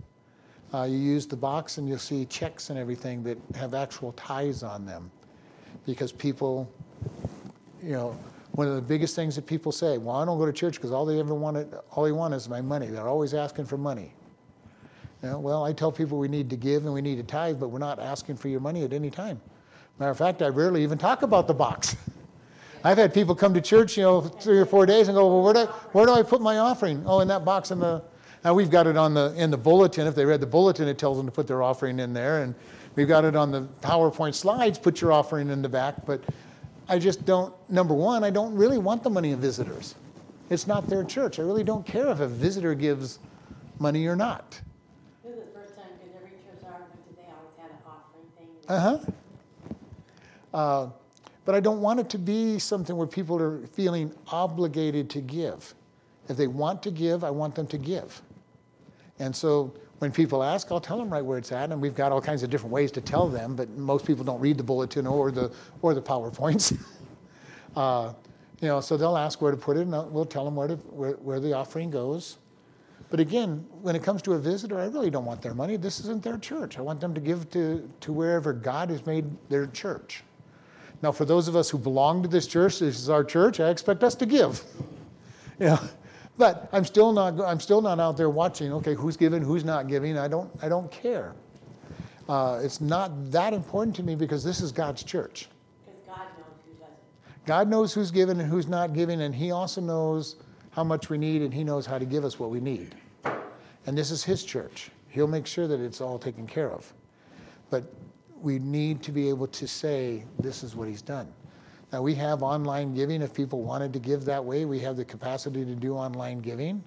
uh, 0.75 0.83
you 0.83 0.99
use 0.99 1.27
the 1.27 1.37
box 1.37 1.79
and 1.79 1.89
you'll 1.89 1.99
see 1.99 2.25
checks 2.27 2.71
and 2.71 2.79
everything 2.79 3.23
that 3.23 3.39
have 3.55 3.75
actual 3.75 4.13
ties 4.13 4.63
on 4.63 4.85
them 4.85 5.11
because 5.87 6.13
people, 6.13 6.71
you 7.83 7.93
know, 7.93 8.19
one 8.59 8.67
of 8.67 8.75
the 8.75 8.83
biggest 8.83 9.15
things 9.15 9.37
that 9.37 9.47
people 9.47 9.71
say, 9.71 9.99
well, 9.99 10.17
I 10.17 10.25
don't 10.25 10.37
go 10.37 10.45
to 10.45 10.53
church 10.53 10.75
because 10.75 10.91
all 10.91 11.07
they 11.07 11.21
ever 11.21 11.33
wanted, 11.33 11.73
all 11.93 12.03
they 12.03 12.11
want 12.11 12.35
is 12.35 12.49
my 12.49 12.61
money. 12.61 12.89
They're 12.89 13.07
always 13.07 13.33
asking 13.33 13.67
for 13.67 13.79
money. 13.79 14.13
You 15.23 15.29
know, 15.29 15.39
well, 15.39 15.65
I 15.65 15.73
tell 15.73 15.93
people 15.93 16.19
we 16.19 16.27
need 16.27 16.51
to 16.51 16.57
give 16.57 16.85
and 16.85 16.93
we 16.93 17.01
need 17.01 17.19
to 17.19 17.23
tithe, 17.23 17.61
but 17.61 17.69
we're 17.69 17.79
not 17.79 18.01
asking 18.01 18.37
for 18.37 18.49
your 18.49 18.59
money 18.59 18.83
at 18.83 18.93
any 18.93 19.11
time. 19.11 19.41
Matter 20.01 20.11
of 20.11 20.19
fact, 20.19 20.43
I 20.43 20.49
rarely 20.49 20.83
even 20.83 20.99
talk 20.99 21.23
about 21.23 21.47
the 21.47 21.55
box. 21.55 21.95
I've 22.85 22.99
had 22.99 23.15
people 23.15 23.37
come 23.37 23.55
to 23.55 23.61
church, 23.61 23.97
you 23.97 24.03
know, 24.03 24.23
three 24.23 24.59
or 24.59 24.67
four 24.67 24.87
days 24.87 25.07
and 25.07 25.15
go, 25.15 25.29
well, 25.29 25.45
where 25.45 25.55
do 25.55 25.61
I, 25.61 25.65
where 25.93 26.07
do 26.07 26.13
I 26.15 26.25
put 26.25 26.41
my 26.41 26.59
offering? 26.59 27.05
Oh, 27.07 27.21
in 27.21 27.29
that 27.29 27.45
box 27.45 27.71
in 27.71 27.79
the 27.79 28.03
now 28.43 28.55
we've 28.55 28.71
got 28.71 28.89
it 28.89 28.97
on 28.97 29.15
the 29.15 29.35
in 29.37 29.53
the 29.53 29.57
bulletin. 29.57 30.09
If 30.09 30.17
they 30.17 30.25
read 30.25 30.41
the 30.41 30.47
bulletin, 30.47 30.89
it 30.89 30.99
tells 30.99 31.17
them 31.17 31.27
to 31.27 31.33
put 31.33 31.47
their 31.47 31.63
offering 31.63 32.01
in 32.01 32.13
there, 32.13 32.43
and 32.43 32.57
we've 32.97 33.09
got 33.09 33.25
it 33.25 33.37
on 33.37 33.53
the 33.53 33.69
PowerPoint 33.83 34.35
slides. 34.35 34.79
Put 34.79 35.01
your 35.01 35.13
offering 35.13 35.49
in 35.49 35.63
the 35.63 35.69
back. 35.69 36.05
But 36.05 36.23
I 36.89 36.99
just 36.99 37.25
don't. 37.25 37.55
Number 37.71 37.95
one, 37.95 38.25
I 38.25 38.31
don't 38.31 38.55
really 38.55 38.79
want 38.79 39.03
the 39.03 39.11
money 39.11 39.33
of 39.33 39.41
visitors. 39.41 39.95
It's 40.51 40.67
not 40.67 40.87
their 40.89 41.05
church. 41.05 41.39
I 41.39 41.43
really 41.43 41.65
don't 41.65 41.85
care 41.85 42.09
if 42.09 42.21
a 42.21 42.27
visitor 42.27 42.75
gives 42.75 43.19
money 43.79 44.07
or 44.07 44.17
not. 44.17 44.61
This 45.23 45.35
is 45.35 45.41
the 45.41 45.61
first 45.61 45.77
time 45.77 45.87
because 45.99 46.15
every 46.17 46.31
church 46.31 46.65
I 46.65 46.81
went 46.81 46.93
to, 46.93 47.17
they 47.17 47.29
always 47.29 47.57
had 47.59 47.71
an 47.71 47.77
offering 47.87 48.27
thing. 48.39 48.49
Uh-huh. 48.69 48.99
Uh, 50.55 50.91
but 51.45 51.55
I 51.55 51.61
don't 51.61 51.81
want 51.81 52.01
it 52.01 52.09
to 52.11 52.19
be 52.19 52.59
something 52.59 52.97
where 52.97 53.07
people 53.07 53.41
are 53.41 53.67
feeling 53.69 54.15
obligated 54.29 55.11
to 55.11 55.21
give. 55.21 55.75
If 56.29 56.37
they 56.37 56.47
want 56.47 56.83
to 56.83 56.91
give, 56.91 57.25
I 57.25 57.31
want 57.31 57.55
them 57.55 57.67
to 57.69 57.79
give. 57.79 58.21
And 59.19 59.35
so 59.35 59.73
when 59.99 60.13
people 60.13 60.43
ask, 60.43 60.71
I'll 60.71 60.81
tell 60.81 60.99
them 60.99 61.13
right 61.13 61.25
where 61.25 61.39
it's 61.39 61.51
at, 61.51 61.71
and 61.73 61.81
we've 61.81 61.95
got 61.95 62.13
all 62.13 62.21
kinds 62.21 62.43
of 62.43 62.51
different 62.51 62.73
ways 62.73 62.93
to 62.93 63.01
tell 63.01 63.29
them, 63.29 63.57
but 63.57 63.69
most 63.71 64.07
people 64.07 64.25
don't 64.25 64.41
read 64.41 64.57
the 64.57 64.63
bulletin 64.63 65.07
or 65.07 65.31
the, 65.31 65.53
or 65.83 65.95
the 65.95 66.03
PowerPoints. 66.03 66.79
uh, 67.77 68.13
you 68.61 68.69
know, 68.69 68.81
so 68.81 68.97
they'll 68.97 69.17
ask 69.17 69.41
where 69.41 69.51
to 69.51 69.57
put 69.57 69.77
it, 69.77 69.83
and 69.83 70.13
we'll 70.13 70.25
tell 70.25 70.45
them 70.45 70.55
where, 70.55 70.69
to, 70.69 70.77
where, 70.77 71.13
where 71.13 71.41
the 71.41 71.53
offering 71.53 71.91
goes. 71.91 72.39
But 73.11 73.21
again, 73.21 73.67
when 73.83 73.97
it 73.97 74.03
comes 74.03 74.23
to 74.23 74.35
a 74.35 74.39
visitor, 74.39 74.79
I 74.79 74.87
really 74.87 75.11
don't 75.11 75.25
want 75.25 75.41
their 75.41 75.55
money. 75.55 75.77
This 75.77 75.99
isn't 76.01 76.23
their 76.23 76.39
church. 76.39 76.79
I 76.79 76.83
want 76.83 77.01
them 77.01 77.15
to 77.15 77.21
give 77.21 77.51
to, 77.51 77.89
to 78.01 78.13
wherever 78.13 78.53
God 78.53 78.91
has 78.91 79.05
made 79.07 79.25
their 79.49 79.67
church. 79.69 80.23
Now, 81.01 81.13
for 81.13 81.25
those 81.25 81.49
of 81.49 81.57
us 81.57 81.71
who 81.71 81.79
belong 81.79 82.23
to 82.23 82.29
this 82.29 82.47
church, 82.47 82.81
this 82.81 82.99
is 82.99 83.09
our 83.09 83.25
church, 83.25 83.61
I 83.61 83.71
expect 83.71 84.05
us 84.05 84.15
to 84.17 84.27
give. 84.27 84.63
Know, 85.61 85.77
but 86.39 86.69
I'm 86.73 86.85
still 86.85 87.13
not, 87.13 87.41
I'm 87.41 87.59
still 87.59 87.83
not 87.83 87.99
out 87.99 88.17
there 88.17 88.31
watching, 88.31 88.73
okay, 88.75 88.95
who's 88.95 89.17
giving, 89.17 89.43
who's 89.43 89.65
not 89.65 89.89
giving. 89.89 90.17
I 90.17 90.29
don't, 90.29 90.51
I 90.63 90.69
don't 90.69 90.91
care. 90.91 91.35
Uh, 92.29 92.61
it's 92.63 92.81
not 92.81 93.31
that 93.33 93.53
important 93.53 93.97
to 93.97 94.03
me 94.05 94.15
because 94.15 94.45
this 94.45 94.61
is 94.61 94.71
God's 94.71 95.03
church. 95.03 95.49
God 96.07 96.19
knows 96.37 96.59
who 96.65 96.73
doesn't. 96.75 97.45
God 97.45 97.69
knows 97.69 97.93
who's 97.93 98.13
giving 98.13 98.39
and 98.39 98.49
who's 98.49 98.69
not 98.69 98.93
giving, 98.93 99.23
and 99.23 99.35
He 99.35 99.51
also 99.51 99.81
knows 99.81 100.37
how 100.71 100.85
much 100.85 101.11
we 101.11 101.19
need, 101.19 101.43
and 101.43 101.53
He 101.53 101.65
knows 101.65 101.87
how 101.87 101.99
to 101.99 102.05
give 102.05 102.25
us 102.25 102.39
what 102.39 102.51
we 102.51 102.61
need. 102.61 102.95
And 103.87 103.99
this 103.99 104.11
is 104.11 104.23
His 104.23 104.45
church. 104.45 104.91
He'll 105.09 105.27
make 105.27 105.47
sure 105.47 105.67
that 105.67 105.81
it's 105.81 106.01
all 106.01 106.19
taken 106.19 106.47
care 106.47 106.71
of. 106.71 106.93
But 107.71 107.93
we 108.41 108.61
need 108.61 109.03
to 109.03 109.11
be 109.11 109.29
able 109.29 109.49
to 109.49 109.67
say, 109.67 110.25
this 110.39 110.63
is 110.63 110.77
what 110.77 110.87
He's 110.87 111.03
done. 111.03 111.33
Now, 111.93 112.03
we 112.03 112.15
have 112.17 112.43
online 112.43 112.95
giving. 112.95 113.23
If 113.23 113.33
people 113.33 113.63
wanted 113.63 113.93
to 113.95 113.99
give 113.99 114.25
that 114.27 114.45
way, 114.45 114.65
we 114.65 114.79
have 114.81 114.97
the 114.97 115.05
capacity 115.05 115.65
to 115.65 115.75
do 115.75 115.95
online 115.95 116.41
giving. 116.41 116.83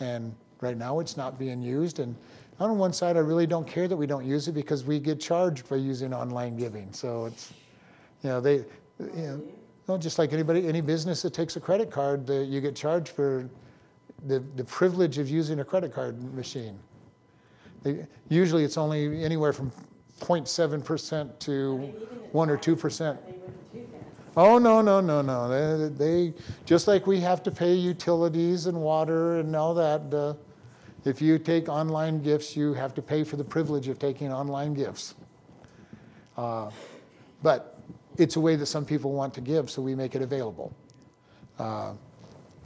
And 0.00 0.34
right 0.60 0.76
now, 0.76 1.00
it's 1.00 1.16
not 1.16 1.38
being 1.38 1.62
used. 1.62 1.98
And 1.98 2.14
on 2.60 2.78
one 2.78 2.92
side, 2.92 3.16
I 3.16 3.20
really 3.20 3.46
don't 3.46 3.66
care 3.66 3.88
that 3.88 3.96
we 3.96 4.06
don't 4.06 4.24
use 4.24 4.46
it 4.46 4.52
because 4.52 4.84
we 4.84 5.00
get 5.00 5.20
charged 5.20 5.68
by 5.68 5.76
using 5.76 6.14
online 6.14 6.56
giving. 6.56 6.92
So 6.92 7.26
it's, 7.26 7.52
you 8.22 8.30
know, 8.30 8.40
they, 8.40 8.64
you 9.00 9.12
know, 9.16 9.42
well, 9.86 9.98
just 9.98 10.18
like 10.18 10.32
anybody, 10.32 10.66
any 10.66 10.80
business 10.80 11.22
that 11.22 11.34
takes 11.34 11.56
a 11.56 11.60
credit 11.60 11.90
card, 11.90 12.26
the, 12.26 12.44
you 12.44 12.60
get 12.60 12.74
charged 12.74 13.08
for 13.08 13.48
the, 14.26 14.42
the 14.56 14.64
privilege 14.64 15.18
of 15.18 15.28
using 15.28 15.60
a 15.60 15.64
credit 15.64 15.92
card 15.92 16.22
machine. 16.34 16.78
They, 17.82 18.06
usually 18.28 18.64
it's 18.64 18.78
only 18.78 19.22
anywhere 19.22 19.52
from 19.52 19.70
0.7% 20.20 21.38
to 21.40 21.76
1 22.32 22.50
or 22.50 22.56
2%. 22.56 22.98
They 23.26 23.32
wouldn't 23.32 23.72
do 23.72 23.86
that. 23.92 24.04
Oh, 24.36 24.58
no, 24.58 24.80
no, 24.80 25.00
no, 25.00 25.22
no. 25.22 25.48
They, 25.48 25.88
they 25.88 26.34
just 26.64 26.88
like 26.88 27.06
we 27.06 27.20
have 27.20 27.42
to 27.44 27.52
pay 27.52 27.72
utilities 27.72 28.66
and 28.66 28.76
water 28.80 29.38
and 29.38 29.54
all 29.54 29.74
that. 29.74 30.12
Uh, 30.12 30.34
if 31.04 31.22
you 31.22 31.38
take 31.38 31.68
online 31.68 32.20
gifts, 32.20 32.56
you 32.56 32.74
have 32.74 32.94
to 32.94 33.02
pay 33.02 33.22
for 33.22 33.36
the 33.36 33.44
privilege 33.44 33.86
of 33.86 34.00
taking 34.00 34.32
online 34.32 34.74
gifts. 34.74 35.14
Uh, 36.36 36.70
but 37.44 37.78
it's 38.16 38.34
a 38.34 38.40
way 38.40 38.56
that 38.56 38.66
some 38.66 38.84
people 38.84 39.12
want 39.12 39.32
to 39.34 39.40
give, 39.40 39.70
so 39.70 39.80
we 39.80 39.94
make 39.94 40.16
it 40.16 40.22
available. 40.22 40.74
Uh, 41.58 41.92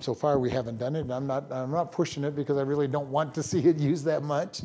so 0.00 0.14
far, 0.14 0.38
we 0.38 0.48
haven't 0.48 0.78
done 0.78 0.96
it, 0.96 1.00
and 1.00 1.12
I'm 1.12 1.26
not, 1.26 1.52
I'm 1.52 1.72
not 1.72 1.92
pushing 1.92 2.24
it 2.24 2.34
because 2.34 2.56
I 2.56 2.62
really 2.62 2.88
don't 2.88 3.10
want 3.10 3.34
to 3.34 3.42
see 3.50 3.60
it 3.60 3.76
used 3.76 4.06
that 4.06 4.22
much, 4.22 4.62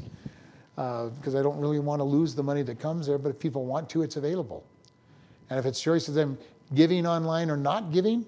because 0.75 1.35
I 1.35 1.41
don't 1.41 1.59
really 1.59 1.79
want 1.79 1.99
to 1.99 2.05
lose 2.05 2.33
the 2.33 2.43
money 2.43 2.61
that 2.61 2.79
comes 2.79 3.07
there. 3.07 3.17
But 3.17 3.29
if 3.29 3.39
people 3.39 3.65
want 3.65 3.89
to, 3.89 4.03
it's 4.03 4.15
available. 4.15 4.63
And 5.49 5.59
if 5.59 5.65
it's 5.65 5.81
choice 5.81 6.07
of 6.07 6.13
them 6.13 6.37
giving 6.75 7.05
online 7.05 7.49
or 7.49 7.57
not 7.57 7.91
giving, 7.91 8.25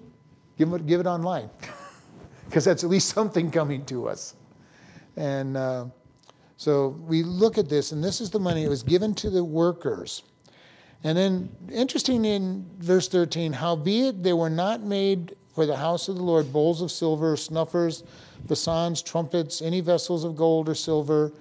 give 0.58 0.72
it, 0.72 0.86
give 0.86 1.00
it 1.00 1.06
online, 1.06 1.50
because 2.46 2.64
that's 2.64 2.84
at 2.84 2.90
least 2.90 3.08
something 3.08 3.50
coming 3.50 3.84
to 3.86 4.08
us. 4.08 4.34
And 5.16 5.56
uh, 5.56 5.86
so 6.56 6.88
we 6.88 7.22
look 7.22 7.58
at 7.58 7.68
this, 7.68 7.92
and 7.92 8.02
this 8.02 8.20
is 8.20 8.30
the 8.30 8.40
money. 8.40 8.64
It 8.64 8.68
was 8.68 8.82
given 8.82 9.14
to 9.16 9.30
the 9.30 9.44
workers. 9.44 10.22
And 11.04 11.16
then, 11.16 11.48
interesting 11.70 12.24
in 12.24 12.66
verse 12.78 13.08
13, 13.08 13.52
howbeit 13.52 14.22
they 14.22 14.32
were 14.32 14.50
not 14.50 14.82
made 14.82 15.36
for 15.54 15.66
the 15.66 15.76
house 15.76 16.08
of 16.08 16.16
the 16.16 16.22
Lord 16.22 16.52
bowls 16.52 16.82
of 16.82 16.90
silver, 16.90 17.36
snuffers, 17.36 18.04
basons, 18.46 19.02
trumpets, 19.02 19.62
any 19.62 19.80
vessels 19.80 20.24
of 20.24 20.36
gold 20.36 20.68
or 20.68 20.74
silver, 20.74 21.32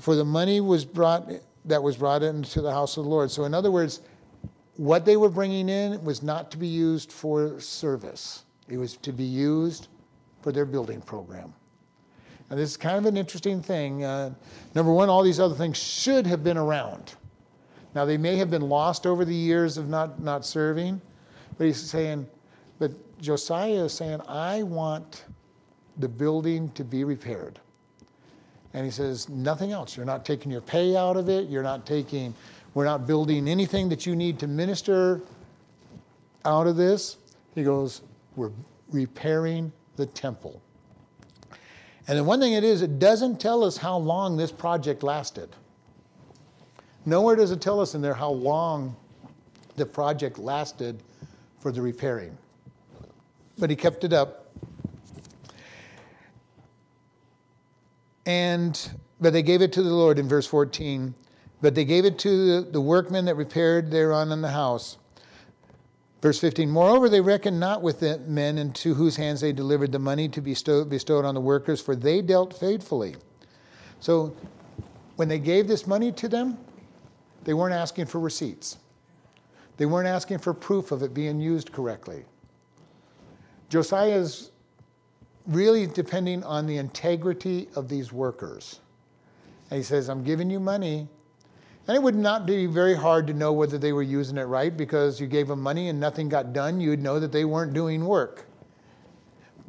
for 0.00 0.14
the 0.14 0.24
money 0.24 0.60
was 0.60 0.84
brought 0.84 1.30
that 1.64 1.82
was 1.82 1.96
brought 1.96 2.22
into 2.22 2.60
the 2.60 2.70
house 2.70 2.96
of 2.96 3.04
the 3.04 3.10
Lord. 3.10 3.30
So, 3.30 3.44
in 3.44 3.54
other 3.54 3.70
words, 3.70 4.00
what 4.76 5.04
they 5.04 5.16
were 5.16 5.28
bringing 5.28 5.68
in 5.68 6.02
was 6.04 6.22
not 6.22 6.50
to 6.50 6.56
be 6.56 6.66
used 6.66 7.12
for 7.12 7.60
service; 7.60 8.44
it 8.68 8.78
was 8.78 8.96
to 8.98 9.12
be 9.12 9.24
used 9.24 9.88
for 10.42 10.52
their 10.52 10.66
building 10.66 11.00
program. 11.00 11.52
And 12.50 12.58
this 12.58 12.70
is 12.70 12.76
kind 12.76 12.96
of 12.96 13.06
an 13.06 13.16
interesting 13.16 13.60
thing. 13.60 14.04
Uh, 14.04 14.32
number 14.74 14.92
one, 14.92 15.08
all 15.08 15.22
these 15.22 15.40
other 15.40 15.54
things 15.54 15.76
should 15.76 16.26
have 16.26 16.44
been 16.44 16.56
around. 16.56 17.14
Now, 17.94 18.04
they 18.04 18.18
may 18.18 18.36
have 18.36 18.50
been 18.50 18.68
lost 18.68 19.06
over 19.06 19.24
the 19.24 19.34
years 19.34 19.78
of 19.78 19.88
not, 19.88 20.20
not 20.20 20.44
serving, 20.44 21.00
but 21.56 21.66
he's 21.66 21.80
saying, 21.80 22.28
but 22.78 22.92
Josiah 23.20 23.86
is 23.86 23.94
saying, 23.94 24.20
I 24.28 24.62
want 24.62 25.24
the 25.96 26.08
building 26.08 26.70
to 26.72 26.84
be 26.84 27.04
repaired. 27.04 27.58
And 28.74 28.84
he 28.84 28.90
says, 28.90 29.30
nothing 29.30 29.72
else. 29.72 29.96
You're 29.96 30.04
not 30.04 30.26
taking 30.26 30.52
your 30.52 30.60
pay 30.60 30.94
out 30.94 31.16
of 31.16 31.30
it. 31.30 31.48
You're 31.48 31.62
not 31.62 31.86
taking, 31.86 32.34
we're 32.76 32.84
not 32.84 33.06
building 33.06 33.48
anything 33.48 33.88
that 33.88 34.04
you 34.04 34.14
need 34.14 34.38
to 34.38 34.46
minister 34.46 35.22
out 36.44 36.66
of 36.66 36.76
this. 36.76 37.16
He 37.54 37.64
goes, 37.64 38.02
we're 38.36 38.50
repairing 38.90 39.72
the 39.96 40.04
temple. 40.04 40.60
And 42.06 42.18
the 42.18 42.22
one 42.22 42.38
thing 42.38 42.52
it 42.52 42.64
is, 42.64 42.82
it 42.82 42.98
doesn't 42.98 43.40
tell 43.40 43.64
us 43.64 43.78
how 43.78 43.96
long 43.96 44.36
this 44.36 44.52
project 44.52 45.02
lasted. 45.02 45.48
Nowhere 47.06 47.34
does 47.34 47.50
it 47.50 47.62
tell 47.62 47.80
us 47.80 47.94
in 47.94 48.02
there 48.02 48.12
how 48.12 48.28
long 48.28 48.94
the 49.76 49.86
project 49.86 50.38
lasted 50.38 51.02
for 51.60 51.72
the 51.72 51.80
repairing. 51.80 52.36
But 53.56 53.70
he 53.70 53.76
kept 53.76 54.04
it 54.04 54.12
up. 54.12 54.54
And 58.26 58.78
but 59.18 59.32
they 59.32 59.42
gave 59.42 59.62
it 59.62 59.72
to 59.72 59.82
the 59.82 59.94
Lord 59.94 60.18
in 60.18 60.28
verse 60.28 60.46
14. 60.46 61.14
But 61.60 61.74
they 61.74 61.84
gave 61.84 62.04
it 62.04 62.18
to 62.20 62.62
the, 62.62 62.80
workmen 62.80 63.24
that 63.24 63.34
repaired 63.36 63.90
thereon 63.90 64.30
in 64.30 64.42
the 64.42 64.50
house. 64.50 64.98
Verse 66.20 66.38
15, 66.38 66.70
moreover, 66.70 67.08
they 67.08 67.20
reckoned 67.20 67.58
not 67.58 67.82
with 67.82 68.00
the 68.00 68.18
men 68.20 68.58
into 68.58 68.94
whose 68.94 69.16
hands 69.16 69.40
they 69.40 69.52
delivered 69.52 69.92
the 69.92 69.98
money 69.98 70.28
to 70.28 70.40
be 70.40 70.52
bestowed, 70.52 70.90
bestowed 70.90 71.24
on 71.24 71.34
the 71.34 71.40
workers, 71.40 71.80
for 71.80 71.96
they 71.96 72.20
dealt 72.20 72.58
faithfully. 72.58 73.16
So 74.00 74.36
when 75.16 75.28
they 75.28 75.38
gave 75.38 75.68
this 75.68 75.86
money 75.86 76.12
to 76.12 76.28
them, 76.28 76.58
they 77.44 77.54
weren't 77.54 77.74
asking 77.74 78.06
for 78.06 78.18
receipts. 78.18 78.78
They 79.76 79.86
weren't 79.86 80.08
asking 80.08 80.38
for 80.38 80.52
proof 80.54 80.90
of 80.90 81.02
it 81.02 81.14
being 81.14 81.40
used 81.40 81.72
correctly. 81.72 82.24
Josiah's 83.68 84.50
really 85.46 85.86
depending 85.86 86.42
on 86.44 86.66
the 86.66 86.76
integrity 86.76 87.68
of 87.76 87.88
these 87.88 88.12
workers. 88.12 88.80
And 89.70 89.78
he 89.78 89.84
says, 89.84 90.08
I'm 90.08 90.24
giving 90.24 90.50
you 90.50 90.60
money. 90.60 91.08
And 91.86 91.96
it 91.96 92.02
would 92.02 92.16
not 92.16 92.46
be 92.46 92.66
very 92.66 92.96
hard 92.96 93.28
to 93.28 93.32
know 93.32 93.52
whether 93.52 93.78
they 93.78 93.92
were 93.92 94.02
using 94.02 94.38
it 94.38 94.44
right 94.44 94.76
because 94.76 95.20
you 95.20 95.28
gave 95.28 95.46
them 95.46 95.60
money 95.60 95.88
and 95.88 96.00
nothing 96.00 96.28
got 96.28 96.52
done. 96.52 96.80
You'd 96.80 97.02
know 97.02 97.20
that 97.20 97.30
they 97.30 97.44
weren't 97.44 97.74
doing 97.74 98.04
work. 98.04 98.46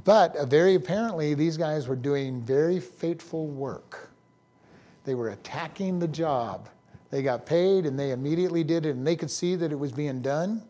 But 0.03 0.36
uh, 0.36 0.45
very 0.45 0.76
apparently, 0.76 1.34
these 1.34 1.57
guys 1.57 1.88
were 1.88 1.95
doing 1.95 2.41
very 2.41 2.80
faithful 2.80 3.45
work. 3.47 4.09
They 5.03 5.13
were 5.15 5.30
attacking 5.30 5.99
the 5.99 6.07
job. 6.07 6.70
They 7.11 7.22
got 7.22 7.45
paid 7.45 7.86
and 7.86 7.99
they 7.99 8.11
immediately 8.11 8.63
did 8.63 8.86
it, 8.86 8.95
and 8.95 9.05
they 9.05 9.15
could 9.15 9.32
see 9.32 9.55
that 9.55 9.72
it 9.72 9.76
was 9.78 9.91
being 9.91 10.22
done. 10.22 10.63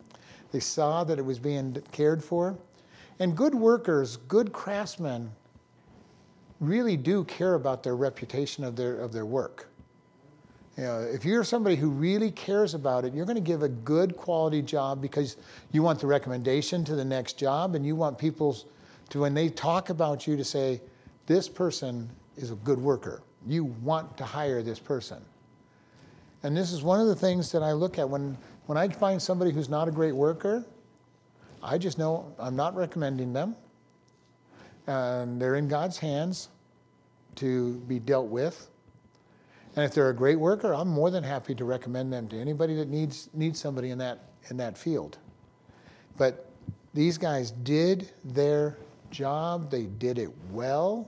They 0.52 0.60
saw 0.60 1.04
that 1.04 1.18
it 1.18 1.26
was 1.26 1.39
being 1.39 1.82
cared 1.91 2.24
for. 2.24 2.58
And 3.20 3.36
good 3.36 3.56
workers, 3.56 4.18
good 4.18 4.52
craftsmen, 4.52 5.32
really 6.60 6.98
do 6.98 7.24
care 7.24 7.54
about 7.54 7.84
their 7.84 7.95
reputation 7.95 8.64
of 8.64 8.76
their, 8.76 9.00
of 9.00 9.14
their 9.14 9.26
work. 9.26 9.70
You 10.78 10.84
know, 10.84 10.99
if 10.99 11.25
you're 11.25 11.43
somebody 11.43 11.75
who 11.75 11.89
really 11.89 12.30
cares 12.30 12.75
about 12.75 13.03
it, 13.03 13.13
you're 13.13 13.25
going 13.25 13.36
to 13.36 13.41
give 13.41 13.63
a 13.63 13.69
good 13.69 14.15
quality 14.15 14.61
job 14.61 15.01
because 15.01 15.38
you 15.71 15.82
want 15.82 15.99
the 15.99 16.05
recommendation 16.05 16.84
to 16.86 16.95
the 16.95 17.03
next 17.03 17.39
job 17.39 17.73
and 17.73 17.84
you 17.84 17.95
want 17.95 18.19
people 18.19 18.55
to, 19.09 19.21
when 19.21 19.34
they 19.34 19.49
talk 19.49 19.89
about 19.89 20.28
you, 20.28 20.38
to 20.38 20.43
say, 20.43 20.80
this 21.25 21.49
person 21.49 22.07
is 22.36 22.51
a 22.51 22.55
good 22.55 22.78
worker. 22.78 23.23
You 23.47 23.65
want 23.65 24.17
to 24.17 24.23
hire 24.23 24.61
this 24.61 24.78
person. 24.78 25.23
And 26.43 26.55
this 26.55 26.71
is 26.71 26.84
one 26.84 27.01
of 27.01 27.07
the 27.07 27.15
things 27.15 27.51
that 27.51 27.63
I 27.63 27.71
look 27.71 27.97
at 27.97 28.07
when, 28.07 28.38
when 28.67 28.78
I 28.78 28.88
find 28.88 29.19
somebody 29.19 29.51
who's 29.51 29.69
not 29.69 29.88
a 29.88 29.91
great 29.91 30.15
worker, 30.15 30.63
I 31.63 31.80
just 31.80 31.97
know 31.97 32.32
I'm 32.38 32.55
not 32.55 32.75
recommending 32.75 33.34
them. 33.34 33.55
And 34.86 35.41
they're 35.41 35.55
in 35.55 35.67
God's 35.67 35.97
hands 35.97 36.49
to 37.36 37.73
be 37.88 37.97
dealt 37.97 38.28
with. 38.28 38.69
And 39.78 39.86
if 39.86 39.93
they're 39.93 40.09
a 40.09 40.15
great 40.15 40.39
worker, 40.39 40.73
I'm 40.73 40.88
more 40.88 41.11
than 41.11 41.23
happy 41.23 41.53
to 41.53 41.63
recommend 41.63 42.11
them 42.11 42.28
to 42.30 42.36
anybody 42.36 42.73
that 42.78 42.89
needs, 42.89 43.30
needs 43.36 43.59
somebody 43.59 43.91
in 43.91 43.99
that, 43.99 44.23
in 44.49 44.57
that 44.57 44.75
field. 44.75 45.19
But 46.17 46.49
these 46.95 47.19
guys 47.19 47.51
did 47.51 48.09
their 48.23 48.80
job, 49.11 49.69
they 49.69 49.84
did 49.84 50.17
it 50.17 50.32
well, 50.49 51.07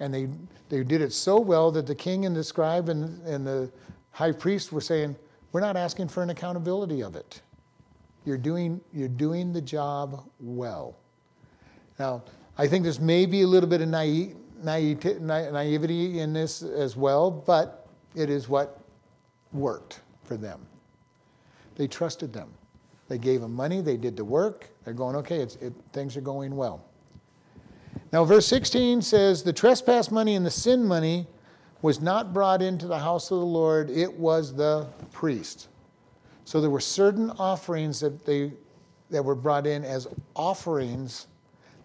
and 0.00 0.12
they, 0.12 0.28
they 0.68 0.84
did 0.84 1.00
it 1.00 1.14
so 1.14 1.40
well 1.40 1.70
that 1.70 1.86
the 1.86 1.94
king 1.94 2.26
and 2.26 2.36
the 2.36 2.44
scribe 2.44 2.90
and, 2.90 3.26
and 3.26 3.46
the 3.46 3.72
high 4.10 4.32
priest 4.32 4.70
were 4.70 4.82
saying, 4.82 5.16
We're 5.52 5.62
not 5.62 5.74
asking 5.74 6.08
for 6.08 6.22
an 6.22 6.28
accountability 6.28 7.02
of 7.02 7.16
it. 7.16 7.40
You're 8.26 8.36
doing, 8.36 8.82
you're 8.92 9.08
doing 9.08 9.50
the 9.50 9.62
job 9.62 10.28
well. 10.40 10.98
Now, 11.98 12.22
I 12.58 12.68
think 12.68 12.82
there's 12.82 13.00
maybe 13.00 13.40
a 13.40 13.46
little 13.46 13.68
bit 13.68 13.80
of 13.80 13.88
naive, 13.88 14.36
naive, 14.62 15.20
naivety 15.20 16.20
in 16.20 16.32
this 16.32 16.62
as 16.62 16.96
well, 16.96 17.30
but 17.30 17.86
it 18.14 18.30
is 18.30 18.48
what 18.48 18.80
worked 19.52 20.00
for 20.24 20.36
them. 20.36 20.60
They 21.76 21.86
trusted 21.86 22.32
them. 22.32 22.52
They 23.08 23.18
gave 23.18 23.40
them 23.40 23.54
money, 23.54 23.80
they 23.80 23.96
did 23.96 24.16
the 24.16 24.24
work, 24.24 24.70
they're 24.84 24.94
going, 24.94 25.16
okay, 25.16 25.40
it, 25.40 25.72
things 25.92 26.16
are 26.16 26.22
going 26.22 26.56
well. 26.56 26.82
Now, 28.10 28.24
verse 28.24 28.46
16 28.46 29.02
says, 29.02 29.42
The 29.42 29.52
trespass 29.52 30.10
money 30.10 30.34
and 30.34 30.46
the 30.46 30.50
sin 30.50 30.84
money 30.84 31.26
was 31.82 32.00
not 32.00 32.32
brought 32.32 32.62
into 32.62 32.86
the 32.86 32.98
house 32.98 33.30
of 33.30 33.38
the 33.40 33.44
Lord, 33.44 33.90
it 33.90 34.12
was 34.12 34.54
the 34.54 34.86
priest. 35.10 35.68
So 36.44 36.60
there 36.60 36.70
were 36.70 36.80
certain 36.80 37.30
offerings 37.32 38.00
that 38.00 38.24
they 38.24 38.52
that 39.10 39.22
were 39.22 39.34
brought 39.34 39.66
in 39.66 39.84
as 39.84 40.08
offerings 40.34 41.26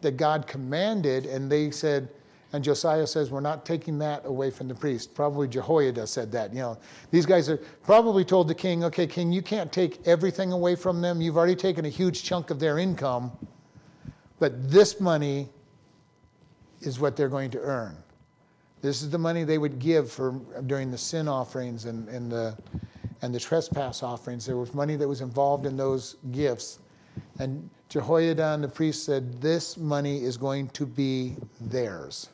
that 0.02 0.18
God 0.18 0.48
commanded, 0.48 1.26
and 1.26 1.52
they 1.52 1.70
said, 1.72 2.10
and 2.54 2.64
Josiah 2.64 3.06
says, 3.06 3.30
We're 3.30 3.42
not 3.42 3.66
taking 3.66 3.98
that 4.00 4.26
away 4.26 4.52
from 4.52 4.68
the 4.68 4.76
priest. 4.76 5.14
Probably 5.14 5.48
Jehoiada 5.48 6.08
said 6.08 6.32
that. 6.32 6.54
You 6.54 6.60
know, 6.60 6.78
these 7.12 7.26
guys 7.26 7.50
are 7.50 7.58
probably 7.84 8.24
told 8.24 8.48
the 8.48 8.56
king, 8.56 8.84
Okay, 8.86 9.08
king, 9.08 9.32
you 9.32 9.42
can't 9.42 9.72
take 9.72 10.06
everything 10.08 10.52
away 10.52 10.76
from 10.76 11.02
them. 11.02 11.22
You've 11.22 11.38
already 11.38 11.56
taken 11.56 11.86
a 11.86 11.90
huge 11.90 12.24
chunk 12.24 12.50
of 12.50 12.60
their 12.60 12.78
income, 12.78 13.32
but 14.40 14.70
this 14.70 15.00
money 15.02 15.50
is 16.82 17.00
what 17.00 17.18
they're 17.18 17.30
going 17.30 17.52
to 17.52 17.60
earn. 17.60 17.98
This 18.82 19.02
is 19.02 19.10
the 19.10 19.18
money 19.18 19.44
they 19.44 19.58
would 19.58 19.80
give 19.80 20.12
for 20.12 20.40
during 20.68 20.92
the 20.92 20.98
sin 20.98 21.28
offerings 21.28 21.86
and, 21.86 22.08
and 22.08 22.32
the 22.32 22.58
and 23.22 23.34
the 23.34 23.40
trespass 23.40 24.04
offerings. 24.04 24.46
There 24.46 24.58
was 24.58 24.74
money 24.74 24.96
that 24.96 25.08
was 25.08 25.22
involved 25.22 25.66
in 25.66 25.76
those 25.76 26.18
gifts. 26.32 26.80
And 27.40 27.70
Jehoiada 27.90 28.54
and 28.54 28.64
the 28.64 28.68
priest 28.68 29.06
said, 29.06 29.42
This 29.42 29.78
money 29.78 30.24
is 30.24 30.38
going 30.38 30.70
to 30.70 30.86
be 30.86 31.36
theirs. 31.62 32.30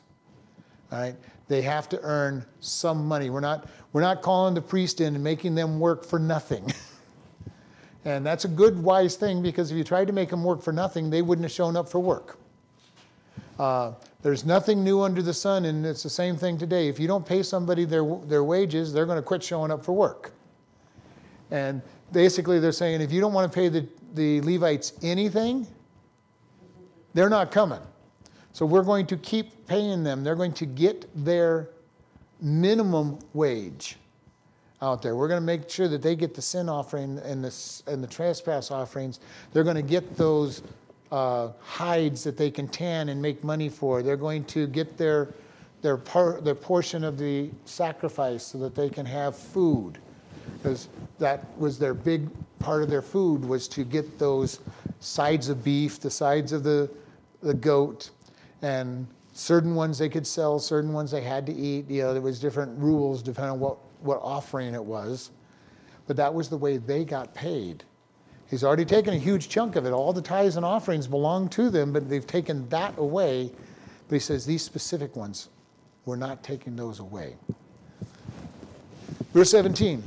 All 0.92 1.00
right? 1.00 1.16
They 1.48 1.62
have 1.62 1.88
to 1.90 2.00
earn 2.02 2.44
some 2.60 3.06
money. 3.06 3.30
We're 3.30 3.40
not, 3.40 3.68
we're 3.92 4.00
not 4.00 4.22
calling 4.22 4.54
the 4.54 4.62
priest 4.62 5.00
in 5.00 5.14
and 5.14 5.22
making 5.22 5.54
them 5.54 5.78
work 5.78 6.04
for 6.04 6.18
nothing. 6.18 6.72
and 8.04 8.24
that's 8.24 8.44
a 8.44 8.48
good, 8.48 8.82
wise 8.82 9.16
thing 9.16 9.42
because 9.42 9.70
if 9.70 9.76
you 9.76 9.84
tried 9.84 10.06
to 10.06 10.12
make 10.12 10.30
them 10.30 10.42
work 10.42 10.62
for 10.62 10.72
nothing, 10.72 11.10
they 11.10 11.22
wouldn't 11.22 11.44
have 11.44 11.52
shown 11.52 11.76
up 11.76 11.88
for 11.88 11.98
work. 11.98 12.38
Uh, 13.58 13.92
there's 14.22 14.44
nothing 14.44 14.82
new 14.82 15.02
under 15.02 15.20
the 15.22 15.34
sun, 15.34 15.66
and 15.66 15.84
it's 15.84 16.02
the 16.02 16.10
same 16.10 16.36
thing 16.36 16.56
today. 16.56 16.88
If 16.88 16.98
you 16.98 17.06
don't 17.06 17.26
pay 17.26 17.42
somebody 17.42 17.84
their, 17.84 18.04
their 18.24 18.42
wages, 18.42 18.92
they're 18.92 19.06
going 19.06 19.18
to 19.18 19.22
quit 19.22 19.42
showing 19.42 19.70
up 19.70 19.84
for 19.84 19.92
work. 19.92 20.32
And 21.50 21.82
basically, 22.10 22.58
they're 22.58 22.72
saying 22.72 23.00
if 23.02 23.12
you 23.12 23.20
don't 23.20 23.34
want 23.34 23.52
to 23.52 23.54
pay 23.54 23.68
the, 23.68 23.86
the 24.14 24.40
Levites 24.40 24.94
anything, 25.02 25.66
they're 27.12 27.28
not 27.28 27.52
coming. 27.52 27.80
So 28.54 28.64
we're 28.64 28.84
going 28.84 29.06
to 29.08 29.16
keep 29.16 29.66
paying 29.66 30.04
them. 30.04 30.22
They're 30.22 30.36
going 30.36 30.52
to 30.52 30.64
get 30.64 31.10
their 31.24 31.70
minimum 32.40 33.18
wage 33.32 33.96
out 34.80 35.02
there. 35.02 35.16
We're 35.16 35.26
going 35.26 35.40
to 35.40 35.44
make 35.44 35.68
sure 35.68 35.88
that 35.88 36.02
they 36.02 36.14
get 36.14 36.34
the 36.34 36.40
sin 36.40 36.68
offering 36.68 37.18
and 37.18 37.44
the, 37.44 37.82
and 37.90 38.00
the 38.00 38.06
trespass 38.06 38.70
offerings. 38.70 39.18
They're 39.52 39.64
going 39.64 39.74
to 39.74 39.82
get 39.82 40.16
those 40.16 40.62
uh, 41.10 41.48
hides 41.58 42.22
that 42.22 42.36
they 42.36 42.48
can 42.48 42.68
tan 42.68 43.08
and 43.08 43.20
make 43.20 43.42
money 43.42 43.68
for. 43.68 44.04
They're 44.04 44.16
going 44.16 44.44
to 44.44 44.68
get 44.68 44.96
their, 44.96 45.34
their, 45.82 45.96
par- 45.96 46.40
their 46.40 46.54
portion 46.54 47.02
of 47.02 47.18
the 47.18 47.50
sacrifice 47.64 48.46
so 48.46 48.58
that 48.58 48.76
they 48.76 48.88
can 48.88 49.04
have 49.04 49.36
food. 49.36 49.98
Because 50.58 50.86
that 51.18 51.44
was 51.58 51.76
their 51.76 51.92
big 51.92 52.28
part 52.60 52.84
of 52.84 52.88
their 52.88 53.02
food 53.02 53.44
was 53.44 53.66
to 53.66 53.82
get 53.82 54.16
those 54.16 54.60
sides 55.00 55.48
of 55.48 55.64
beef, 55.64 55.98
the 55.98 56.08
sides 56.08 56.52
of 56.52 56.62
the, 56.62 56.88
the 57.42 57.54
goat, 57.54 58.10
and 58.64 59.06
certain 59.34 59.74
ones 59.74 59.98
they 59.98 60.08
could 60.08 60.26
sell, 60.26 60.58
certain 60.58 60.94
ones 60.94 61.10
they 61.10 61.20
had 61.20 61.44
to 61.44 61.52
eat. 61.52 61.88
You 61.90 62.02
know, 62.02 62.12
there 62.14 62.22
was 62.22 62.40
different 62.40 62.78
rules 62.78 63.22
depending 63.22 63.52
on 63.52 63.60
what, 63.60 63.76
what 64.00 64.20
offering 64.22 64.72
it 64.72 64.82
was. 64.82 65.32
But 66.06 66.16
that 66.16 66.32
was 66.32 66.48
the 66.48 66.56
way 66.56 66.78
they 66.78 67.04
got 67.04 67.34
paid. 67.34 67.84
He's 68.48 68.64
already 68.64 68.86
taken 68.86 69.12
a 69.12 69.18
huge 69.18 69.50
chunk 69.50 69.76
of 69.76 69.84
it. 69.84 69.92
All 69.92 70.14
the 70.14 70.22
tithes 70.22 70.56
and 70.56 70.64
offerings 70.64 71.06
belong 71.06 71.50
to 71.50 71.68
them, 71.68 71.92
but 71.92 72.08
they've 72.08 72.26
taken 72.26 72.66
that 72.70 72.96
away. 72.96 73.50
But 74.08 74.14
he 74.14 74.20
says 74.20 74.46
these 74.46 74.62
specific 74.62 75.14
ones, 75.14 75.50
we're 76.06 76.16
not 76.16 76.42
taking 76.42 76.74
those 76.74 77.00
away. 77.00 77.36
Verse 79.34 79.50
17. 79.50 80.02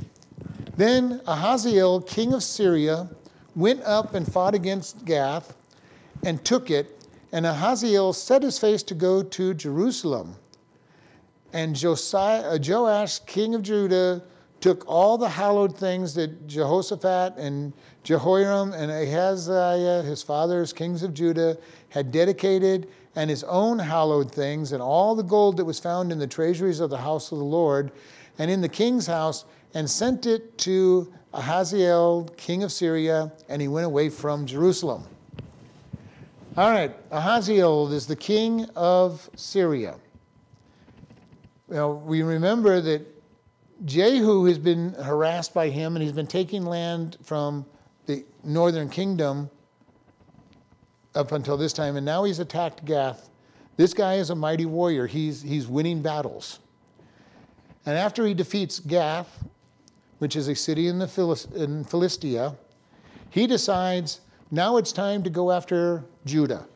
Then 0.76 1.20
Ahaziel, 1.28 2.04
king 2.08 2.32
of 2.32 2.42
Syria, 2.42 3.08
went 3.54 3.82
up 3.82 4.14
and 4.14 4.30
fought 4.30 4.54
against 4.56 5.04
Gath 5.04 5.56
and 6.24 6.44
took 6.44 6.72
it. 6.72 6.97
And 7.32 7.44
Ahaziel 7.44 8.14
set 8.14 8.42
his 8.42 8.58
face 8.58 8.82
to 8.84 8.94
go 8.94 9.22
to 9.22 9.54
Jerusalem. 9.54 10.36
And 11.52 11.74
Josiah, 11.74 12.42
uh, 12.42 12.58
Joash, 12.62 13.20
king 13.20 13.54
of 13.54 13.62
Judah, 13.62 14.22
took 14.60 14.84
all 14.88 15.16
the 15.16 15.28
hallowed 15.28 15.76
things 15.76 16.14
that 16.14 16.46
Jehoshaphat 16.46 17.36
and 17.36 17.72
Jehoram 18.02 18.72
and 18.72 18.90
Ahaziah, 18.90 20.02
his 20.02 20.22
fathers, 20.22 20.72
kings 20.72 21.02
of 21.02 21.14
Judah, 21.14 21.56
had 21.90 22.10
dedicated, 22.10 22.88
and 23.14 23.30
his 23.30 23.44
own 23.44 23.78
hallowed 23.78 24.30
things, 24.32 24.72
and 24.72 24.82
all 24.82 25.14
the 25.14 25.22
gold 25.22 25.56
that 25.56 25.64
was 25.64 25.78
found 25.78 26.10
in 26.10 26.18
the 26.18 26.26
treasuries 26.26 26.80
of 26.80 26.90
the 26.90 26.98
house 26.98 27.30
of 27.32 27.38
the 27.38 27.44
Lord, 27.44 27.92
and 28.38 28.50
in 28.50 28.60
the 28.60 28.68
king's 28.68 29.06
house, 29.06 29.44
and 29.74 29.88
sent 29.88 30.26
it 30.26 30.56
to 30.58 31.12
Ahaziel, 31.34 32.34
king 32.36 32.62
of 32.62 32.72
Syria, 32.72 33.32
and 33.48 33.62
he 33.62 33.68
went 33.68 33.86
away 33.86 34.08
from 34.08 34.46
Jerusalem. 34.46 35.04
All 36.58 36.72
right, 36.72 37.08
Ahaziel 37.10 37.92
is 37.92 38.08
the 38.08 38.16
king 38.16 38.66
of 38.74 39.30
Syria. 39.36 39.94
Well, 41.68 41.94
we 41.94 42.22
remember 42.24 42.80
that 42.80 43.06
Jehu 43.84 44.44
has 44.46 44.58
been 44.58 44.92
harassed 44.94 45.54
by 45.54 45.68
him 45.68 45.94
and 45.94 46.02
he's 46.02 46.10
been 46.10 46.26
taking 46.26 46.64
land 46.64 47.16
from 47.22 47.64
the 48.06 48.24
northern 48.42 48.88
kingdom 48.88 49.48
up 51.14 51.30
until 51.30 51.56
this 51.56 51.72
time, 51.72 51.94
and 51.94 52.04
now 52.04 52.24
he's 52.24 52.40
attacked 52.40 52.84
Gath. 52.84 53.30
This 53.76 53.94
guy 53.94 54.14
is 54.14 54.30
a 54.30 54.34
mighty 54.34 54.66
warrior, 54.66 55.06
he's, 55.06 55.40
he's 55.40 55.68
winning 55.68 56.02
battles. 56.02 56.58
And 57.86 57.96
after 57.96 58.26
he 58.26 58.34
defeats 58.34 58.80
Gath, 58.80 59.44
which 60.18 60.34
is 60.34 60.48
a 60.48 60.56
city 60.56 60.88
in, 60.88 60.98
the 60.98 61.06
Philist- 61.06 61.52
in 61.52 61.84
Philistia, 61.84 62.56
he 63.30 63.46
decides 63.46 64.22
now 64.50 64.76
it's 64.76 64.92
time 64.92 65.22
to 65.22 65.30
go 65.30 65.50
after 65.50 66.04
Judah. 66.24 66.66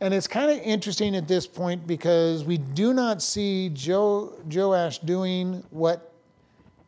And 0.00 0.12
it's 0.12 0.26
kind 0.26 0.50
of 0.50 0.58
interesting 0.58 1.16
at 1.16 1.28
this 1.28 1.46
point 1.46 1.86
because 1.86 2.44
we 2.44 2.58
do 2.58 2.92
not 2.92 3.22
see 3.22 3.70
jo- 3.70 4.34
Joash 4.52 4.98
doing 4.98 5.64
what 5.70 6.12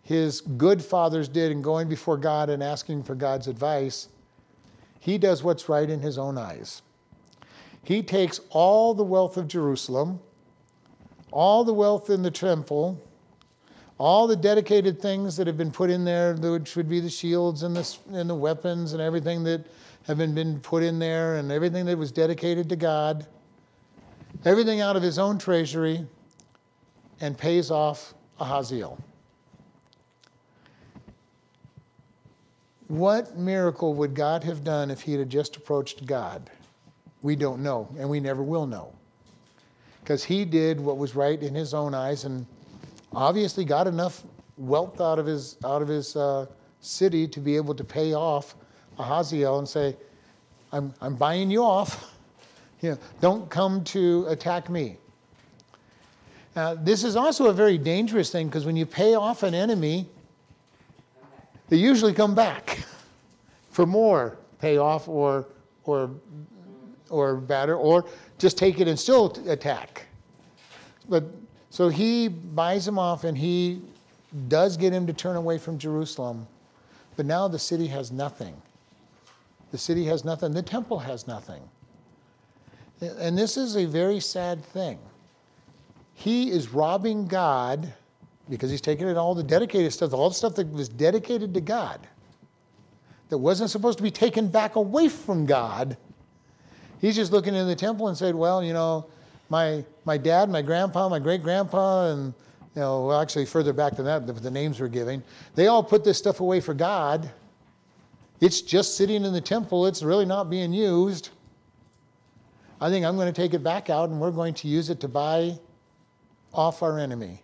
his 0.03 0.41
good 0.41 0.83
fathers 0.83 1.29
did 1.29 1.51
in 1.51 1.63
going 1.63 1.89
before 1.89 2.17
God 2.17 2.51
and 2.51 2.63
asking 2.63 3.05
for 3.05 3.15
God's 3.15 3.49
advice. 3.49 4.09
He 5.01 5.19
does 5.19 5.43
what's 5.43 5.69
right 5.69 5.89
in 5.89 6.01
his 6.01 6.19
own 6.19 6.37
eyes. 6.37 6.83
He 7.83 8.03
takes 8.03 8.41
all 8.51 8.95
the 8.95 9.05
wealth 9.05 9.37
of 9.37 9.47
Jerusalem, 9.47 10.21
all 11.31 11.65
the 11.65 11.73
wealth 11.73 12.11
in 12.11 12.23
the 12.23 12.31
temple, 12.31 13.01
all 13.99 14.27
the 14.27 14.37
dedicated 14.37 15.01
things 15.01 15.37
that 15.37 15.47
have 15.47 15.57
been 15.57 15.71
put 15.71 15.91
in 15.91 16.05
there, 16.05 16.35
which 16.35 16.77
would 16.77 16.89
be 16.89 17.01
the 17.01 17.11
shields 17.11 17.63
and 17.63 17.75
the, 17.75 17.97
and 18.13 18.29
the 18.29 18.35
weapons 18.35 18.93
and 18.93 19.01
everything 19.01 19.43
that 19.45 19.67
have 20.07 20.19
been, 20.19 20.35
been 20.35 20.61
put 20.61 20.83
in 20.83 20.99
there, 20.99 21.37
and 21.37 21.51
everything 21.51 21.87
that 21.87 21.97
was 21.97 22.13
dedicated 22.13 22.69
to 22.69 22.77
God, 22.77 23.27
everything 24.45 24.81
out 24.81 24.97
of 24.97 25.03
his 25.03 25.19
own 25.19 25.39
treasury, 25.39 26.07
and 27.21 27.37
pays 27.37 27.71
off 27.71 28.15
Ahaziel. 28.41 28.99
What 32.89 33.37
miracle 33.37 33.95
would 33.95 34.15
God 34.15 34.45
have 34.45 34.63
done 34.63 34.91
if 34.91 35.01
he 35.01 35.15
had 35.15 35.29
just 35.29 35.57
approached 35.57 36.07
God? 36.07 36.51
We 37.23 37.35
don't 37.35 37.63
know, 37.63 37.89
and 37.99 38.09
we 38.09 38.21
never 38.21 38.45
will 38.45 38.67
know. 38.67 38.93
Because 40.01 40.23
he 40.23 40.45
did 40.45 40.79
what 40.79 40.99
was 40.99 41.17
right 41.17 41.43
in 41.43 41.53
his 41.53 41.75
own 41.75 41.95
eyes 41.95 42.25
and 42.25 42.47
obviously 43.17 43.65
got 43.65 43.87
enough 43.87 44.25
wealth 44.59 45.01
out 45.01 45.19
of 45.19 45.27
his, 45.27 45.57
out 45.65 45.83
of 45.83 45.89
his 45.89 46.15
uh, 46.17 46.47
city 46.81 47.27
to 47.27 47.41
be 47.41 47.57
able 47.57 47.75
to 47.75 47.83
pay 47.83 48.15
off 48.15 48.55
Ahaziel 48.99 49.59
and 49.59 49.69
say, 49.69 49.97
I'm, 50.73 50.93
I'm 51.01 51.17
buying 51.17 51.51
you 51.51 51.65
off. 51.65 52.13
You 52.83 52.91
know, 52.91 52.99
don't 53.23 53.49
come 53.49 53.83
to 53.85 54.27
attack 54.29 54.69
me. 54.69 54.99
Uh, 56.55 56.77
this 56.79 57.05
is 57.05 57.17
also 57.17 57.47
a 57.47 57.53
very 57.53 57.79
dangerous 57.79 58.31
thing 58.31 58.49
because 58.49 58.67
when 58.67 58.77
you 58.77 58.85
pay 58.85 59.15
off 59.15 59.43
an 59.45 59.55
enemy, 59.55 60.07
they 61.71 61.79
usually 61.79 62.13
come 62.13 62.35
back 62.35 62.81
for 63.71 63.87
more 63.87 64.37
payoff 64.59 65.09
or, 65.09 65.47
or, 65.85 66.11
or 67.09 67.37
better, 67.37 67.77
or 67.77 68.05
just 68.37 68.59
take 68.59 68.79
it 68.79 68.87
and 68.89 69.01
still 69.01 69.35
attack. 69.49 70.05
But 71.09 71.25
so 71.77 71.91
he 71.91 72.29
buys 72.29 72.89
him 72.89 72.99
off 72.99 73.25
and 73.25 73.37
he 73.37 73.83
does 74.49 74.79
get 74.79 74.95
him 74.95 75.07
to 75.07 75.13
turn 75.13 75.37
away 75.37 75.59
from 75.59 75.77
Jerusalem. 75.77 76.47
But 77.17 77.27
now 77.27 77.49
the 77.49 77.59
city 77.59 77.87
has 77.89 78.11
nothing. 78.11 78.57
The 79.73 79.77
city 79.77 80.07
has 80.07 80.25
nothing. 80.25 80.55
The 80.55 80.63
temple 80.63 80.99
has 80.99 81.27
nothing. 81.27 81.61
And 83.03 83.37
this 83.37 83.59
is 83.59 83.77
a 83.77 83.85
very 83.85 84.21
sad 84.21 84.65
thing. 84.65 84.99
He 86.15 86.51
is 86.51 86.71
robbing 86.71 87.27
God 87.27 87.93
because 88.49 88.71
he's 88.71 88.81
taking 88.81 89.07
it 89.07 89.19
all 89.19 89.35
the 89.35 89.43
dedicated 89.43 89.93
stuff, 89.93 90.15
all 90.15 90.31
the 90.31 90.35
stuff 90.35 90.55
that 90.55 90.73
was 90.73 90.89
dedicated 90.89 91.53
to 91.53 91.61
God, 91.61 92.01
that 93.29 93.37
wasn't 93.37 93.69
supposed 93.69 93.99
to 93.99 94.03
be 94.03 94.11
taken 94.11 94.49
back 94.49 94.77
away 94.77 95.11
from 95.11 95.45
God. 95.45 95.99
He's 97.03 97.17
just 97.17 97.33
looking 97.33 97.55
in 97.55 97.67
the 97.67 97.77
temple 97.77 98.09
and 98.09 98.17
said, 98.17 98.35
Well, 98.35 98.65
you 98.65 98.73
know, 98.73 99.11
my, 99.49 99.85
my 100.05 100.17
dad, 100.17 100.51
my 100.51 100.63
grandpa, 100.63 101.09
my 101.09 101.19
great 101.19 101.43
grandpa, 101.43 102.11
and 102.11 102.35
you 102.75 102.83
know, 102.83 103.13
actually 103.13 103.47
further 103.47 103.73
back 103.73 103.97
than 103.97 104.05
that, 104.05 104.27
the, 104.27 104.33
the 104.33 104.51
names 104.51 104.81
we're 104.81 104.89
giving, 104.89 105.23
they 105.55 105.67
all 105.67 105.83
put 105.83 106.05
this 106.05 106.19
stuff 106.19 106.41
away 106.41 106.61
for 106.61 106.75
God 106.75 107.31
It's 108.41 108.61
just 108.61 108.97
sitting 108.97 109.25
in 109.25 109.33
the 109.33 109.41
temple, 109.41 109.87
it's 109.87 110.03
really 110.03 110.27
not 110.27 110.51
being 110.51 110.73
used. 110.73 111.31
I 112.81 112.91
think 112.91 113.07
I'm 113.07 113.17
going 113.17 113.33
to 113.33 113.41
take 113.41 113.55
it 113.55 113.63
back 113.63 113.89
out 113.89 114.11
and 114.11 114.21
we're 114.21 114.31
going 114.31 114.53
to 114.55 114.69
use 114.69 114.91
it 114.91 115.01
to 115.01 115.09
buy 115.09 115.59
off 116.53 116.83
our 116.83 116.99
enemy. 116.99 117.43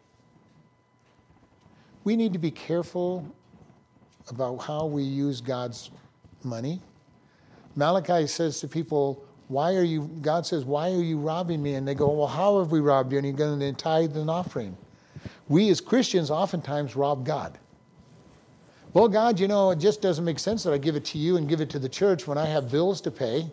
We 2.05 2.17
need 2.17 2.33
to 2.35 2.39
be 2.39 2.51
careful 2.51 3.27
about 4.29 4.59
how 4.59 4.87
we 4.87 5.03
use 5.03 5.41
God's 5.41 5.91
money. 6.45 6.81
Malachi 7.75 8.27
says 8.27 8.61
to 8.61 8.69
people, 8.69 9.25
Why 9.49 9.75
are 9.75 9.83
you, 9.83 10.11
God 10.23 10.47
says, 10.47 10.65
Why 10.65 10.91
are 10.91 11.03
you 11.03 11.19
robbing 11.19 11.63
me? 11.63 11.75
And 11.75 11.87
they 11.87 11.95
go, 11.95 12.11
Well, 12.11 12.27
how 12.27 12.59
have 12.59 12.71
we 12.71 12.81
robbed 12.81 13.13
you? 13.13 13.19
And 13.19 13.27
he's 13.27 13.35
going 13.35 13.59
to 13.59 13.73
tithe 13.73 14.17
an 14.17 14.29
offering. 14.29 14.77
We 15.49 15.69
as 15.71 15.81
Christians 15.81 16.31
oftentimes 16.31 16.97
rob 16.97 17.27
God. 17.27 17.59
Well, 18.95 19.09
God, 19.09 19.41
you 19.41 19.49
know, 19.49 19.71
it 19.71 19.79
just 19.79 20.03
doesn't 20.03 20.25
make 20.25 20.39
sense 20.39 20.63
that 20.65 20.73
I 20.73 20.79
give 20.79 20.97
it 20.97 21.05
to 21.07 21.19
you 21.19 21.37
and 21.39 21.49
give 21.49 21.61
it 21.61 21.71
to 21.71 21.79
the 21.79 21.89
church 21.89 22.27
when 22.27 22.37
I 22.37 22.45
have 22.45 22.71
bills 22.71 23.01
to 23.03 23.11
pay. 23.11 23.47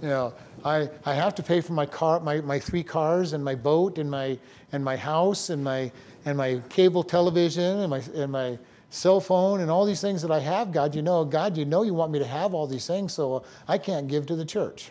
You 0.00 0.08
know, 0.08 0.34
I, 0.64 0.88
I 1.04 1.14
have 1.14 1.34
to 1.36 1.42
pay 1.42 1.60
for 1.60 1.74
my 1.74 1.84
car, 1.84 2.20
my, 2.20 2.40
my 2.40 2.58
three 2.58 2.82
cars 2.82 3.32
and 3.32 3.44
my 3.44 3.54
boat 3.54 3.98
and 3.98 4.10
my 4.10 4.38
and 4.72 4.84
my 4.84 4.96
house 4.96 5.50
and 5.50 5.62
my 5.62 5.90
and 6.24 6.36
my 6.36 6.60
cable 6.68 7.02
television 7.02 7.80
and 7.80 7.90
my 7.90 8.02
and 8.14 8.32
my 8.32 8.58
cell 8.90 9.20
phone 9.20 9.60
and 9.60 9.70
all 9.70 9.84
these 9.84 10.00
things 10.00 10.22
that 10.22 10.30
I 10.30 10.40
have, 10.40 10.72
God, 10.72 10.94
you 10.94 11.02
know, 11.02 11.24
God, 11.24 11.56
you 11.56 11.64
know 11.64 11.82
you 11.82 11.94
want 11.94 12.12
me 12.12 12.18
to 12.18 12.26
have 12.26 12.54
all 12.54 12.66
these 12.66 12.86
things, 12.86 13.12
so 13.12 13.44
I 13.66 13.78
can't 13.78 14.08
give 14.08 14.26
to 14.26 14.36
the 14.36 14.44
church. 14.44 14.90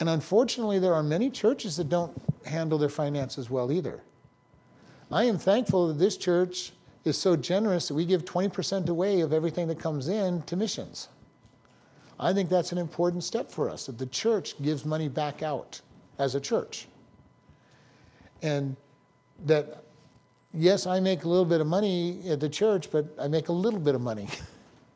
And 0.00 0.08
unfortunately, 0.08 0.78
there 0.78 0.94
are 0.94 1.02
many 1.02 1.30
churches 1.30 1.76
that 1.76 1.88
don't 1.88 2.12
handle 2.44 2.78
their 2.78 2.88
finances 2.88 3.48
well 3.48 3.72
either. 3.72 4.02
I 5.10 5.24
am 5.24 5.38
thankful 5.38 5.88
that 5.88 5.98
this 5.98 6.16
church 6.16 6.72
is 7.04 7.16
so 7.16 7.36
generous 7.36 7.88
that 7.88 7.94
we 7.94 8.04
give 8.04 8.24
20% 8.24 8.88
away 8.88 9.20
of 9.20 9.32
everything 9.32 9.68
that 9.68 9.78
comes 9.78 10.08
in 10.08 10.42
to 10.42 10.56
missions. 10.56 11.08
I 12.18 12.32
think 12.32 12.48
that's 12.48 12.72
an 12.72 12.78
important 12.78 13.24
step 13.24 13.50
for 13.50 13.68
us 13.68 13.86
that 13.86 13.98
the 13.98 14.06
church 14.06 14.60
gives 14.62 14.84
money 14.84 15.08
back 15.08 15.42
out 15.42 15.80
as 16.18 16.34
a 16.34 16.40
church. 16.40 16.86
And 18.42 18.76
that, 19.46 19.83
yes, 20.54 20.86
I 20.86 21.00
make 21.00 21.24
a 21.24 21.28
little 21.28 21.44
bit 21.44 21.60
of 21.60 21.66
money 21.66 22.20
at 22.28 22.40
the 22.40 22.48
church, 22.48 22.90
but 22.90 23.06
I 23.20 23.28
make 23.28 23.48
a 23.48 23.52
little 23.52 23.80
bit 23.80 23.94
of 23.94 24.00
money. 24.00 24.28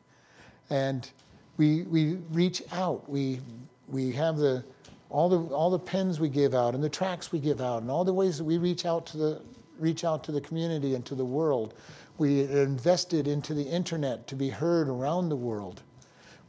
and 0.69 1.09
we, 1.57 1.83
we 1.83 2.15
reach 2.31 2.63
out. 2.71 3.09
We, 3.09 3.41
we 3.87 4.11
have 4.13 4.37
the, 4.37 4.63
all, 5.09 5.29
the, 5.29 5.39
all 5.53 5.69
the 5.69 5.79
pens 5.79 6.19
we 6.19 6.29
give 6.29 6.53
out 6.53 6.75
and 6.75 6.83
the 6.83 6.89
tracts 6.89 7.31
we 7.31 7.39
give 7.39 7.61
out 7.61 7.81
and 7.81 7.91
all 7.91 8.05
the 8.05 8.13
ways 8.13 8.37
that 8.37 8.43
we 8.43 8.57
reach 8.57 8.85
out 8.85 9.05
to 9.07 9.17
the, 9.17 9.41
reach 9.77 10.03
out 10.03 10.23
to 10.25 10.31
the 10.31 10.41
community 10.41 10.95
and 10.95 11.05
to 11.05 11.15
the 11.15 11.25
world. 11.25 11.73
We 12.17 12.41
invested 12.41 13.27
into 13.27 13.53
the 13.53 13.63
internet 13.63 14.27
to 14.27 14.35
be 14.35 14.49
heard 14.49 14.89
around 14.89 15.29
the 15.29 15.35
world. 15.35 15.81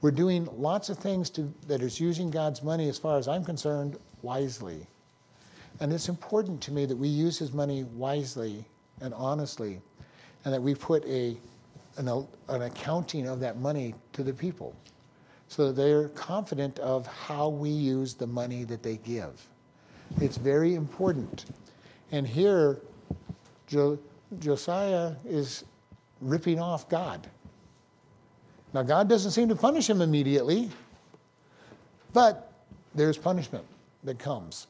We're 0.01 0.11
doing 0.11 0.49
lots 0.57 0.89
of 0.89 0.99
things 0.99 1.29
to, 1.31 1.53
that 1.67 1.83
is 1.83 2.01
using 2.01 2.31
God's 2.31 2.63
money, 2.63 2.89
as 2.89 2.99
far 2.99 3.19
as 3.19 3.29
I'm 3.29 3.45
concerned, 3.45 3.99
wisely. 4.23 4.87
And 5.79 5.93
it's 5.93 6.09
important 6.09 6.61
to 6.63 6.73
me 6.73 6.87
that 6.87 6.97
we 6.97 7.09
use 7.09 7.39
His 7.39 7.53
money 7.53 7.85
wisely 7.85 8.65
and 9.01 9.15
honestly, 9.15 9.81
and 10.45 10.55
that 10.55 10.63
we 10.63 10.75
put 10.75 11.05
a, 11.05 11.37
an, 11.97 12.09
an 12.49 12.63
accounting 12.63 13.27
of 13.27 13.41
that 13.41 13.59
money 13.59 13.95
to 14.13 14.23
the 14.23 14.33
people 14.33 14.75
so 15.49 15.67
that 15.67 15.73
they're 15.73 16.09
confident 16.11 16.79
of 16.79 17.07
how 17.07 17.49
we 17.49 17.71
use 17.71 18.15
the 18.15 18.27
money 18.27 18.65
that 18.65 18.83
they 18.83 18.97
give. 18.99 19.49
It's 20.21 20.37
very 20.37 20.75
important. 20.75 21.47
And 22.13 22.27
here, 22.27 22.79
jo- 23.67 23.99
Josiah 24.39 25.13
is 25.27 25.65
ripping 26.21 26.61
off 26.61 26.89
God. 26.89 27.27
Now, 28.73 28.83
God 28.83 29.09
doesn't 29.09 29.33
seem 29.33 29.49
to 29.49 29.57
punish 29.57 29.91
him 29.91 30.01
immediately, 30.01 30.71
but 32.13 32.53
there's 32.95 33.19
punishment 33.19 33.65
that 34.05 34.19
comes. 34.19 34.69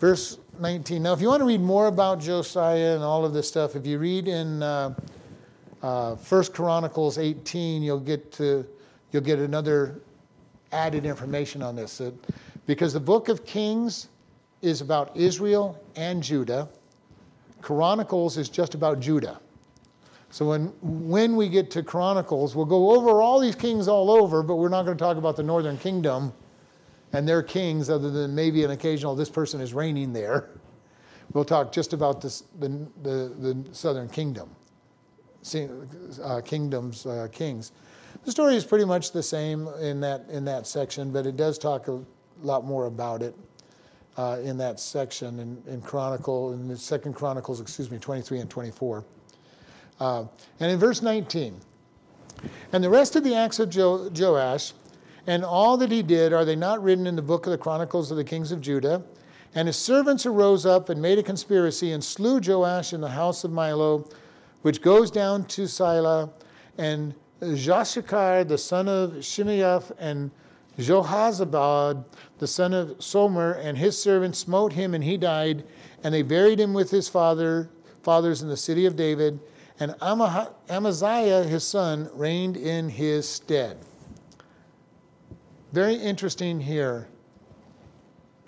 Verse 0.00 0.38
19. 0.58 1.02
Now, 1.02 1.12
if 1.12 1.20
you 1.20 1.28
want 1.28 1.40
to 1.42 1.44
read 1.44 1.60
more 1.60 1.86
about 1.86 2.20
Josiah 2.20 2.94
and 2.94 3.04
all 3.04 3.22
of 3.26 3.34
this 3.34 3.46
stuff, 3.46 3.76
if 3.76 3.86
you 3.86 3.98
read 3.98 4.28
in 4.28 4.62
uh, 4.62 4.94
uh, 5.82 6.14
1 6.14 6.44
Chronicles 6.46 7.18
18, 7.18 7.82
you'll 7.82 8.00
get 8.00 8.32
to 8.32 8.66
you'll 9.12 9.22
get 9.22 9.38
another 9.38 10.00
added 10.72 11.04
information 11.04 11.62
on 11.62 11.76
this. 11.76 12.00
because 12.66 12.94
the 12.94 13.00
book 13.00 13.28
of 13.28 13.44
Kings 13.44 14.08
is 14.62 14.80
about 14.80 15.14
Israel 15.14 15.78
and 15.96 16.22
Judah. 16.22 16.66
Chronicles 17.60 18.38
is 18.38 18.48
just 18.48 18.74
about 18.74 19.00
Judah. 19.00 19.38
So 20.30 20.48
when, 20.48 20.72
when 20.80 21.36
we 21.36 21.48
get 21.48 21.70
to 21.72 21.82
Chronicles, 21.82 22.56
we'll 22.56 22.64
go 22.64 22.92
over 22.92 23.20
all 23.20 23.40
these 23.40 23.56
kings 23.56 23.88
all 23.88 24.10
over, 24.10 24.42
but 24.42 24.56
we're 24.56 24.68
not 24.68 24.84
going 24.84 24.96
to 24.96 25.02
talk 25.02 25.16
about 25.16 25.36
the 25.36 25.42
northern 25.42 25.76
kingdom 25.76 26.32
and 27.12 27.28
their 27.28 27.42
kings, 27.42 27.90
other 27.90 28.10
than 28.10 28.34
maybe 28.34 28.64
an 28.64 28.70
occasional, 28.70 29.14
this 29.14 29.30
person 29.30 29.60
is 29.60 29.74
reigning 29.74 30.12
there. 30.12 30.50
We'll 31.32 31.44
talk 31.44 31.72
just 31.72 31.92
about 31.92 32.20
this, 32.20 32.44
the, 32.58 32.68
the, 33.02 33.32
the 33.38 33.64
southern 33.72 34.08
kingdom, 34.08 34.50
uh, 36.22 36.40
kingdoms, 36.44 37.06
uh, 37.06 37.28
kings. 37.30 37.72
The 38.24 38.30
story 38.30 38.56
is 38.56 38.64
pretty 38.64 38.84
much 38.84 39.12
the 39.12 39.22
same 39.22 39.68
in 39.80 40.00
that, 40.00 40.26
in 40.28 40.44
that 40.46 40.66
section, 40.66 41.12
but 41.12 41.26
it 41.26 41.36
does 41.36 41.58
talk 41.58 41.88
a 41.88 42.00
lot 42.42 42.64
more 42.64 42.86
about 42.86 43.22
it 43.22 43.34
uh, 44.16 44.38
in 44.42 44.58
that 44.58 44.80
section 44.80 45.38
in, 45.38 45.62
in 45.72 45.80
Chronicle, 45.80 46.52
in 46.52 46.68
the 46.68 46.76
Second 46.76 47.14
Chronicles, 47.14 47.60
excuse 47.60 47.90
me, 47.90 47.98
23 47.98 48.40
and 48.40 48.50
24. 48.50 49.04
Uh, 50.00 50.24
and 50.58 50.72
in 50.72 50.78
verse 50.78 51.02
19, 51.02 51.60
and 52.72 52.82
the 52.82 52.90
rest 52.90 53.16
of 53.16 53.24
the 53.24 53.34
acts 53.34 53.58
of 53.58 53.70
jo- 53.70 54.10
Joash 54.14 54.72
and 55.30 55.44
all 55.44 55.76
that 55.76 55.92
he 55.92 56.02
did, 56.02 56.32
are 56.32 56.44
they 56.44 56.56
not 56.56 56.82
written 56.82 57.06
in 57.06 57.14
the 57.14 57.22
book 57.22 57.46
of 57.46 57.52
the 57.52 57.58
Chronicles 57.58 58.10
of 58.10 58.16
the 58.16 58.24
kings 58.24 58.50
of 58.50 58.60
Judah? 58.60 59.00
And 59.54 59.68
his 59.68 59.76
servants 59.76 60.26
arose 60.26 60.66
up 60.66 60.88
and 60.88 61.00
made 61.00 61.20
a 61.20 61.22
conspiracy 61.22 61.92
and 61.92 62.02
slew 62.02 62.40
Joash 62.40 62.92
in 62.92 63.00
the 63.00 63.08
house 63.08 63.44
of 63.44 63.52
Millo, 63.52 64.12
which 64.62 64.82
goes 64.82 65.08
down 65.08 65.44
to 65.44 65.68
Silla, 65.68 66.30
and 66.78 67.14
Joshachar, 67.40 68.48
the 68.48 68.58
son 68.58 68.88
of 68.88 69.12
Shimeath, 69.22 69.92
and 70.00 70.32
Jehozabad, 70.78 72.04
the 72.38 72.46
son 72.48 72.74
of 72.74 72.98
Shomer, 72.98 73.56
and 73.64 73.78
his 73.78 73.96
servants 73.96 74.40
smote 74.40 74.72
him, 74.72 74.94
and 74.94 75.04
he 75.04 75.16
died. 75.16 75.62
And 76.02 76.12
they 76.12 76.22
buried 76.22 76.58
him 76.58 76.74
with 76.74 76.90
his 76.90 77.08
father, 77.08 77.70
fathers 78.02 78.42
in 78.42 78.48
the 78.48 78.56
city 78.56 78.84
of 78.84 78.96
David 78.96 79.38
and 79.78 79.94
Amaziah, 80.02 81.44
his 81.44 81.64
son, 81.64 82.10
reigned 82.12 82.56
in 82.56 82.88
his 82.88 83.28
stead. 83.28 83.78
Very 85.72 85.94
interesting 85.94 86.60
here. 86.60 87.08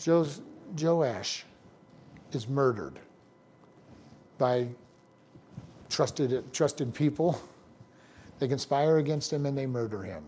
Joash 0.07 1.45
is 2.33 2.49
murdered 2.49 2.99
by 4.39 4.69
trusted, 5.89 6.53
trusted 6.53 6.95
people. 6.95 7.41
They 8.39 8.49
conspire 8.49 8.99
against 8.99 9.33
him 9.33 9.47
and 9.47 9.57
they 9.57 9.67
murder 9.67 10.03
him. 10.03 10.25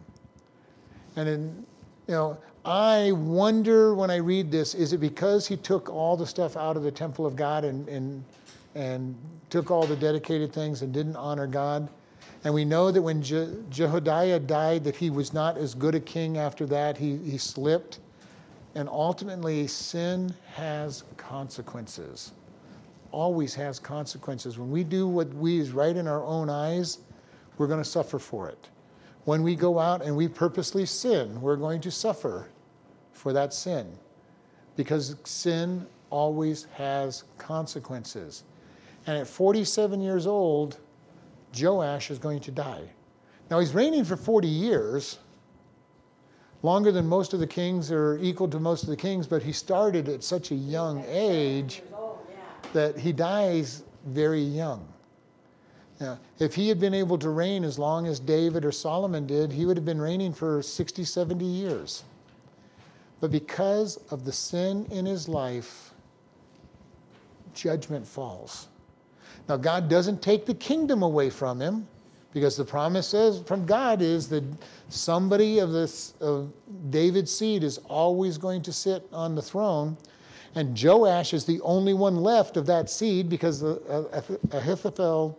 And 1.17 1.29
in, 1.29 1.67
you 2.07 2.15
know, 2.15 2.39
I 2.65 3.11
wonder 3.11 3.93
when 3.97 4.09
I 4.09 4.19
read 4.19 4.53
this, 4.53 4.73
is 4.73 4.93
it 4.93 4.99
because 4.99 5.49
he 5.49 5.57
took 5.57 5.91
all 5.91 6.17
the 6.17 6.27
stuff 6.27 6.57
out 6.57 6.77
of 6.77 6.85
the 6.85 6.93
temple 6.93 7.27
of 7.27 7.35
God 7.35 7.65
and, 7.65 7.89
and 7.89 8.23
and 8.75 9.17
took 9.51 9.71
all 9.71 9.87
the 9.87 9.97
dedicated 9.97 10.53
things 10.53 10.83
and 10.83 10.93
didn't 10.93 11.17
honor 11.17 11.47
God. 11.47 11.89
And 12.45 12.53
we 12.53 12.65
know 12.65 12.91
that 12.91 13.01
when 13.01 13.23
Je- 13.23 13.55
Jehoiada 13.71 14.39
died, 14.41 14.85
that 14.85 14.95
he 14.95 15.09
was 15.09 15.33
not 15.33 15.57
as 15.57 15.75
good 15.75 15.95
a 15.95 16.01
king 16.01 16.37
after 16.37 16.67
that. 16.67 16.99
He, 16.99 17.17
he 17.17 17.39
slipped. 17.39 18.01
And 18.75 18.89
ultimately, 18.89 19.67
sin 19.67 20.35
has 20.53 21.05
consequences. 21.17 22.33
Always 23.13 23.55
has 23.55 23.79
consequences. 23.79 24.59
When 24.59 24.71
we 24.71 24.85
do 24.85 25.09
what 25.09 25.33
we 25.33 25.59
is 25.59 25.71
right 25.71 25.97
in 25.97 26.07
our 26.07 26.23
own 26.25 26.51
eyes, 26.51 26.99
we're 27.57 27.67
going 27.67 27.83
to 27.83 27.89
suffer 27.89 28.19
for 28.19 28.49
it. 28.49 28.69
When 29.25 29.43
we 29.43 29.57
go 29.57 29.79
out 29.79 30.03
and 30.03 30.15
we 30.15 30.29
purposely 30.29 30.85
sin, 30.85 31.41
we're 31.41 31.57
going 31.57 31.81
to 31.81 31.91
suffer 31.91 32.49
for 33.13 33.33
that 33.33 33.55
sin. 33.55 33.91
Because 34.77 35.17
sin 35.25 35.87
always 36.11 36.65
has 36.75 37.25
consequences. 37.39 38.43
And 39.07 39.17
at 39.17 39.27
47 39.27 40.01
years 40.01 40.27
old, 40.27 40.79
Joash 41.59 42.11
is 42.11 42.19
going 42.19 42.41
to 42.41 42.51
die. 42.51 42.89
Now, 43.51 43.59
he's 43.61 43.75
reigning 43.75 44.05
for 44.05 44.17
40 44.17 44.49
years, 44.49 45.19
longer 46.63 46.91
than 46.91 47.07
most 47.07 47.35
of 47.35 47.41
the 47.41 47.47
kings 47.47 47.93
or 47.93 48.19
equal 48.23 48.49
to 48.49 48.59
most 48.59 48.85
of 48.85 48.89
the 48.89 48.97
kings, 48.97 49.27
but 49.27 49.43
he 49.43 49.53
started 49.53 50.09
at 50.09 50.25
such 50.25 50.51
a 50.51 50.55
young 50.55 51.05
age 51.07 51.83
that 52.73 52.99
he 52.99 53.13
dies 53.13 53.83
very 54.07 54.41
young. 54.41 54.87
Now, 56.01 56.19
if 56.39 56.55
he 56.55 56.69
had 56.69 56.81
been 56.81 56.95
able 56.95 57.19
to 57.19 57.29
reign 57.29 57.65
as 57.65 57.79
long 57.79 58.07
as 58.07 58.19
David 58.19 58.65
or 58.65 58.73
Solomon 58.73 59.27
did, 59.27 59.53
he 59.53 59.65
would 59.67 59.77
have 59.77 59.85
been 59.85 60.01
reigning 60.01 60.33
for 60.33 60.63
60, 60.63 61.05
70 61.05 61.45
years. 61.45 62.05
But 63.21 63.31
because 63.31 63.99
of 64.11 64.25
the 64.25 64.33
sin 64.33 64.87
in 64.91 65.07
his 65.07 65.29
life, 65.29 65.93
judgment 67.55 68.07
falls. 68.07 68.69
Now, 69.49 69.57
God 69.57 69.89
doesn't 69.89 70.23
take 70.23 70.47
the 70.47 70.55
kingdom 70.55 71.03
away 71.03 71.31
from 71.31 71.61
him 71.61 71.87
Because 72.35 72.57
the 72.57 72.65
promise 72.65 73.09
says 73.09 73.43
from 73.47 73.65
God 73.65 74.03
is 74.03 74.29
that 74.31 74.45
somebody 74.89 75.61
of 75.61 75.73
this 75.73 76.15
of 76.21 76.53
David's 76.91 77.33
seed 77.35 77.63
is 77.63 77.79
always 77.89 78.39
going 78.39 78.61
to 78.63 78.73
sit 78.73 79.09
on 79.13 79.37
the 79.37 79.43
throne. 79.43 79.97
And 80.57 80.77
Joash 80.81 81.33
is 81.33 81.45
the 81.45 81.61
only 81.63 81.95
one 81.95 82.17
left 82.17 82.57
of 82.57 82.67
that 82.67 82.91
seed 82.91 83.29
because 83.29 83.63
uh, 83.65 84.23
Ahithophel, 84.51 85.39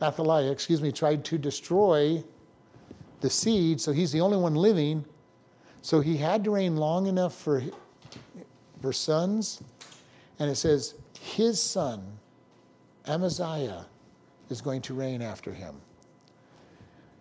Athaliah, 0.00 0.50
excuse 0.50 0.80
me, 0.80 0.92
tried 0.92 1.24
to 1.26 1.38
destroy 1.38 2.22
the 3.20 3.30
seed, 3.30 3.80
so 3.80 3.92
he's 3.92 4.12
the 4.12 4.20
only 4.20 4.36
one 4.36 4.54
living. 4.54 5.04
So 5.82 6.00
he 6.00 6.16
had 6.16 6.44
to 6.44 6.52
reign 6.52 6.76
long 6.76 7.06
enough 7.06 7.34
for, 7.34 7.62
for 8.80 8.92
sons. 8.92 9.62
And 10.38 10.50
it 10.50 10.56
says, 10.56 10.94
his 11.20 11.60
son, 11.60 12.04
Amaziah, 13.06 13.86
is 14.52 14.60
going 14.60 14.82
to 14.82 14.94
reign 14.94 15.22
after 15.22 15.52
him. 15.52 15.74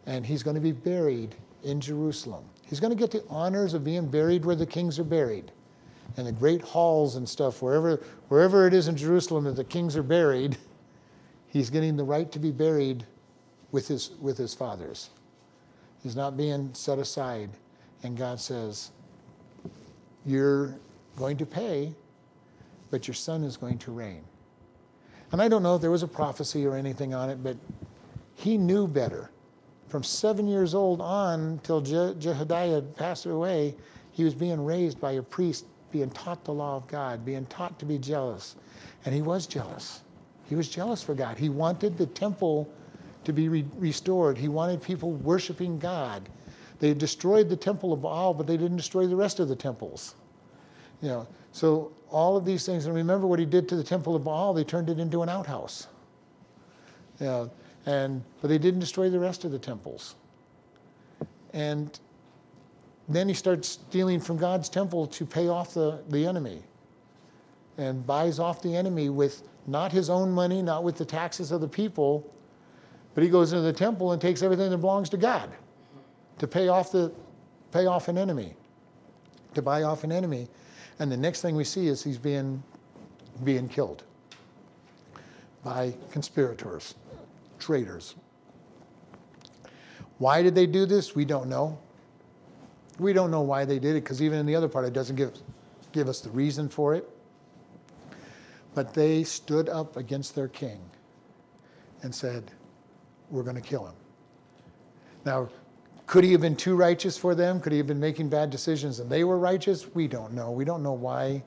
And 0.05 0.25
he's 0.25 0.43
going 0.43 0.55
to 0.55 0.61
be 0.61 0.71
buried 0.71 1.35
in 1.63 1.79
Jerusalem. 1.79 2.43
He's 2.63 2.79
going 2.79 2.95
to 2.95 2.99
get 2.99 3.11
the 3.11 3.23
honors 3.29 3.73
of 3.73 3.83
being 3.83 4.07
buried 4.07 4.45
where 4.45 4.55
the 4.55 4.65
kings 4.65 4.99
are 4.99 5.03
buried. 5.03 5.51
And 6.17 6.27
the 6.27 6.31
great 6.31 6.61
halls 6.61 7.15
and 7.15 7.27
stuff, 7.27 7.61
wherever, 7.61 8.01
wherever 8.27 8.67
it 8.67 8.73
is 8.73 8.87
in 8.87 8.97
Jerusalem 8.97 9.45
that 9.45 9.55
the 9.55 9.63
kings 9.63 9.95
are 9.95 10.03
buried, 10.03 10.57
he's 11.47 11.69
getting 11.69 11.95
the 11.95 12.03
right 12.03 12.31
to 12.31 12.39
be 12.39 12.51
buried 12.51 13.05
with 13.71 13.87
his, 13.87 14.11
with 14.19 14.37
his 14.37 14.53
fathers. 14.53 15.09
He's 16.03 16.15
not 16.15 16.35
being 16.35 16.73
set 16.73 16.99
aside. 16.99 17.49
And 18.03 18.17
God 18.17 18.39
says, 18.39 18.91
You're 20.25 20.75
going 21.15 21.37
to 21.37 21.45
pay, 21.45 21.93
but 22.89 23.07
your 23.07 23.15
son 23.15 23.43
is 23.43 23.55
going 23.55 23.77
to 23.79 23.91
reign. 23.91 24.23
And 25.31 25.41
I 25.41 25.47
don't 25.47 25.63
know 25.63 25.75
if 25.75 25.81
there 25.81 25.91
was 25.91 26.03
a 26.03 26.07
prophecy 26.07 26.65
or 26.65 26.75
anything 26.75 27.13
on 27.13 27.29
it, 27.29 27.41
but 27.41 27.55
he 28.35 28.57
knew 28.57 28.87
better. 28.87 29.29
From 29.87 30.03
seven 30.03 30.47
years 30.47 30.73
old 30.73 31.01
on 31.01 31.59
till 31.63 31.81
Je- 31.81 32.15
Jehoiada 32.19 32.81
passed 32.95 33.25
away, 33.25 33.75
he 34.11 34.23
was 34.23 34.33
being 34.33 34.63
raised 34.63 34.99
by 34.99 35.13
a 35.13 35.21
priest, 35.21 35.65
being 35.91 36.09
taught 36.09 36.43
the 36.43 36.53
law 36.53 36.75
of 36.75 36.87
God, 36.87 37.25
being 37.25 37.45
taught 37.45 37.77
to 37.79 37.85
be 37.85 37.97
jealous. 37.97 38.55
And 39.05 39.15
he 39.15 39.21
was 39.21 39.47
jealous. 39.47 40.01
He 40.47 40.55
was 40.55 40.67
jealous 40.67 41.01
for 41.01 41.13
God. 41.13 41.37
He 41.37 41.49
wanted 41.49 41.97
the 41.97 42.07
temple 42.07 42.69
to 43.23 43.31
be 43.31 43.47
re- 43.47 43.65
restored. 43.77 44.37
He 44.37 44.47
wanted 44.49 44.81
people 44.81 45.11
worshiping 45.11 45.79
God. 45.79 46.27
They 46.79 46.93
destroyed 46.93 47.47
the 47.47 47.55
temple 47.55 47.93
of 47.93 48.01
Baal, 48.01 48.33
but 48.33 48.47
they 48.47 48.57
didn't 48.57 48.77
destroy 48.77 49.07
the 49.07 49.15
rest 49.15 49.39
of 49.39 49.47
the 49.47 49.55
temples. 49.55 50.15
You 51.01 51.09
know, 51.09 51.27
so 51.51 51.91
all 52.09 52.37
of 52.37 52.45
these 52.45 52.65
things, 52.65 52.85
and 52.85 52.95
remember 52.95 53.27
what 53.27 53.39
he 53.39 53.45
did 53.45 53.67
to 53.69 53.75
the 53.75 53.83
temple 53.83 54.15
of 54.15 54.23
Baal, 54.23 54.53
they 54.53 54.63
turned 54.63 54.89
it 54.89 54.99
into 54.99 55.23
an 55.23 55.29
outhouse. 55.29 55.87
You 57.19 57.25
know, 57.25 57.51
and 57.85 58.23
but 58.41 58.49
they 58.49 58.57
didn't 58.57 58.79
destroy 58.79 59.09
the 59.09 59.19
rest 59.19 59.43
of 59.43 59.51
the 59.51 59.59
temples. 59.59 60.15
And 61.53 61.99
then 63.09 63.27
he 63.27 63.33
starts 63.33 63.67
stealing 63.67 64.19
from 64.19 64.37
God's 64.37 64.69
temple 64.69 65.07
to 65.07 65.25
pay 65.25 65.47
off 65.47 65.73
the, 65.73 66.01
the 66.09 66.25
enemy. 66.25 66.63
And 67.77 68.05
buys 68.05 68.39
off 68.39 68.61
the 68.61 68.75
enemy 68.75 69.09
with 69.09 69.43
not 69.67 69.91
his 69.91 70.09
own 70.09 70.31
money, 70.31 70.61
not 70.61 70.83
with 70.83 70.97
the 70.97 71.05
taxes 71.05 71.51
of 71.51 71.61
the 71.61 71.67
people, 71.67 72.31
but 73.15 73.23
he 73.23 73.29
goes 73.29 73.53
into 73.53 73.63
the 73.63 73.73
temple 73.73 74.11
and 74.11 74.21
takes 74.21 74.41
everything 74.41 74.69
that 74.69 74.77
belongs 74.77 75.09
to 75.09 75.17
God 75.17 75.49
to 76.39 76.47
pay 76.47 76.67
off 76.67 76.91
the 76.91 77.11
pay 77.71 77.85
off 77.85 78.07
an 78.07 78.17
enemy, 78.17 78.53
to 79.53 79.61
buy 79.61 79.83
off 79.83 80.03
an 80.03 80.11
enemy. 80.11 80.47
And 81.01 81.11
the 81.11 81.17
next 81.17 81.41
thing 81.41 81.55
we 81.55 81.63
see 81.63 81.87
is 81.87 82.03
he's 82.03 82.19
being 82.19 82.61
being 83.43 83.67
killed 83.67 84.03
by 85.63 85.95
conspirators, 86.11 86.93
traitors. 87.57 88.13
Why 90.19 90.43
did 90.43 90.53
they 90.53 90.67
do 90.67 90.85
this? 90.85 91.15
We 91.15 91.25
don't 91.25 91.49
know. 91.49 91.79
We 92.99 93.13
don't 93.13 93.31
know 93.31 93.41
why 93.41 93.65
they 93.65 93.79
did 93.79 93.95
it 93.95 94.03
because 94.03 94.21
even 94.21 94.37
in 94.37 94.45
the 94.45 94.55
other 94.55 94.67
part, 94.67 94.85
it 94.85 94.93
doesn't 94.93 95.15
give, 95.15 95.33
give 95.91 96.07
us 96.07 96.21
the 96.21 96.29
reason 96.29 96.69
for 96.69 96.93
it. 96.93 97.09
But 98.75 98.93
they 98.93 99.23
stood 99.23 99.69
up 99.69 99.97
against 99.97 100.35
their 100.35 100.49
king 100.49 100.79
and 102.03 102.13
said, 102.13 102.51
we're 103.31 103.41
going 103.41 103.55
to 103.55 103.61
kill 103.61 103.87
him. 103.87 103.95
Now, 105.25 105.49
could 106.07 106.23
he 106.23 106.31
have 106.31 106.41
been 106.41 106.55
too 106.55 106.75
righteous 106.75 107.17
for 107.17 107.35
them? 107.35 107.59
Could 107.61 107.71
he 107.71 107.77
have 107.77 107.87
been 107.87 107.99
making 107.99 108.29
bad 108.29 108.49
decisions 108.49 108.99
and 108.99 109.09
they 109.09 109.23
were 109.23 109.37
righteous? 109.37 109.93
We 109.93 110.07
don't 110.07 110.33
know. 110.33 110.51
We 110.51 110.65
don't 110.65 110.83
know 110.83 110.93
why. 110.93 111.43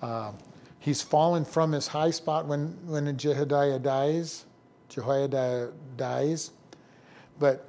Uh, 0.00 0.32
he's 0.78 1.02
fallen 1.02 1.44
from 1.44 1.72
his 1.72 1.86
high 1.86 2.10
spot 2.10 2.46
when, 2.46 2.78
when 2.86 3.16
Jehoiada 3.16 3.78
dies. 3.78 4.44
Jehoiada 4.88 5.72
dies. 5.96 6.52
But 7.38 7.66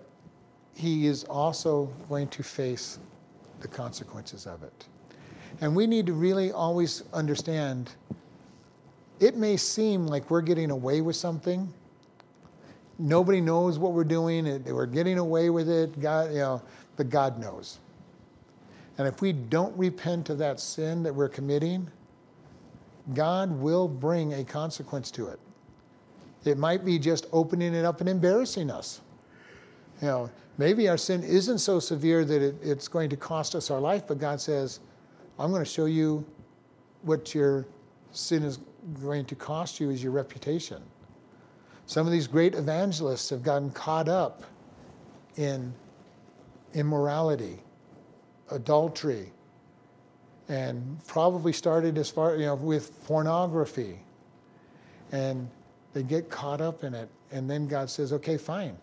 he 0.75 1.07
is 1.07 1.23
also 1.25 1.85
going 2.09 2.27
to 2.29 2.43
face 2.43 2.99
the 3.61 3.67
consequences 3.67 4.45
of 4.45 4.63
it. 4.63 4.87
And 5.61 5.75
we 5.75 5.87
need 5.87 6.05
to 6.07 6.13
really 6.13 6.51
always 6.51 7.03
understand 7.13 7.91
it 9.19 9.37
may 9.37 9.55
seem 9.55 10.07
like 10.07 10.29
we're 10.29 10.41
getting 10.41 10.71
away 10.71 11.01
with 11.01 11.15
something, 11.15 11.71
nobody 12.99 13.41
knows 13.41 13.79
what 13.79 13.93
we're 13.93 14.03
doing. 14.03 14.63
We're 14.65 14.85
getting 14.85 15.17
away 15.17 15.49
with 15.49 15.69
it. 15.69 15.99
God, 15.99 16.31
you 16.31 16.39
know, 16.39 16.61
but 16.95 17.09
God 17.09 17.39
knows. 17.39 17.79
And 18.97 19.07
if 19.07 19.21
we 19.21 19.33
don't 19.33 19.75
repent 19.77 20.29
of 20.29 20.37
that 20.37 20.59
sin 20.59 21.03
that 21.03 21.13
we're 21.13 21.29
committing, 21.29 21.89
God 23.13 23.51
will 23.51 23.87
bring 23.87 24.33
a 24.33 24.43
consequence 24.43 25.11
to 25.11 25.27
it. 25.27 25.39
It 26.45 26.57
might 26.57 26.85
be 26.85 26.99
just 26.99 27.27
opening 27.31 27.73
it 27.73 27.85
up 27.85 28.01
and 28.01 28.09
embarrassing 28.09 28.69
us. 28.69 29.01
You 30.01 30.07
know, 30.07 30.29
maybe 30.57 30.87
our 30.89 30.97
sin 30.97 31.23
isn't 31.23 31.59
so 31.59 31.79
severe 31.79 32.25
that 32.25 32.41
it, 32.41 32.55
it's 32.61 32.87
going 32.87 33.09
to 33.09 33.17
cost 33.17 33.55
us 33.55 33.71
our 33.71 33.79
life, 33.79 34.07
but 34.07 34.19
God 34.19 34.39
says, 34.39 34.79
I'm 35.39 35.51
going 35.51 35.63
to 35.63 35.69
show 35.69 35.85
you 35.85 36.25
what 37.01 37.33
your 37.33 37.65
sin 38.11 38.43
is 38.43 38.59
going 39.01 39.25
to 39.25 39.35
cost 39.35 39.79
you 39.79 39.89
is 39.89 40.03
your 40.03 40.11
reputation. 40.11 40.81
Some 41.85 42.05
of 42.07 42.13
these 42.13 42.27
great 42.27 42.55
evangelists 42.55 43.29
have 43.29 43.43
gotten 43.43 43.71
caught 43.71 44.07
up 44.07 44.43
in 45.35 45.73
immorality, 46.73 47.59
adultery, 48.51 49.31
and 50.49 50.99
probably 51.07 51.53
started 51.53 51.97
as 51.97 52.09
far, 52.09 52.35
you 52.35 52.45
know, 52.45 52.55
with 52.55 53.03
pornography. 53.05 53.99
And 55.11 55.49
they 55.93 56.03
get 56.03 56.29
caught 56.29 56.61
up 56.61 56.83
in 56.83 56.93
it. 56.93 57.09
And 57.31 57.49
then 57.49 57.67
God 57.67 57.89
says, 57.89 58.13
okay, 58.13 58.37
fine. 58.37 58.77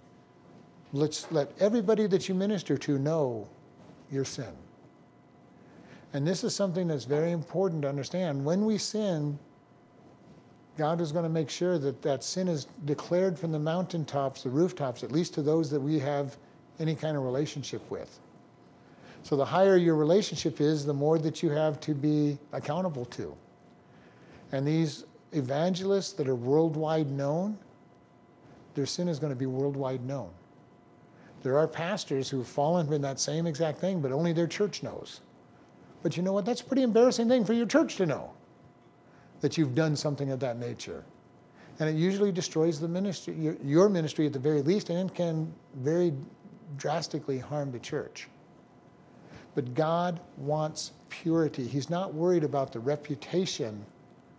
Let's 0.92 1.30
let 1.30 1.52
everybody 1.60 2.06
that 2.06 2.28
you 2.28 2.34
minister 2.34 2.76
to 2.78 2.98
know 2.98 3.48
your 4.10 4.24
sin. 4.24 4.52
And 6.12 6.26
this 6.26 6.42
is 6.42 6.54
something 6.54 6.88
that's 6.88 7.04
very 7.04 7.30
important 7.30 7.82
to 7.82 7.88
understand. 7.88 8.44
When 8.44 8.64
we 8.64 8.78
sin, 8.78 9.38
God 10.80 11.02
is 11.02 11.12
going 11.12 11.24
to 11.24 11.28
make 11.28 11.50
sure 11.50 11.78
that 11.78 12.00
that 12.00 12.24
sin 12.24 12.48
is 12.48 12.66
declared 12.86 13.38
from 13.38 13.52
the 13.52 13.58
mountaintops, 13.58 14.44
the 14.44 14.48
rooftops, 14.48 15.04
at 15.04 15.12
least 15.12 15.34
to 15.34 15.42
those 15.42 15.68
that 15.68 15.78
we 15.78 15.98
have 15.98 16.38
any 16.78 16.94
kind 16.94 17.18
of 17.18 17.22
relationship 17.22 17.82
with. 17.90 18.18
So 19.22 19.36
the 19.36 19.44
higher 19.44 19.76
your 19.76 19.94
relationship 19.94 20.58
is, 20.58 20.86
the 20.86 20.94
more 20.94 21.18
that 21.18 21.42
you 21.42 21.50
have 21.50 21.80
to 21.80 21.92
be 21.92 22.38
accountable 22.54 23.04
to. 23.04 23.36
And 24.52 24.66
these 24.66 25.04
evangelists 25.32 26.14
that 26.14 26.26
are 26.30 26.34
worldwide 26.34 27.10
known, 27.10 27.58
their 28.74 28.86
sin 28.86 29.06
is 29.06 29.18
going 29.18 29.34
to 29.34 29.38
be 29.38 29.44
worldwide 29.44 30.02
known. 30.06 30.30
There 31.42 31.58
are 31.58 31.68
pastors 31.68 32.30
who've 32.30 32.48
fallen 32.48 32.90
in 32.90 33.02
that 33.02 33.20
same 33.20 33.46
exact 33.46 33.80
thing, 33.80 34.00
but 34.00 34.12
only 34.12 34.32
their 34.32 34.46
church 34.46 34.82
knows. 34.82 35.20
But 36.02 36.16
you 36.16 36.22
know 36.22 36.32
what? 36.32 36.46
That's 36.46 36.62
a 36.62 36.64
pretty 36.64 36.84
embarrassing 36.84 37.28
thing 37.28 37.44
for 37.44 37.52
your 37.52 37.66
church 37.66 37.96
to 37.96 38.06
know 38.06 38.30
that 39.40 39.56
you've 39.56 39.74
done 39.74 39.96
something 39.96 40.30
of 40.30 40.40
that 40.40 40.58
nature. 40.58 41.04
And 41.78 41.88
it 41.88 41.96
usually 41.96 42.30
destroys 42.30 42.78
the 42.78 42.88
ministry, 42.88 43.56
your, 43.64 43.88
ministry 43.88 44.26
at 44.26 44.32
the 44.32 44.38
very 44.38 44.60
least, 44.60 44.90
and 44.90 45.12
can 45.14 45.52
very 45.76 46.12
drastically 46.76 47.38
harm 47.38 47.72
the 47.72 47.78
church. 47.78 48.28
But 49.54 49.74
God 49.74 50.20
wants 50.36 50.92
purity. 51.08 51.66
He's 51.66 51.88
not 51.88 52.12
worried 52.12 52.44
about 52.44 52.72
the 52.72 52.80
reputation 52.80 53.84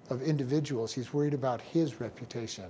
of 0.10 0.22
individuals, 0.22 0.94
He's 0.94 1.14
worried 1.14 1.34
about 1.34 1.62
His 1.62 2.00
reputation. 2.00 2.66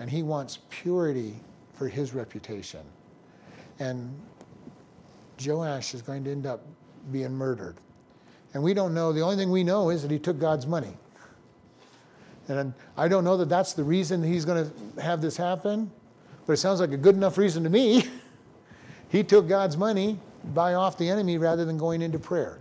And 0.00 0.08
He 0.08 0.22
wants 0.22 0.60
purity 0.70 1.34
for 1.72 1.88
His 1.88 2.14
reputation. 2.14 2.82
And 3.80 4.14
Joash 5.44 5.94
is 5.94 6.02
going 6.02 6.24
to 6.24 6.30
end 6.30 6.46
up 6.46 6.60
being 7.10 7.32
murdered. 7.32 7.76
And 8.54 8.62
we 8.62 8.74
don't 8.74 8.94
know, 8.94 9.12
the 9.12 9.20
only 9.20 9.36
thing 9.36 9.50
we 9.50 9.64
know 9.64 9.90
is 9.90 10.02
that 10.02 10.10
he 10.10 10.18
took 10.18 10.38
God's 10.38 10.66
money. 10.66 10.96
And 12.48 12.72
I 12.96 13.08
don't 13.08 13.24
know 13.24 13.36
that 13.36 13.48
that's 13.48 13.74
the 13.74 13.84
reason 13.84 14.22
he's 14.22 14.44
going 14.44 14.70
to 14.70 15.02
have 15.02 15.20
this 15.20 15.36
happen, 15.36 15.90
but 16.46 16.54
it 16.54 16.56
sounds 16.56 16.80
like 16.80 16.92
a 16.92 16.96
good 16.96 17.14
enough 17.14 17.36
reason 17.36 17.62
to 17.64 17.70
me. 17.70 18.04
he 19.10 19.22
took 19.22 19.48
God's 19.48 19.76
money, 19.76 20.18
buy 20.54 20.74
off 20.74 20.96
the 20.96 21.08
enemy 21.08 21.36
rather 21.36 21.64
than 21.64 21.76
going 21.76 22.00
into 22.00 22.18
prayer. 22.18 22.58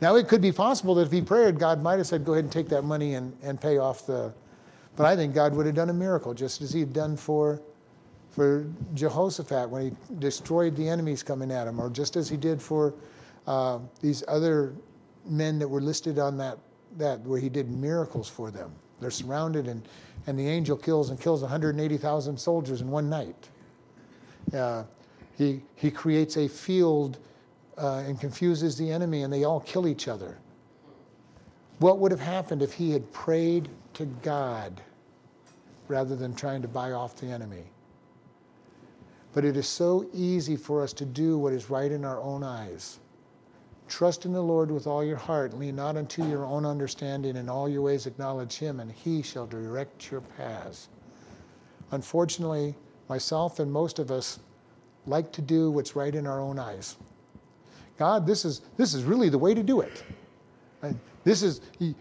Now, 0.00 0.16
it 0.16 0.28
could 0.28 0.40
be 0.40 0.52
possible 0.52 0.94
that 0.96 1.02
if 1.02 1.12
he 1.12 1.20
prayed, 1.20 1.58
God 1.58 1.82
might 1.82 1.98
have 1.98 2.06
said, 2.06 2.24
Go 2.24 2.32
ahead 2.32 2.44
and 2.44 2.52
take 2.52 2.68
that 2.68 2.82
money 2.82 3.14
and, 3.14 3.36
and 3.42 3.60
pay 3.60 3.78
off 3.78 4.06
the. 4.06 4.32
But 4.96 5.06
I 5.06 5.16
think 5.16 5.34
God 5.34 5.54
would 5.54 5.66
have 5.66 5.74
done 5.74 5.90
a 5.90 5.94
miracle, 5.94 6.34
just 6.34 6.60
as 6.60 6.72
he 6.72 6.80
had 6.80 6.92
done 6.92 7.16
for, 7.16 7.60
for 8.30 8.66
Jehoshaphat 8.94 9.68
when 9.70 9.82
he 9.82 9.92
destroyed 10.18 10.76
the 10.76 10.88
enemies 10.88 11.22
coming 11.22 11.50
at 11.50 11.66
him, 11.66 11.80
or 11.80 11.90
just 11.90 12.16
as 12.16 12.28
he 12.28 12.36
did 12.36 12.60
for 12.60 12.94
uh, 13.46 13.78
these 14.00 14.24
other 14.28 14.74
men 15.24 15.58
that 15.58 15.68
were 15.68 15.80
listed 15.80 16.18
on 16.18 16.36
that, 16.38 16.58
that 16.96 17.20
where 17.20 17.38
he 17.38 17.48
did 17.48 17.70
miracles 17.70 18.28
for 18.28 18.50
them. 18.50 18.72
They're 19.00 19.10
surrounded, 19.10 19.68
and, 19.68 19.86
and 20.26 20.38
the 20.38 20.46
angel 20.46 20.76
kills 20.76 21.10
and 21.10 21.20
kills 21.20 21.42
180,000 21.42 22.36
soldiers 22.36 22.80
in 22.80 22.90
one 22.90 23.08
night. 23.08 23.48
Uh, 24.52 24.84
he, 25.36 25.62
he 25.76 25.90
creates 25.90 26.36
a 26.36 26.48
field 26.48 27.18
uh, 27.76 28.02
and 28.06 28.20
confuses 28.20 28.76
the 28.76 28.90
enemy, 28.90 29.22
and 29.22 29.32
they 29.32 29.44
all 29.44 29.60
kill 29.60 29.86
each 29.86 30.08
other. 30.08 30.38
What 31.78 31.98
would 31.98 32.10
have 32.10 32.20
happened 32.20 32.62
if 32.62 32.72
he 32.72 32.90
had 32.90 33.12
prayed 33.12 33.68
to 33.94 34.06
God 34.22 34.80
rather 35.86 36.16
than 36.16 36.34
trying 36.34 36.60
to 36.62 36.68
buy 36.68 36.92
off 36.92 37.16
the 37.16 37.26
enemy? 37.28 37.64
But 39.32 39.44
it 39.44 39.56
is 39.56 39.68
so 39.68 40.08
easy 40.12 40.56
for 40.56 40.82
us 40.82 40.92
to 40.94 41.04
do 41.04 41.38
what 41.38 41.52
is 41.52 41.70
right 41.70 41.92
in 41.92 42.04
our 42.04 42.20
own 42.20 42.42
eyes. 42.42 42.98
Trust 43.88 44.26
in 44.26 44.32
the 44.32 44.42
Lord 44.42 44.70
with 44.70 44.86
all 44.86 45.02
your 45.02 45.16
heart. 45.16 45.58
Lean 45.58 45.76
not 45.76 45.96
unto 45.96 46.24
your 46.24 46.44
own 46.44 46.66
understanding. 46.66 47.36
In 47.36 47.48
all 47.48 47.68
your 47.68 47.82
ways 47.82 48.06
acknowledge 48.06 48.56
him, 48.56 48.80
and 48.80 48.92
he 48.92 49.22
shall 49.22 49.46
direct 49.46 50.10
your 50.10 50.20
paths. 50.20 50.88
Unfortunately, 51.90 52.74
myself 53.08 53.58
and 53.58 53.72
most 53.72 53.98
of 53.98 54.10
us 54.10 54.38
like 55.06 55.32
to 55.32 55.42
do 55.42 55.70
what's 55.70 55.96
right 55.96 56.14
in 56.14 56.26
our 56.26 56.40
own 56.40 56.58
eyes. 56.58 56.96
God, 57.98 58.26
this 58.26 58.44
is, 58.44 58.60
this 58.76 58.94
is 58.94 59.04
really 59.04 59.28
the 59.28 59.38
way 59.38 59.54
to 59.54 59.62
do 59.62 59.80
it. 59.80 60.04
And 60.82 60.98
This 61.24 61.42
is 61.42 61.60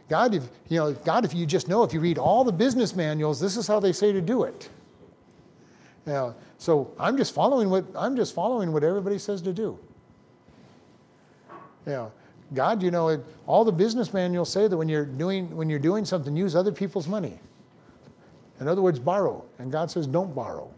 God. 0.09 0.35
If 0.35 0.43
you 0.69 0.77
know, 0.77 0.93
God, 0.93 1.25
if 1.25 1.33
you 1.33 1.45
just 1.45 1.67
know, 1.67 1.83
if 1.83 1.93
you 1.93 1.99
read 1.99 2.17
all 2.17 2.43
the 2.43 2.51
business 2.51 2.95
manuals, 2.95 3.39
this 3.39 3.57
is 3.57 3.67
how 3.67 3.79
they 3.79 3.91
say 3.91 4.11
to 4.11 4.21
do 4.21 4.43
it. 4.43 4.69
Yeah. 6.05 6.33
So 6.57 6.93
I'm 6.99 7.17
just 7.17 7.33
following 7.33 7.69
what 7.69 7.85
I'm 7.95 8.15
just 8.15 8.33
following 8.33 8.71
what 8.71 8.83
everybody 8.83 9.17
says 9.17 9.41
to 9.41 9.53
do. 9.53 9.77
Yeah. 11.87 12.09
God, 12.53 12.83
you 12.83 12.91
know, 12.91 13.23
all 13.45 13.65
the 13.65 13.71
business 13.71 14.13
manuals 14.13 14.51
say 14.51 14.67
that 14.67 14.77
when 14.77 14.87
you're 14.87 15.05
doing 15.05 15.55
when 15.55 15.69
you're 15.69 15.79
doing 15.79 16.05
something, 16.05 16.35
use 16.35 16.55
other 16.55 16.71
people's 16.71 17.07
money. 17.07 17.39
In 18.59 18.67
other 18.67 18.81
words, 18.81 18.99
borrow. 18.99 19.43
And 19.59 19.71
God 19.71 19.91
says, 19.91 20.07
don't 20.07 20.33
borrow. 20.33 20.69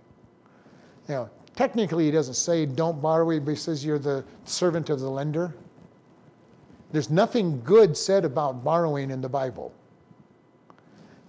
Now, 1.07 1.29
technically, 1.55 2.05
He 2.05 2.11
doesn't 2.11 2.35
say 2.35 2.65
don't 2.65 3.01
borrow, 3.01 3.29
He 3.29 3.55
says 3.55 3.85
you're 3.85 3.99
the 3.99 4.23
servant 4.45 4.89
of 4.89 4.99
the 4.99 5.09
lender. 5.09 5.53
There's 6.91 7.09
nothing 7.09 7.61
good 7.63 7.95
said 7.95 8.25
about 8.25 8.63
borrowing 8.63 9.11
in 9.11 9.21
the 9.21 9.29
Bible. 9.29 9.73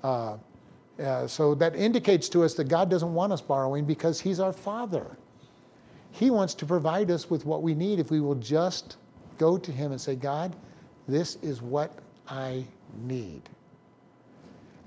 Uh, 0.03 0.39
uh, 0.99 1.27
so 1.27 1.55
that 1.55 1.77
indicates 1.77 2.29
to 2.31 2.43
us 2.45 2.55
that 2.55 2.69
God 2.69 2.91
doesn't 2.91 3.13
want 3.13 3.33
us 3.33 3.41
borrowing 3.41 3.85
because 3.85 4.21
He's 4.21 4.41
our 4.41 4.53
Father. 4.53 5.07
He 6.13 6.31
wants 6.31 6.55
to 6.55 6.67
provide 6.67 7.11
us 7.11 7.31
with 7.31 7.45
what 7.45 7.63
we 7.63 7.75
need 7.75 8.01
if 8.01 8.11
we 8.11 8.21
will 8.21 8.35
just 8.35 8.97
go 9.41 9.57
to 9.57 9.73
Him 9.73 9.91
and 9.91 10.01
say, 10.01 10.15
God, 10.15 10.55
this 11.09 11.37
is 11.37 11.63
what 11.63 11.99
I 12.29 12.65
need. 13.03 13.43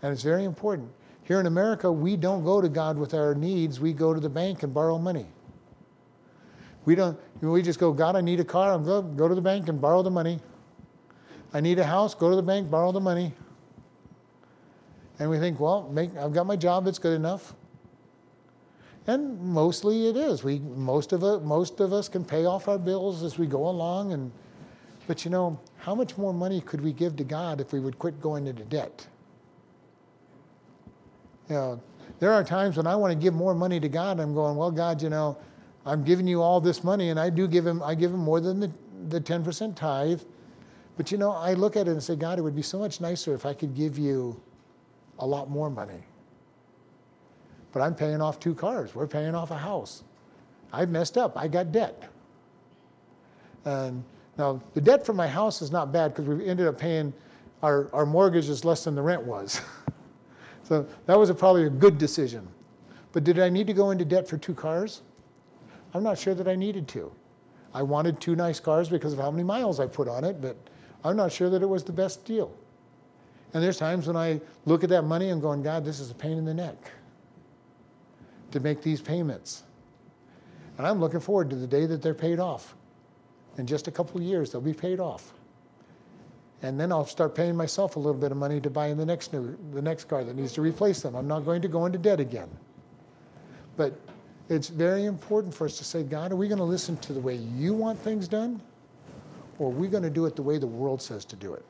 And 0.03 0.13
it's 0.13 0.21
very 0.21 0.43
important. 0.43 0.89
Here 1.23 1.39
in 1.39 1.47
America, 1.47 1.91
we 1.91 2.15
don't 2.15 2.43
go 2.43 2.61
to 2.61 2.69
God 2.69 2.97
with 2.97 3.15
our 3.15 3.33
needs, 3.33 3.79
we 3.79 3.93
go 3.93 4.13
to 4.13 4.19
the 4.19 4.29
bank 4.29 4.61
and 4.61 4.73
borrow 4.73 4.99
money. 4.99 5.25
We 6.85 6.95
don't, 6.95 7.17
we 7.41 7.61
just 7.61 7.79
go, 7.79 7.91
God, 7.93 8.15
I 8.15 8.21
need 8.21 8.39
a 8.39 8.43
car. 8.43 8.73
I'm 8.73 8.83
go, 8.83 9.01
go 9.01 9.27
to 9.27 9.35
the 9.35 9.41
bank 9.41 9.69
and 9.69 9.81
borrow 9.81 10.03
the 10.03 10.11
money. 10.11 10.39
I 11.53 11.59
need 11.61 11.79
a 11.79 11.85
house, 11.85 12.13
go 12.13 12.29
to 12.29 12.35
the 12.35 12.43
bank, 12.43 12.69
borrow 12.69 12.91
the 12.91 12.99
money. 12.99 13.33
And 15.17 15.29
we 15.29 15.39
think, 15.39 15.59
well, 15.59 15.89
make, 15.89 16.15
I've 16.17 16.33
got 16.33 16.45
my 16.45 16.57
job, 16.57 16.87
it's 16.87 16.99
good 16.99 17.13
enough. 17.13 17.55
And 19.07 19.39
mostly 19.41 20.07
it 20.07 20.15
is. 20.15 20.43
We, 20.43 20.59
most, 20.59 21.11
of 21.11 21.23
it, 21.23 21.43
most 21.43 21.79
of 21.79 21.91
us 21.91 22.07
can 22.07 22.23
pay 22.23 22.45
off 22.45 22.67
our 22.67 22.77
bills 22.77 23.23
as 23.23 23.37
we 23.37 23.47
go 23.47 23.67
along. 23.67 24.13
And, 24.13 24.31
but 25.07 25.25
you 25.25 25.31
know, 25.31 25.59
how 25.77 25.93
much 25.93 26.17
more 26.17 26.33
money 26.33 26.61
could 26.61 26.81
we 26.81 26.93
give 26.93 27.15
to 27.17 27.23
God 27.23 27.59
if 27.59 27.73
we 27.73 27.79
would 27.79 27.99
quit 27.99 28.21
going 28.21 28.47
into 28.47 28.63
debt? 28.63 29.05
You 31.49 31.55
know, 31.55 31.81
there 32.19 32.31
are 32.31 32.43
times 32.43 32.77
when 32.77 32.87
I 32.87 32.95
want 32.95 33.11
to 33.11 33.19
give 33.19 33.33
more 33.33 33.53
money 33.53 33.79
to 33.79 33.89
God. 33.89 34.19
I'm 34.19 34.33
going, 34.33 34.55
well, 34.55 34.71
God, 34.71 35.01
you 35.01 35.09
know, 35.09 35.37
I'm 35.85 36.05
giving 36.05 36.27
you 36.27 36.41
all 36.41 36.61
this 36.61 36.83
money, 36.83 37.09
and 37.09 37.19
I 37.19 37.29
do 37.29 37.47
give 37.47 37.67
him, 37.67 37.83
I 37.83 37.95
give 37.95 38.11
him 38.11 38.21
more 38.21 38.39
than 38.39 38.61
the, 38.61 38.71
the 39.09 39.19
10% 39.19 39.75
tithe. 39.75 40.21
But 40.95 41.11
you 41.11 41.17
know, 41.17 41.31
I 41.31 41.53
look 41.53 41.75
at 41.75 41.87
it 41.87 41.91
and 41.91 42.01
say, 42.01 42.15
God, 42.15 42.39
it 42.39 42.41
would 42.41 42.55
be 42.55 42.61
so 42.61 42.79
much 42.79 43.01
nicer 43.01 43.33
if 43.33 43.45
I 43.45 43.53
could 43.53 43.75
give 43.75 43.97
you 43.97 44.39
a 45.19 45.25
lot 45.25 45.49
more 45.49 45.69
money. 45.69 46.03
But 47.73 47.81
I'm 47.81 47.95
paying 47.95 48.21
off 48.21 48.39
two 48.39 48.53
cars. 48.53 48.95
We're 48.95 49.07
paying 49.07 49.35
off 49.35 49.51
a 49.51 49.57
house. 49.57 50.03
I 50.71 50.85
messed 50.85 51.17
up. 51.17 51.35
I 51.35 51.47
got 51.47 51.71
debt. 51.71 52.09
And 53.65 54.03
now 54.37 54.61
the 54.75 54.81
debt 54.81 55.05
for 55.05 55.13
my 55.13 55.27
house 55.27 55.61
is 55.61 55.71
not 55.71 55.91
bad 55.91 56.13
because 56.13 56.27
we 56.27 56.47
ended 56.47 56.67
up 56.67 56.77
paying 56.77 57.11
our, 57.63 57.89
our 57.91 58.05
mortgage 58.05 58.47
is 58.47 58.63
less 58.63 58.83
than 58.83 58.93
the 58.93 59.01
rent 59.01 59.23
was. 59.23 59.59
so 60.63 60.85
that 61.07 61.17
was 61.17 61.29
a, 61.29 61.35
probably 61.35 61.65
a 61.65 61.69
good 61.69 61.97
decision. 61.97 62.47
But 63.11 63.23
did 63.23 63.39
I 63.39 63.49
need 63.49 63.67
to 63.67 63.73
go 63.73 63.89
into 63.89 64.05
debt 64.05 64.27
for 64.27 64.37
two 64.37 64.53
cars? 64.53 65.01
I'm 65.93 66.03
not 66.03 66.17
sure 66.17 66.35
that 66.35 66.47
I 66.47 66.55
needed 66.55 66.87
to. 66.89 67.11
I 67.73 67.81
wanted 67.81 68.19
two 68.19 68.35
nice 68.35 68.59
cars 68.59 68.89
because 68.89 69.13
of 69.13 69.19
how 69.19 69.31
many 69.31 69.43
miles 69.43 69.79
I 69.79 69.87
put 69.87 70.07
on 70.07 70.23
it, 70.23 70.41
but 70.41 70.57
I'm 71.03 71.15
not 71.15 71.31
sure 71.31 71.49
that 71.49 71.63
it 71.63 71.69
was 71.69 71.83
the 71.83 71.91
best 71.91 72.23
deal. 72.25 72.53
And 73.53 73.63
there's 73.63 73.77
times 73.77 74.07
when 74.07 74.15
I 74.15 74.41
look 74.65 74.83
at 74.83 74.89
that 74.89 75.03
money 75.03 75.29
and 75.29 75.41
going, 75.41 75.63
God, 75.63 75.85
this 75.85 75.99
is 75.99 76.11
a 76.11 76.15
pain 76.15 76.37
in 76.37 76.45
the 76.45 76.53
neck 76.53 76.91
to 78.53 78.59
make 78.59 78.81
these 78.81 79.01
payments. 79.01 79.63
And 80.77 80.87
I'm 80.87 80.99
looking 80.99 81.19
forward 81.19 81.49
to 81.51 81.55
the 81.55 81.67
day 81.67 81.85
that 81.85 82.01
they're 82.01 82.13
paid 82.13 82.39
off. 82.39 82.75
In 83.57 83.67
just 83.67 83.87
a 83.87 83.91
couple 83.91 84.17
of 84.17 84.23
years, 84.23 84.51
they'll 84.51 84.61
be 84.61 84.73
paid 84.73 84.99
off. 84.99 85.33
And 86.63 86.79
then 86.79 86.91
I'll 86.91 87.05
start 87.05 87.35
paying 87.35 87.55
myself 87.55 87.97
a 87.97 87.99
little 87.99 88.19
bit 88.19 88.31
of 88.31 88.37
money 88.37 88.59
to 88.61 88.69
buy 88.69 88.87
in 88.87 88.97
the 88.97 89.05
next 89.05 89.33
new, 89.33 89.57
the 89.73 89.81
next 89.81 90.05
car 90.05 90.23
that 90.23 90.35
needs 90.35 90.53
to 90.53 90.61
replace 90.61 91.01
them. 91.01 91.15
I'm 91.15 91.27
not 91.27 91.41
going 91.45 91.61
to 91.61 91.67
go 91.67 91.85
into 91.85 91.99
debt 91.99 92.19
again. 92.19 92.49
But 93.75 93.99
it's 94.49 94.69
very 94.69 95.05
important 95.05 95.53
for 95.53 95.65
us 95.65 95.77
to 95.77 95.83
say, 95.83 96.03
God, 96.03 96.31
are 96.31 96.35
we 96.35 96.47
going 96.47 96.59
to 96.59 96.63
listen 96.63 96.97
to 96.97 97.13
the 97.13 97.19
way 97.19 97.35
you 97.35 97.73
want 97.73 97.99
things 97.99 98.27
done? 98.27 98.61
or 99.59 99.67
are 99.67 99.73
we 99.73 99.87
going 99.87 100.03
to 100.03 100.09
do 100.09 100.25
it 100.25 100.35
the 100.35 100.41
way 100.41 100.57
the 100.57 100.67
world 100.67 101.01
says 101.01 101.25
to 101.25 101.35
do 101.35 101.53
it? 101.53 101.65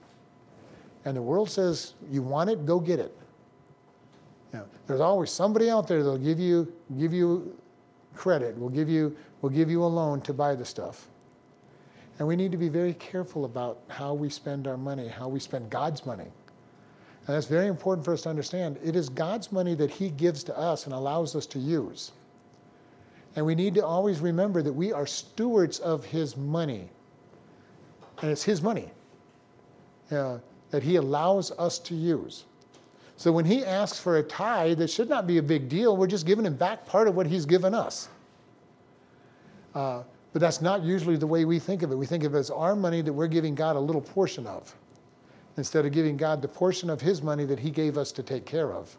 And 1.05 1.17
the 1.17 1.21
world 1.21 1.49
says, 1.49 1.93
you 2.09 2.21
want 2.21 2.49
it, 2.49 2.65
go 2.65 2.79
get 2.79 2.99
it. 2.99 3.15
You 4.53 4.59
know, 4.59 4.65
there's 4.87 5.01
always 5.01 5.31
somebody 5.31 5.69
out 5.69 5.87
there 5.87 6.03
that'll 6.03 6.17
give 6.17 6.39
you, 6.39 6.71
give 6.97 7.13
you 7.13 7.57
credit, 8.15 8.57
will 8.57 8.69
give 8.69 8.87
you, 8.87 9.15
will 9.41 9.49
give 9.49 9.69
you 9.69 9.83
a 9.83 9.87
loan 9.87 10.21
to 10.21 10.33
buy 10.33 10.55
the 10.55 10.65
stuff. 10.65 11.07
And 12.19 12.27
we 12.27 12.35
need 12.35 12.51
to 12.51 12.57
be 12.57 12.69
very 12.69 12.93
careful 12.93 13.45
about 13.45 13.81
how 13.87 14.13
we 14.13 14.29
spend 14.29 14.67
our 14.67 14.77
money, 14.77 15.07
how 15.07 15.27
we 15.27 15.39
spend 15.39 15.69
God's 15.71 16.05
money. 16.05 16.27
And 17.25 17.35
that's 17.35 17.47
very 17.47 17.67
important 17.67 18.05
for 18.05 18.13
us 18.13 18.21
to 18.23 18.29
understand. 18.29 18.77
It 18.83 18.95
is 18.95 19.09
God's 19.09 19.51
money 19.51 19.73
that 19.75 19.89
He 19.89 20.09
gives 20.09 20.43
to 20.45 20.57
us 20.57 20.85
and 20.85 20.93
allows 20.93 21.35
us 21.35 21.47
to 21.47 21.59
use. 21.59 22.11
And 23.35 23.45
we 23.45 23.55
need 23.55 23.73
to 23.75 23.85
always 23.85 24.19
remember 24.19 24.61
that 24.61 24.73
we 24.73 24.93
are 24.93 25.07
stewards 25.07 25.79
of 25.79 26.05
His 26.05 26.37
money 26.37 26.89
and 28.21 28.31
it's 28.31 28.43
His 28.43 28.61
money 28.61 28.89
uh, 30.11 30.37
that 30.71 30.83
He 30.83 30.95
allows 30.95 31.51
us 31.51 31.79
to 31.79 31.95
use. 31.95 32.45
So 33.23 33.31
when 33.31 33.45
He 33.45 33.63
asks 33.63 33.97
for 33.97 34.17
a 34.17 34.23
tithe, 34.23 34.81
it 34.81 34.89
should 34.89 35.07
not 35.07 35.25
be 35.25 35.37
a 35.37 35.41
big 35.41 35.69
deal. 35.69 35.95
We're 35.95 36.07
just 36.07 36.25
giving 36.25 36.45
Him 36.45 36.57
back 36.57 36.85
part 36.85 37.07
of 37.07 37.15
what 37.15 37.25
He's 37.25 37.45
given 37.45 37.73
us. 37.73 38.09
Uh, 39.73 40.03
but 40.33 40.41
that's 40.41 40.59
not 40.59 40.83
usually 40.83 41.15
the 41.15 41.25
way 41.25 41.45
we 41.45 41.57
think 41.57 41.83
of 41.83 41.93
it. 41.93 41.95
We 41.95 42.05
think 42.05 42.25
of 42.25 42.35
it 42.35 42.37
as 42.37 42.49
our 42.49 42.75
money 42.75 42.99
that 43.01 43.13
we're 43.13 43.27
giving 43.27 43.55
God 43.55 43.77
a 43.77 43.79
little 43.79 44.01
portion 44.01 44.45
of, 44.45 44.75
instead 45.55 45.85
of 45.85 45.93
giving 45.93 46.17
God 46.17 46.41
the 46.41 46.49
portion 46.49 46.89
of 46.89 46.99
His 46.99 47.21
money 47.21 47.45
that 47.45 47.59
He 47.59 47.71
gave 47.71 47.97
us 47.97 48.11
to 48.11 48.23
take 48.23 48.45
care 48.45 48.73
of. 48.73 48.93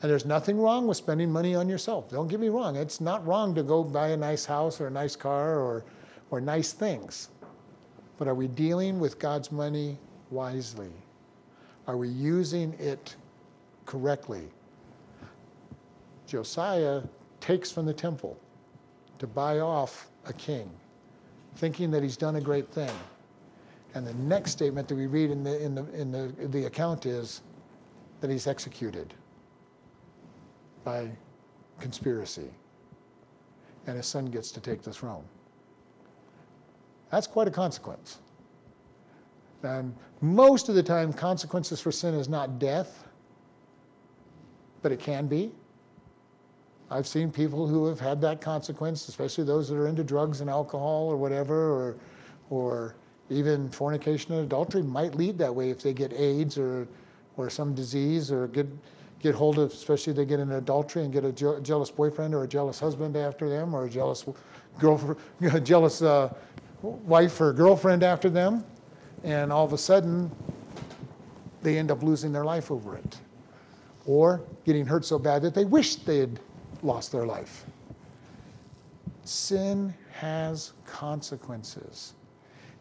And 0.00 0.08
there's 0.08 0.24
nothing 0.24 0.56
wrong 0.56 0.86
with 0.86 0.96
spending 0.96 1.32
money 1.32 1.56
on 1.56 1.68
yourself. 1.68 2.08
Don't 2.08 2.28
get 2.28 2.38
me 2.38 2.50
wrong. 2.50 2.76
It's 2.76 3.00
not 3.00 3.26
wrong 3.26 3.52
to 3.56 3.64
go 3.64 3.82
buy 3.82 4.10
a 4.10 4.16
nice 4.16 4.44
house 4.44 4.80
or 4.80 4.86
a 4.86 4.92
nice 4.92 5.16
car 5.16 5.58
or, 5.58 5.84
or 6.30 6.40
nice 6.40 6.72
things. 6.72 7.30
But 8.16 8.28
are 8.28 8.34
we 8.36 8.46
dealing 8.46 9.00
with 9.00 9.18
God's 9.18 9.50
money 9.50 9.98
wisely? 10.30 10.92
Are 11.88 11.96
we 11.96 12.08
using 12.08 12.74
it 12.74 13.16
correctly? 13.86 14.48
Josiah 16.26 17.02
takes 17.40 17.70
from 17.70 17.86
the 17.86 17.92
temple 17.92 18.38
to 19.18 19.26
buy 19.26 19.60
off 19.60 20.08
a 20.26 20.32
king, 20.32 20.70
thinking 21.56 21.90
that 21.90 22.02
he's 22.02 22.16
done 22.16 22.36
a 22.36 22.40
great 22.40 22.68
thing. 22.70 22.90
And 23.94 24.06
the 24.06 24.14
next 24.14 24.50
statement 24.50 24.88
that 24.88 24.96
we 24.96 25.06
read 25.06 25.30
in 25.30 25.44
the, 25.44 25.62
in 25.62 25.74
the, 25.74 25.84
in 25.94 26.10
the, 26.10 26.32
the 26.48 26.64
account 26.66 27.06
is 27.06 27.42
that 28.20 28.30
he's 28.30 28.46
executed 28.46 29.14
by 30.82 31.08
conspiracy. 31.78 32.50
And 33.86 33.96
his 33.96 34.06
son 34.06 34.26
gets 34.26 34.50
to 34.52 34.60
take 34.60 34.82
the 34.82 34.92
throne. 34.92 35.24
That's 37.10 37.26
quite 37.26 37.46
a 37.46 37.50
consequence. 37.50 38.18
And 39.62 39.94
most 40.20 40.68
of 40.68 40.74
the 40.74 40.82
time, 40.82 41.12
consequences 41.12 41.80
for 41.80 41.92
sin 41.92 42.14
is 42.14 42.28
not 42.28 42.58
death, 42.58 43.04
but 44.84 44.92
it 44.92 45.00
can 45.00 45.26
be. 45.26 45.50
I've 46.90 47.06
seen 47.06 47.32
people 47.32 47.66
who 47.66 47.86
have 47.86 47.98
had 47.98 48.20
that 48.20 48.42
consequence, 48.42 49.08
especially 49.08 49.44
those 49.44 49.66
that 49.70 49.76
are 49.76 49.86
into 49.86 50.04
drugs 50.04 50.42
and 50.42 50.50
alcohol 50.50 51.08
or 51.10 51.16
whatever, 51.16 51.72
or, 51.72 51.96
or 52.50 52.94
even 53.30 53.70
fornication 53.70 54.34
and 54.34 54.44
adultery 54.44 54.82
might 54.82 55.14
lead 55.14 55.38
that 55.38 55.52
way 55.52 55.70
if 55.70 55.80
they 55.80 55.94
get 55.94 56.12
AIDS 56.12 56.58
or, 56.58 56.86
or 57.38 57.48
some 57.48 57.74
disease 57.74 58.30
or 58.30 58.48
get, 58.48 58.66
get 59.20 59.34
hold 59.34 59.58
of, 59.58 59.72
especially 59.72 60.10
if 60.10 60.18
they 60.18 60.26
get 60.26 60.38
into 60.38 60.58
adultery 60.58 61.02
and 61.02 61.14
get 61.14 61.24
a 61.24 61.32
je- 61.32 61.60
jealous 61.62 61.90
boyfriend 61.90 62.34
or 62.34 62.44
a 62.44 62.48
jealous 62.48 62.78
husband 62.78 63.16
after 63.16 63.48
them 63.48 63.72
or 63.72 63.86
a 63.86 63.90
jealous 63.90 64.26
girlfriend, 64.78 65.18
jealous 65.64 66.02
uh, 66.02 66.30
wife 66.82 67.40
or 67.40 67.54
girlfriend 67.54 68.02
after 68.02 68.28
them. 68.28 68.62
And 69.22 69.50
all 69.50 69.64
of 69.64 69.72
a 69.72 69.78
sudden, 69.78 70.30
they 71.62 71.78
end 71.78 71.90
up 71.90 72.02
losing 72.02 72.32
their 72.32 72.44
life 72.44 72.70
over 72.70 72.98
it 72.98 73.18
or 74.06 74.42
getting 74.64 74.86
hurt 74.86 75.04
so 75.04 75.18
bad 75.18 75.42
that 75.42 75.54
they 75.54 75.64
wish 75.64 75.96
they 75.96 76.18
had 76.18 76.40
lost 76.82 77.12
their 77.12 77.26
life. 77.26 77.64
Sin 79.24 79.94
has 80.12 80.72
consequences. 80.86 82.14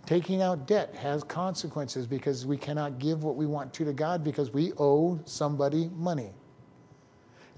Taking 0.05 0.41
out 0.41 0.67
debt 0.67 0.93
has 0.95 1.23
consequences 1.23 2.05
because 2.05 2.45
we 2.45 2.57
cannot 2.57 2.99
give 2.99 3.23
what 3.23 3.35
we 3.35 3.45
want 3.45 3.73
to 3.73 3.85
to 3.85 3.93
God 3.93 4.23
because 4.23 4.51
we 4.51 4.73
owe 4.77 5.19
somebody 5.25 5.89
money. 5.95 6.31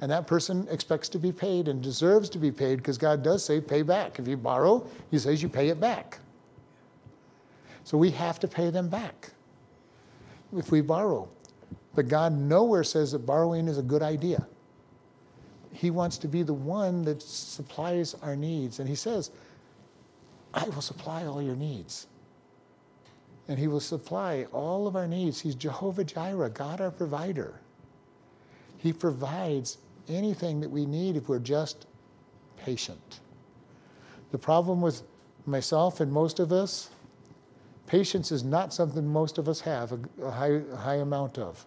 And 0.01 0.11
that 0.11 0.28
person 0.28 0.68
expects 0.70 1.09
to 1.09 1.18
be 1.18 1.32
paid 1.32 1.68
and 1.68 1.82
deserves 1.82 2.30
to 2.30 2.38
be 2.38 2.51
paid 2.51 2.78
because 2.78 2.97
God 2.97 3.24
does 3.24 3.43
say 3.43 3.59
pay 3.61 3.82
back. 3.82 4.20
If 4.20 4.28
you 4.28 4.38
borrow, 4.38 4.86
He 5.09 5.18
says 5.18 5.41
you 5.41 5.49
pay 5.49 5.70
it 5.70 5.80
back. 5.80 6.20
So 7.84 7.97
we 7.97 8.11
have 8.11 8.39
to 8.39 8.47
pay 8.47 8.70
them 8.70 8.89
back 8.89 9.32
if 10.55 10.72
we 10.72 10.82
borrow. 10.82 11.28
But 11.95 12.09
God 12.09 12.33
nowhere 12.33 12.83
says 12.83 13.13
that 13.13 13.25
borrowing 13.25 13.67
is 13.67 13.77
a 13.77 13.83
good 13.83 14.03
idea. 14.03 14.45
He 15.71 15.91
wants 15.91 16.17
to 16.19 16.27
be 16.27 16.43
the 16.43 16.53
one 16.53 17.03
that 17.03 17.21
supplies 17.21 18.15
our 18.21 18.35
needs. 18.35 18.79
And 18.79 18.87
He 18.87 18.95
says, 18.95 19.31
I 20.53 20.65
will 20.65 20.81
supply 20.81 21.25
all 21.25 21.41
your 21.41 21.55
needs. 21.55 22.07
And 23.47 23.57
He 23.57 23.67
will 23.67 23.79
supply 23.79 24.45
all 24.51 24.87
of 24.87 24.95
our 24.95 25.07
needs. 25.07 25.39
He's 25.39 25.55
Jehovah 25.55 26.03
Jireh, 26.03 26.49
God 26.49 26.81
our 26.81 26.91
provider. 26.91 27.59
He 28.77 28.93
provides 28.93 29.77
anything 30.07 30.59
that 30.61 30.69
we 30.69 30.85
need 30.85 31.15
if 31.15 31.29
we're 31.29 31.39
just 31.39 31.87
patient. 32.57 33.19
The 34.31 34.37
problem 34.37 34.81
with 34.81 35.01
myself 35.45 35.99
and 35.99 36.11
most 36.11 36.39
of 36.39 36.51
us, 36.51 36.89
patience 37.87 38.31
is 38.31 38.43
not 38.43 38.73
something 38.73 39.05
most 39.05 39.37
of 39.37 39.47
us 39.47 39.61
have 39.61 39.93
a, 40.21 40.31
high, 40.31 40.61
a 40.71 40.75
high 40.75 40.95
amount 40.95 41.37
of. 41.37 41.65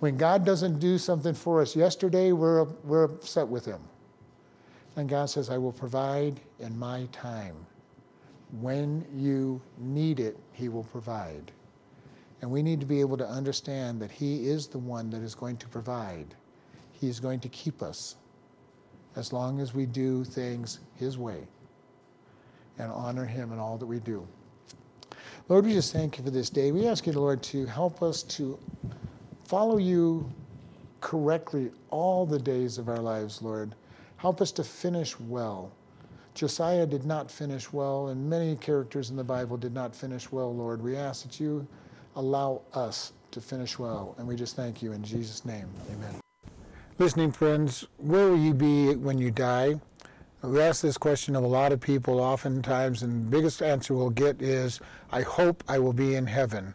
When 0.00 0.16
God 0.16 0.44
doesn't 0.44 0.78
do 0.78 0.98
something 0.98 1.34
for 1.34 1.60
us 1.60 1.76
yesterday, 1.76 2.32
we're, 2.32 2.64
we're 2.84 3.04
upset 3.04 3.46
with 3.46 3.64
Him. 3.64 3.80
And 4.96 5.08
God 5.08 5.30
says, 5.30 5.48
I 5.48 5.58
will 5.58 5.72
provide 5.72 6.40
in 6.58 6.78
my 6.78 7.08
time. 7.12 7.54
When 8.60 9.06
you 9.14 9.60
need 9.78 10.20
it, 10.20 10.36
He 10.52 10.68
will 10.68 10.84
provide. 10.84 11.52
And 12.42 12.50
we 12.50 12.62
need 12.62 12.80
to 12.80 12.86
be 12.86 13.00
able 13.00 13.16
to 13.16 13.26
understand 13.26 14.00
that 14.00 14.10
He 14.10 14.48
is 14.48 14.66
the 14.66 14.78
one 14.78 15.08
that 15.10 15.22
is 15.22 15.34
going 15.34 15.56
to 15.58 15.68
provide. 15.68 16.34
He 16.90 17.08
is 17.08 17.20
going 17.20 17.40
to 17.40 17.48
keep 17.48 17.82
us 17.82 18.16
as 19.16 19.32
long 19.32 19.60
as 19.60 19.74
we 19.74 19.86
do 19.86 20.24
things 20.24 20.80
His 20.96 21.16
way 21.16 21.46
and 22.78 22.90
honor 22.90 23.24
Him 23.24 23.52
in 23.52 23.58
all 23.58 23.78
that 23.78 23.86
we 23.86 24.00
do. 24.00 24.26
Lord, 25.48 25.64
we 25.64 25.72
just 25.72 25.92
thank 25.92 26.18
you 26.18 26.24
for 26.24 26.30
this 26.30 26.50
day. 26.50 26.72
We 26.72 26.86
ask 26.86 27.06
you, 27.06 27.12
Lord, 27.12 27.42
to 27.44 27.66
help 27.66 28.02
us 28.02 28.22
to 28.24 28.58
follow 29.52 29.76
you 29.76 30.32
correctly 31.02 31.70
all 31.90 32.24
the 32.24 32.38
days 32.38 32.78
of 32.78 32.88
our 32.88 33.00
lives, 33.00 33.42
Lord. 33.42 33.74
Help 34.16 34.40
us 34.40 34.50
to 34.52 34.64
finish 34.64 35.20
well. 35.20 35.70
Josiah 36.32 36.86
did 36.86 37.04
not 37.04 37.30
finish 37.30 37.70
well, 37.70 38.08
and 38.08 38.30
many 38.30 38.56
characters 38.56 39.10
in 39.10 39.16
the 39.16 39.22
Bible 39.22 39.58
did 39.58 39.74
not 39.74 39.94
finish 39.94 40.32
well, 40.32 40.56
Lord. 40.56 40.80
We 40.80 40.96
ask 40.96 41.24
that 41.24 41.38
you 41.38 41.66
allow 42.16 42.62
us 42.72 43.12
to 43.30 43.42
finish 43.42 43.78
well, 43.78 44.14
and 44.16 44.26
we 44.26 44.36
just 44.36 44.56
thank 44.56 44.80
you 44.82 44.92
in 44.92 45.04
Jesus' 45.04 45.44
name. 45.44 45.68
Amen. 45.90 46.18
Listening 46.98 47.30
friends, 47.30 47.86
where 47.98 48.30
will 48.30 48.38
you 48.38 48.54
be 48.54 48.94
when 48.94 49.18
you 49.18 49.30
die? 49.30 49.74
We 50.40 50.62
ask 50.62 50.80
this 50.80 50.96
question 50.96 51.36
of 51.36 51.44
a 51.44 51.46
lot 51.46 51.72
of 51.72 51.80
people 51.82 52.20
oftentimes, 52.20 53.02
and 53.02 53.26
the 53.26 53.36
biggest 53.36 53.60
answer 53.60 53.92
we'll 53.92 54.08
get 54.08 54.40
is, 54.40 54.80
I 55.10 55.20
hope 55.20 55.62
I 55.68 55.78
will 55.78 55.92
be 55.92 56.14
in 56.14 56.26
heaven. 56.26 56.72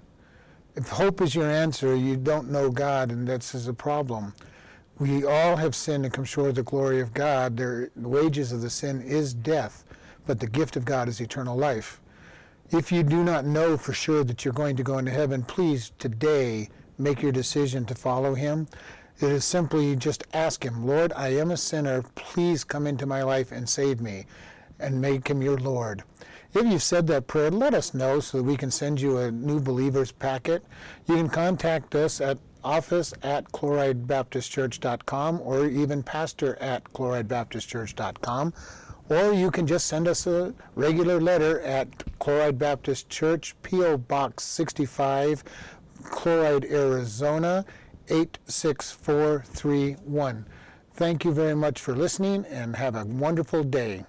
If 0.77 0.89
hope 0.89 1.21
is 1.21 1.33
your 1.33 1.49
answer, 1.49 1.95
you 1.95 2.15
don't 2.15 2.51
know 2.51 2.69
God, 2.69 3.11
and 3.11 3.27
that's 3.27 3.65
a 3.65 3.73
problem. 3.73 4.35
We 4.99 5.25
all 5.25 5.55
have 5.55 5.73
sinned 5.73 6.05
and 6.05 6.13
come 6.13 6.23
short 6.23 6.49
of 6.49 6.55
the 6.55 6.61
glory 6.61 7.01
of 7.01 7.15
God. 7.15 7.57
the 7.57 7.89
wages 7.95 8.51
of 8.51 8.61
the 8.61 8.69
sin 8.69 9.01
is 9.01 9.33
death, 9.33 9.83
but 10.27 10.39
the 10.39 10.45
gift 10.45 10.75
of 10.75 10.85
God 10.85 11.09
is 11.09 11.19
eternal 11.19 11.57
life. 11.57 11.99
If 12.69 12.91
you 12.91 13.01
do 13.01 13.23
not 13.23 13.43
know 13.43 13.75
for 13.75 13.91
sure 13.91 14.23
that 14.25 14.45
you're 14.45 14.53
going 14.53 14.75
to 14.75 14.83
go 14.83 14.99
into 14.99 15.09
heaven, 15.09 15.41
please 15.41 15.93
today 15.97 16.69
make 16.99 17.23
your 17.23 17.31
decision 17.31 17.83
to 17.85 17.95
follow 17.95 18.35
Him. 18.35 18.67
It 19.19 19.31
is 19.31 19.45
simply 19.45 19.95
just 19.95 20.25
ask 20.31 20.63
Him, 20.63 20.85
Lord, 20.85 21.11
I 21.15 21.29
am 21.29 21.49
a 21.49 21.57
sinner. 21.57 22.03
Please 22.13 22.63
come 22.63 22.85
into 22.85 23.07
my 23.07 23.23
life 23.23 23.51
and 23.51 23.67
save 23.67 23.99
me, 23.99 24.27
and 24.79 25.01
make 25.01 25.27
Him 25.27 25.41
your 25.41 25.57
Lord. 25.57 26.03
If 26.57 26.65
you've 26.65 26.81
said 26.81 27.05
that 27.07 27.27
prayer, 27.27 27.51
let 27.51 27.75
us 27.75 27.93
know 27.93 28.19
so 28.19 28.39
that 28.39 28.43
we 28.43 28.57
can 28.57 28.71
send 28.71 28.99
you 28.99 29.19
a 29.19 29.31
new 29.31 29.59
believers 29.59 30.11
packet. 30.11 30.65
You 31.05 31.15
can 31.15 31.29
contact 31.29 31.93
us 31.93 32.19
at 32.19 32.39
office 32.63 33.13
at 33.21 33.51
chloridebaptistchurch.com 33.51 35.41
or 35.41 35.67
even 35.67 36.01
pastor 36.01 36.55
at 36.55 36.83
chloridebaptistchurch.com. 36.93 38.55
Or 39.07 39.33
you 39.33 39.51
can 39.51 39.67
just 39.67 39.85
send 39.85 40.07
us 40.07 40.25
a 40.25 40.55
regular 40.73 41.21
letter 41.21 41.61
at 41.61 41.89
Chloride 42.17 42.57
Baptist 42.57 43.07
Church, 43.07 43.55
P.O. 43.61 43.97
Box 43.97 44.43
65, 44.43 45.43
Chloride, 46.05 46.65
Arizona 46.65 47.65
86431. 48.09 50.45
Thank 50.95 51.23
you 51.23 51.31
very 51.31 51.55
much 51.55 51.79
for 51.79 51.95
listening 51.95 52.45
and 52.49 52.75
have 52.75 52.95
a 52.95 53.05
wonderful 53.05 53.63
day. 53.63 54.05